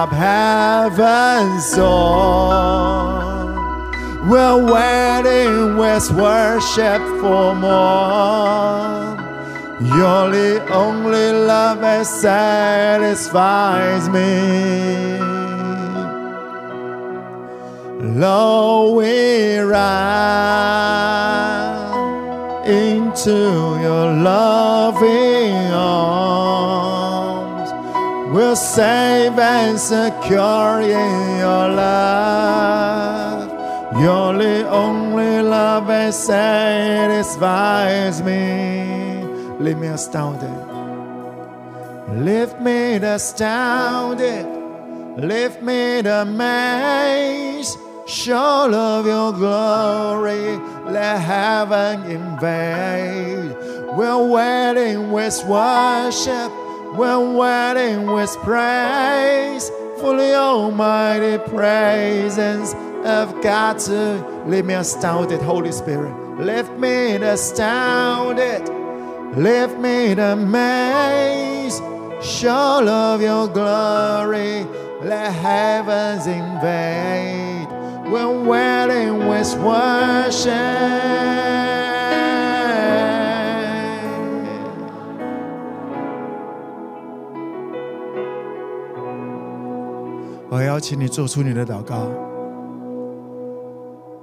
[0.02, 3.11] Up heaven's door.
[4.32, 9.15] We're waiting with worship for more.
[9.94, 12.49] You're the only love that satisfies
[14.10, 15.19] me.
[18.23, 19.82] Lord, we run
[22.65, 23.38] into
[23.86, 25.31] your loving
[28.41, 33.51] We're safe and secure in your love.
[34.01, 34.34] You're
[34.68, 37.43] only love that satisfies
[38.23, 39.23] me.
[39.59, 40.49] Leave me astounded.
[42.18, 44.47] Lift me astounded.
[45.23, 47.77] Lift me to amaze.
[48.07, 50.57] Show of your glory.
[50.91, 53.55] Let heaven invade.
[53.95, 56.61] We're waiting with worship.
[56.93, 59.69] We're waiting with praise
[60.01, 62.73] for the almighty presence
[63.05, 66.13] of God to leave me astounded, Holy Spirit.
[66.38, 68.68] Lift me astounded.
[69.38, 71.77] Lift me to amaze.
[72.22, 74.65] Show of your glory.
[75.01, 77.69] Let heavens invade.
[78.11, 80.51] We're waiting with worship.
[90.52, 92.10] 我邀请你做出你的祷告。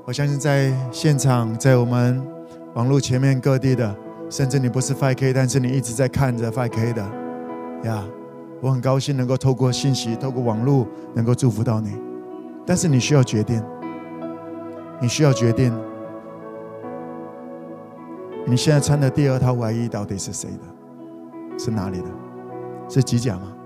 [0.05, 2.23] 我相信在现场，在我们
[2.75, 3.97] 网络前面各地的，
[4.29, 7.03] 甚至你不是 FK，但是你一直在看着 FK 的
[7.85, 8.05] 呀，
[8.61, 11.99] 我很高兴能够透过信息、透过网络能够祝福到你。
[12.67, 13.65] 但是你需要决定，
[15.01, 15.73] 你需要决定，
[18.45, 21.59] 你现在穿的第二套外衣到底是谁的？
[21.59, 22.09] 是哪里的？
[22.87, 23.57] 是吉甲吗？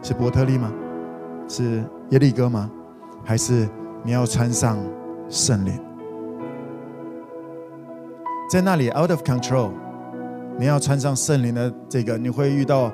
[0.00, 0.72] 是伯特利吗？
[1.48, 2.70] 是耶利哥吗？
[3.24, 3.68] 还是
[4.04, 4.78] 你要穿上
[5.28, 5.78] 圣灵？
[8.50, 9.70] 在那里 out of control，
[10.58, 12.92] 你要穿上圣灵的这个，你会遇到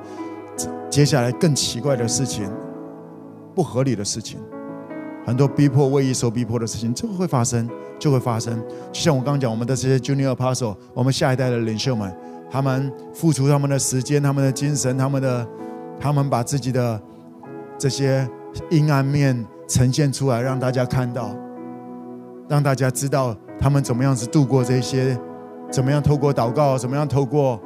[0.89, 2.49] 接下来更奇怪的事情，
[3.55, 4.41] 不合理的事情。
[5.27, 7.69] 很多逼迫、为义受逼迫的事情，就会发生，
[7.99, 8.61] 就会发生。
[8.93, 12.15] 就像我刚刚讲，我们的这些 junior apostle，我们下一代的领袖们，
[12.51, 15.47] 他们付出他们的时间、他们的精神、他们的，
[15.99, 17.01] 他们把自己的
[17.79, 18.29] 这些
[18.71, 21.35] 阴暗面呈现出来，让大家看到，
[22.49, 25.19] 让大家知道他们怎么样子度过这些，
[25.71, 27.61] 怎么样透过祷告，怎么样透过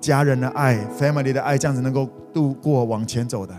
[0.00, 3.54] 家人的爱、family 的爱，这样子能够度过往前走的。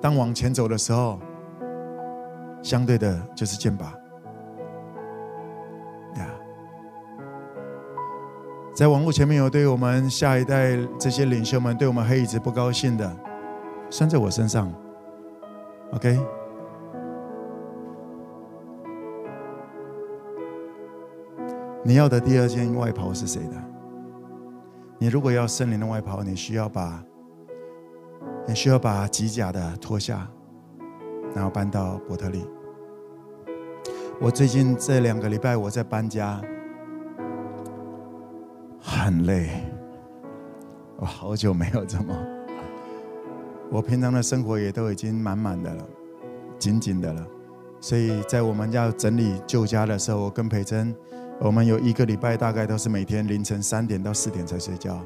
[0.00, 1.18] 当往前走的时候，
[2.62, 3.86] 相对的就是剑拔。
[6.16, 6.26] 呀，
[8.74, 13.14] 在网络前面有对我们下一代这些领袖们，对我们黑椅子不高兴的，
[13.90, 14.72] 拴在我身上。
[15.92, 16.18] OK，
[21.82, 23.56] 你要的第二件外袍是谁的？
[24.98, 27.02] 你如果要森林的外袍，你需要把，
[28.46, 30.28] 你需要把机甲的脱下，
[31.34, 32.46] 然后搬到伯特利。
[34.20, 36.40] 我最近这两个礼拜我在搬家，
[38.78, 39.48] 很累。
[40.98, 42.14] 我好久没有这么，
[43.70, 45.86] 我平常的生活也都已经满满的了，
[46.58, 47.26] 紧紧的了。
[47.80, 50.94] 所以在我们要整理旧家的时候，我跟培珍。
[51.40, 55.00] 我们有一个礼拜，大概都是每天凌晨三点到四点才睡觉，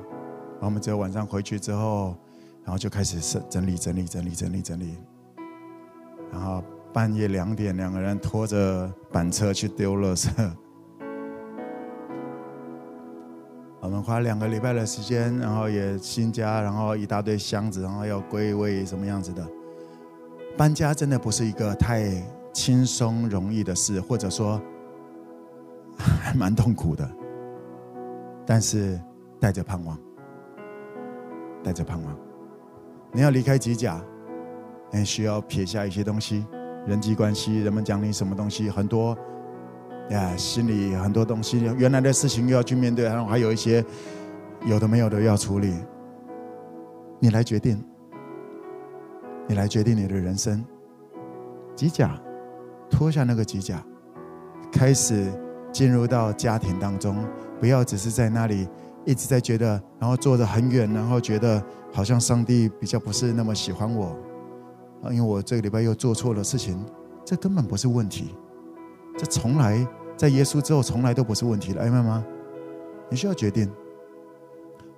[0.59, 2.17] 我们只有晚上回去之后，
[2.65, 4.97] 然后就开始整理整理整理整理整理，
[6.33, 6.61] 然后
[6.93, 10.29] 半夜两点，两个人拖着板车去丢垃圾。
[14.05, 19.45] 花两个礼拜的时间，然后也新家，然后一大堆箱子，然后要归位什么样子的。
[20.57, 22.23] 搬家真的不是一个太
[22.53, 24.61] 轻松容易的事，或者说。
[25.97, 27.09] 还蛮痛苦的，
[28.45, 29.01] 但是
[29.39, 29.97] 带着盼望，
[31.63, 32.17] 带着盼望。
[33.13, 34.03] 你要离开吉甲，
[34.91, 36.45] 你需要撇下一些东西，
[36.85, 39.17] 人际关系，人们讲你什么东西，很多
[40.11, 43.85] 呀，心里很多东西，原来的事情又要去面对，然后还有一些
[44.67, 45.75] 有的没有的要处理。
[47.21, 47.83] 你来决定，
[49.47, 50.65] 你来决定你的人生。
[51.75, 52.21] 机甲，
[52.91, 53.83] 脱下那个机甲，
[54.73, 55.33] 开始。
[55.73, 57.17] 进入到家庭当中，
[57.59, 58.69] 不要只是在那里
[59.05, 61.61] 一直在觉得，然后坐得很远，然后觉得
[61.93, 64.17] 好像上帝比较不是那么喜欢我，
[65.03, 66.81] 啊，因为我这个礼拜又做错了事情，
[67.25, 68.37] 这根本不是问题，
[69.17, 69.87] 这从来
[70.17, 72.25] 在耶稣之后从来都不是问题了，明白吗？
[73.11, 73.71] 你需要决定。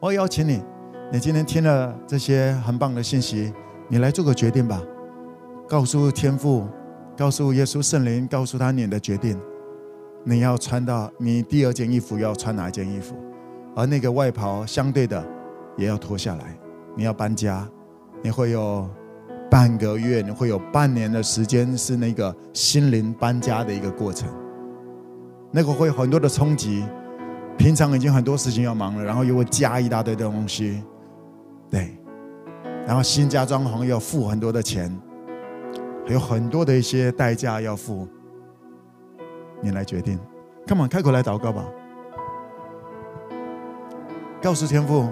[0.00, 0.62] 我邀请你，
[1.12, 3.52] 你今天听了这些很棒的信息，
[3.88, 4.80] 你来做个决定吧，
[5.68, 6.66] 告诉天父，
[7.16, 9.40] 告诉耶稣圣灵，告诉他你的决定。
[10.24, 13.14] 你要穿到你第二件衣服要穿哪一件衣服，
[13.74, 15.24] 而那个外袍相对的
[15.76, 16.58] 也要脱下来。
[16.96, 17.68] 你要搬家，
[18.22, 18.88] 你会有
[19.50, 24.28] 半个月，你会有半年的时间是那个心灵搬家的一个过程。
[25.50, 26.84] 那个会很多的冲击，
[27.56, 30.82] 平常已经很多事情要忙了，然后又会加一大堆的东西，
[31.70, 31.96] 对，
[32.86, 34.94] 然后新家装潢要付很多的钱，
[36.06, 38.06] 还有很多的一些代价要付。
[39.62, 40.18] 你来决定
[40.66, 41.64] ，Come on，开口来祷告吧。
[44.42, 45.08] 告诉天父，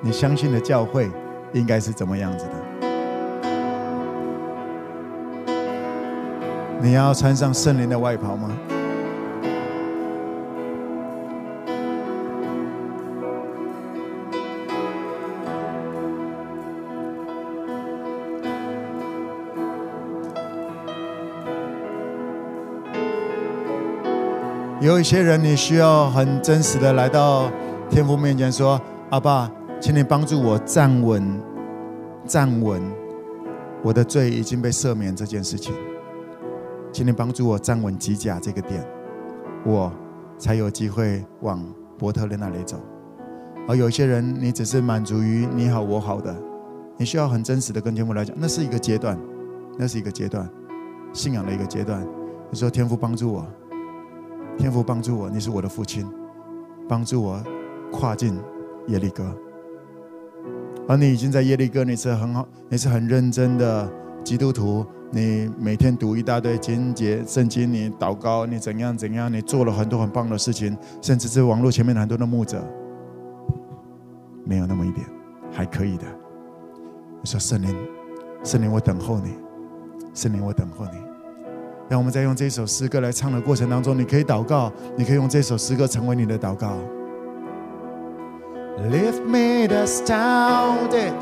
[0.00, 1.10] 你相信的教会
[1.52, 2.52] 应该是怎么样子的？
[6.80, 8.50] 你要穿上圣灵的外袍吗？
[24.80, 27.48] 有一些人，你需要很真实的来到
[27.88, 28.80] 天父面前说
[29.10, 29.48] ：“阿爸，
[29.82, 31.42] 请你帮助我站稳，
[32.24, 32.80] 站稳，
[33.82, 35.74] 我的罪已经被赦免这件事情，
[36.92, 38.86] 请你帮助我站稳吉甲这个点，
[39.66, 39.92] 我
[40.38, 41.60] 才有机会往
[41.98, 42.78] 伯特利那里走。”
[43.66, 46.32] 而有些人，你只是满足于你好我好的，
[46.96, 49.18] 你需要很真实的跟天父来讲，那是一个阶段，
[49.76, 50.48] 那是一个阶段，
[51.12, 52.06] 信仰的一个阶段。
[52.52, 53.44] 你说：“天父帮助我。”
[54.56, 56.08] 天父帮助我，你是我的父亲，
[56.88, 57.42] 帮助我
[57.90, 58.38] 跨进
[58.86, 59.24] 耶利哥。
[60.92, 63.90] 而你已经在耶利哥，你是很好，你是很认真的
[64.22, 64.84] 基督徒。
[65.10, 72.62] 你每天读一大堆经节圣经，你祷告，你怎样怎样，你做了很多很棒的事情，甚至是网络前面很多的牧者，
[74.44, 75.06] 没有那么一点，
[75.50, 76.04] 还可以的。
[77.22, 77.74] 我说圣灵，
[78.44, 79.30] 圣灵，我等候你，
[80.12, 80.98] 圣灵，我等候你。
[81.88, 86.76] 让我们在用这首诗歌来唱的过程当中，你可以祷告，你可以用这首诗歌成为你的祷告。
[88.78, 91.12] Lift me the astounded,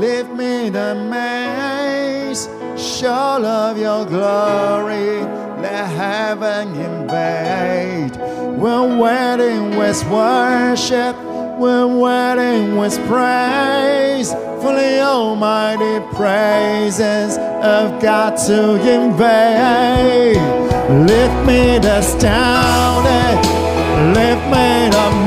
[0.00, 5.22] lift me the maze, show of your glory,
[5.62, 8.16] let heaven invade.
[8.58, 11.16] We're waiting with worship,
[11.58, 14.32] we're waiting with praise.
[14.32, 20.36] For the almighty praises of God to invade.
[21.06, 23.38] Lift me the astounded,
[24.16, 25.24] lift me the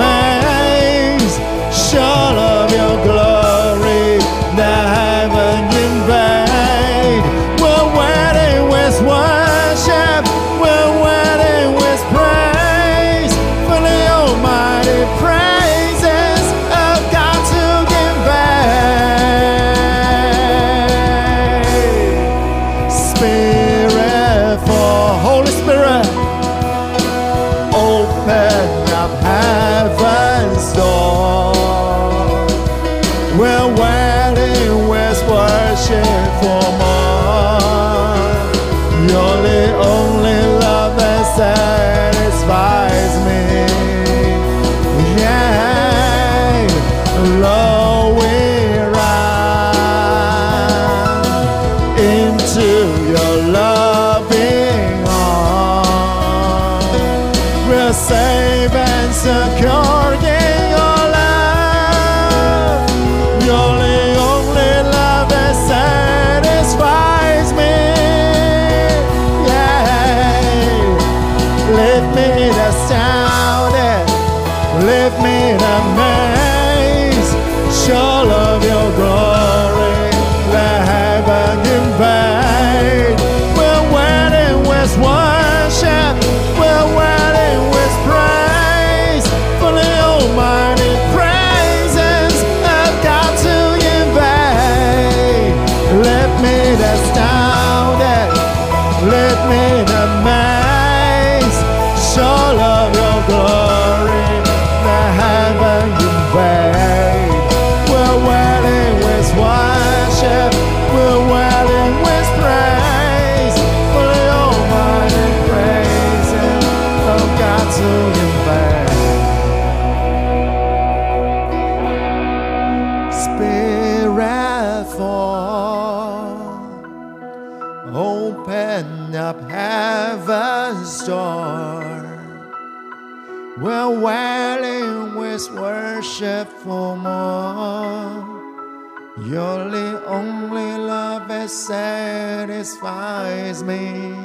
[141.88, 144.16] satisfies me.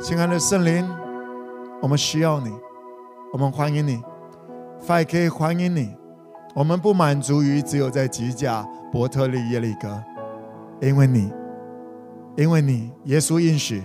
[0.00, 0.88] 亲爱的圣灵，
[1.82, 2.50] 我们需要你，
[3.32, 4.00] 我们欢迎你
[4.86, 5.94] ，5K 欢迎你。
[6.54, 10.02] 我们不满足于只有在吉甲、伯特利、耶利哥，
[10.80, 11.32] 因为你，
[12.36, 13.82] 因为你，耶稣应许，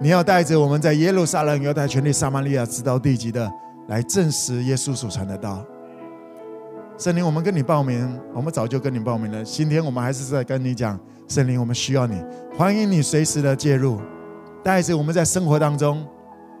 [0.00, 3.50] 你要带着我们在耶路撒冷、犹太全地、撒玛利亚直到地极的，
[3.88, 5.64] 来证实耶稣所传的道。
[6.98, 9.42] 圣灵，我们跟你报名，我们早就跟你报名了。
[9.42, 11.00] 今天我们还是在跟你讲，
[11.32, 12.22] 圣灵，我们需要你，
[12.54, 13.98] 欢迎你随时的介入，
[14.62, 16.06] 带着我们在生活当中，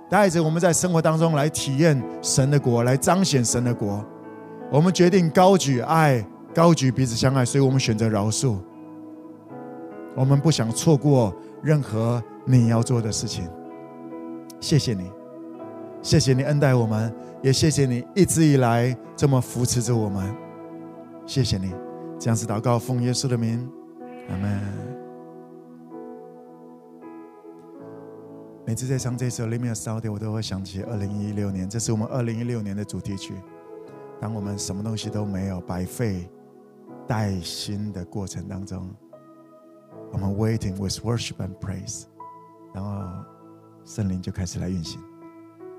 [0.08, 4.02] 带着我们在生活当中来体验神的国，来彰显神的国。
[4.70, 8.56] 我们决定高举爱，高举彼此相爱，所以我们选择饶恕。
[10.16, 13.46] 我们不想错过任何你要做的事情。
[14.58, 15.10] 谢谢你，
[16.00, 20.34] 谢谢你恩待我们，也谢谢你一直以来这么扶持着我们。
[21.26, 21.74] 谢谢你，
[22.18, 23.68] 这样子祷告，奉耶稣的名，
[24.28, 24.60] 阿门。
[28.64, 33.34] 每次在唱这首《Lead Me a Sound》我都会想起二零一六年，这是我们二零一六年的主题曲。
[34.20, 36.30] 当我们什么东西都没有，白费
[37.06, 38.88] 带薪的过程当中，
[40.12, 42.04] 我们 waiting with worship and praise，
[42.72, 43.02] 然后
[43.84, 45.00] 圣灵就开始来运行，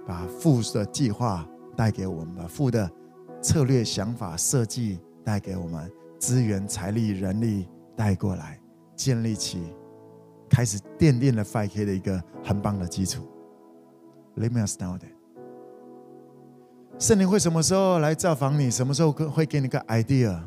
[0.06, 1.48] 把父的计划
[1.78, 2.92] 带给我们，把父的
[3.42, 5.90] 策略、想法、设计带给我们，
[6.20, 8.60] 资源、财力、人力带过来，
[8.96, 9.76] 建立起，
[10.50, 13.28] 开始奠定了 5K 的一个很棒的基础。
[14.36, 15.12] Let me know that.
[17.00, 18.72] 圣灵会什么时候来造访你？
[18.72, 20.40] 什么时候会给你个 idea、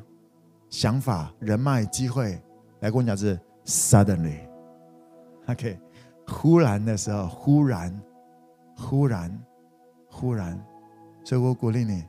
[0.71, 2.41] 想法、人脉、机会
[2.81, 3.17] 来跟我讲？
[3.17, 5.79] 是 suddenly，OK，
[6.27, 8.01] 忽然的时候，忽然，
[8.77, 9.45] 忽然，
[10.11, 10.65] 忽然。
[11.25, 12.05] 所以我鼓励你，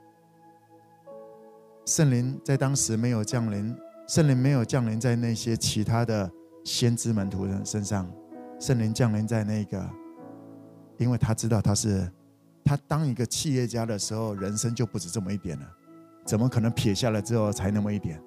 [1.86, 3.76] 圣灵在当时没有降临，
[4.08, 6.30] 圣灵没有降临在那些其他的
[6.64, 8.10] 先知门徒人身上，
[8.60, 9.88] 圣灵降临在那个，
[10.98, 12.10] 因为他知道他是。
[12.70, 15.66] 他当一个企业家的时候，人生就不止这么一点了，
[16.26, 18.22] 怎么可能撇下了之后才那么一点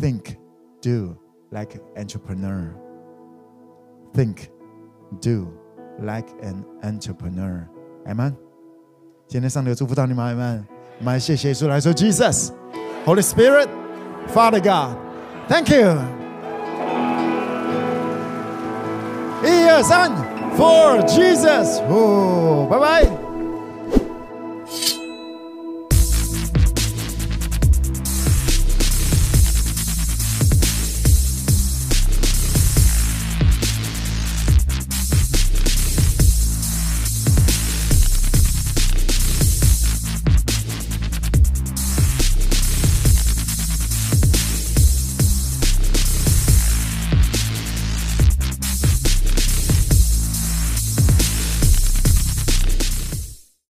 [0.00, 0.34] ？Think,
[0.82, 1.14] do
[1.50, 2.72] like entrepreneur.
[4.12, 4.48] Think,
[5.20, 5.46] do
[6.00, 7.64] like an entrepreneur.
[8.06, 8.34] Amen.
[9.28, 10.64] 今天上帝祝福到你们，Amen。
[10.98, 12.50] 我们谢谢耶稣来说，Jesus,
[13.04, 13.68] Holy Spirit,
[14.28, 14.96] Father God,
[15.48, 15.98] Thank you。
[19.44, 20.10] 一二三。
[20.56, 23.23] For Jesus，哦，拜拜。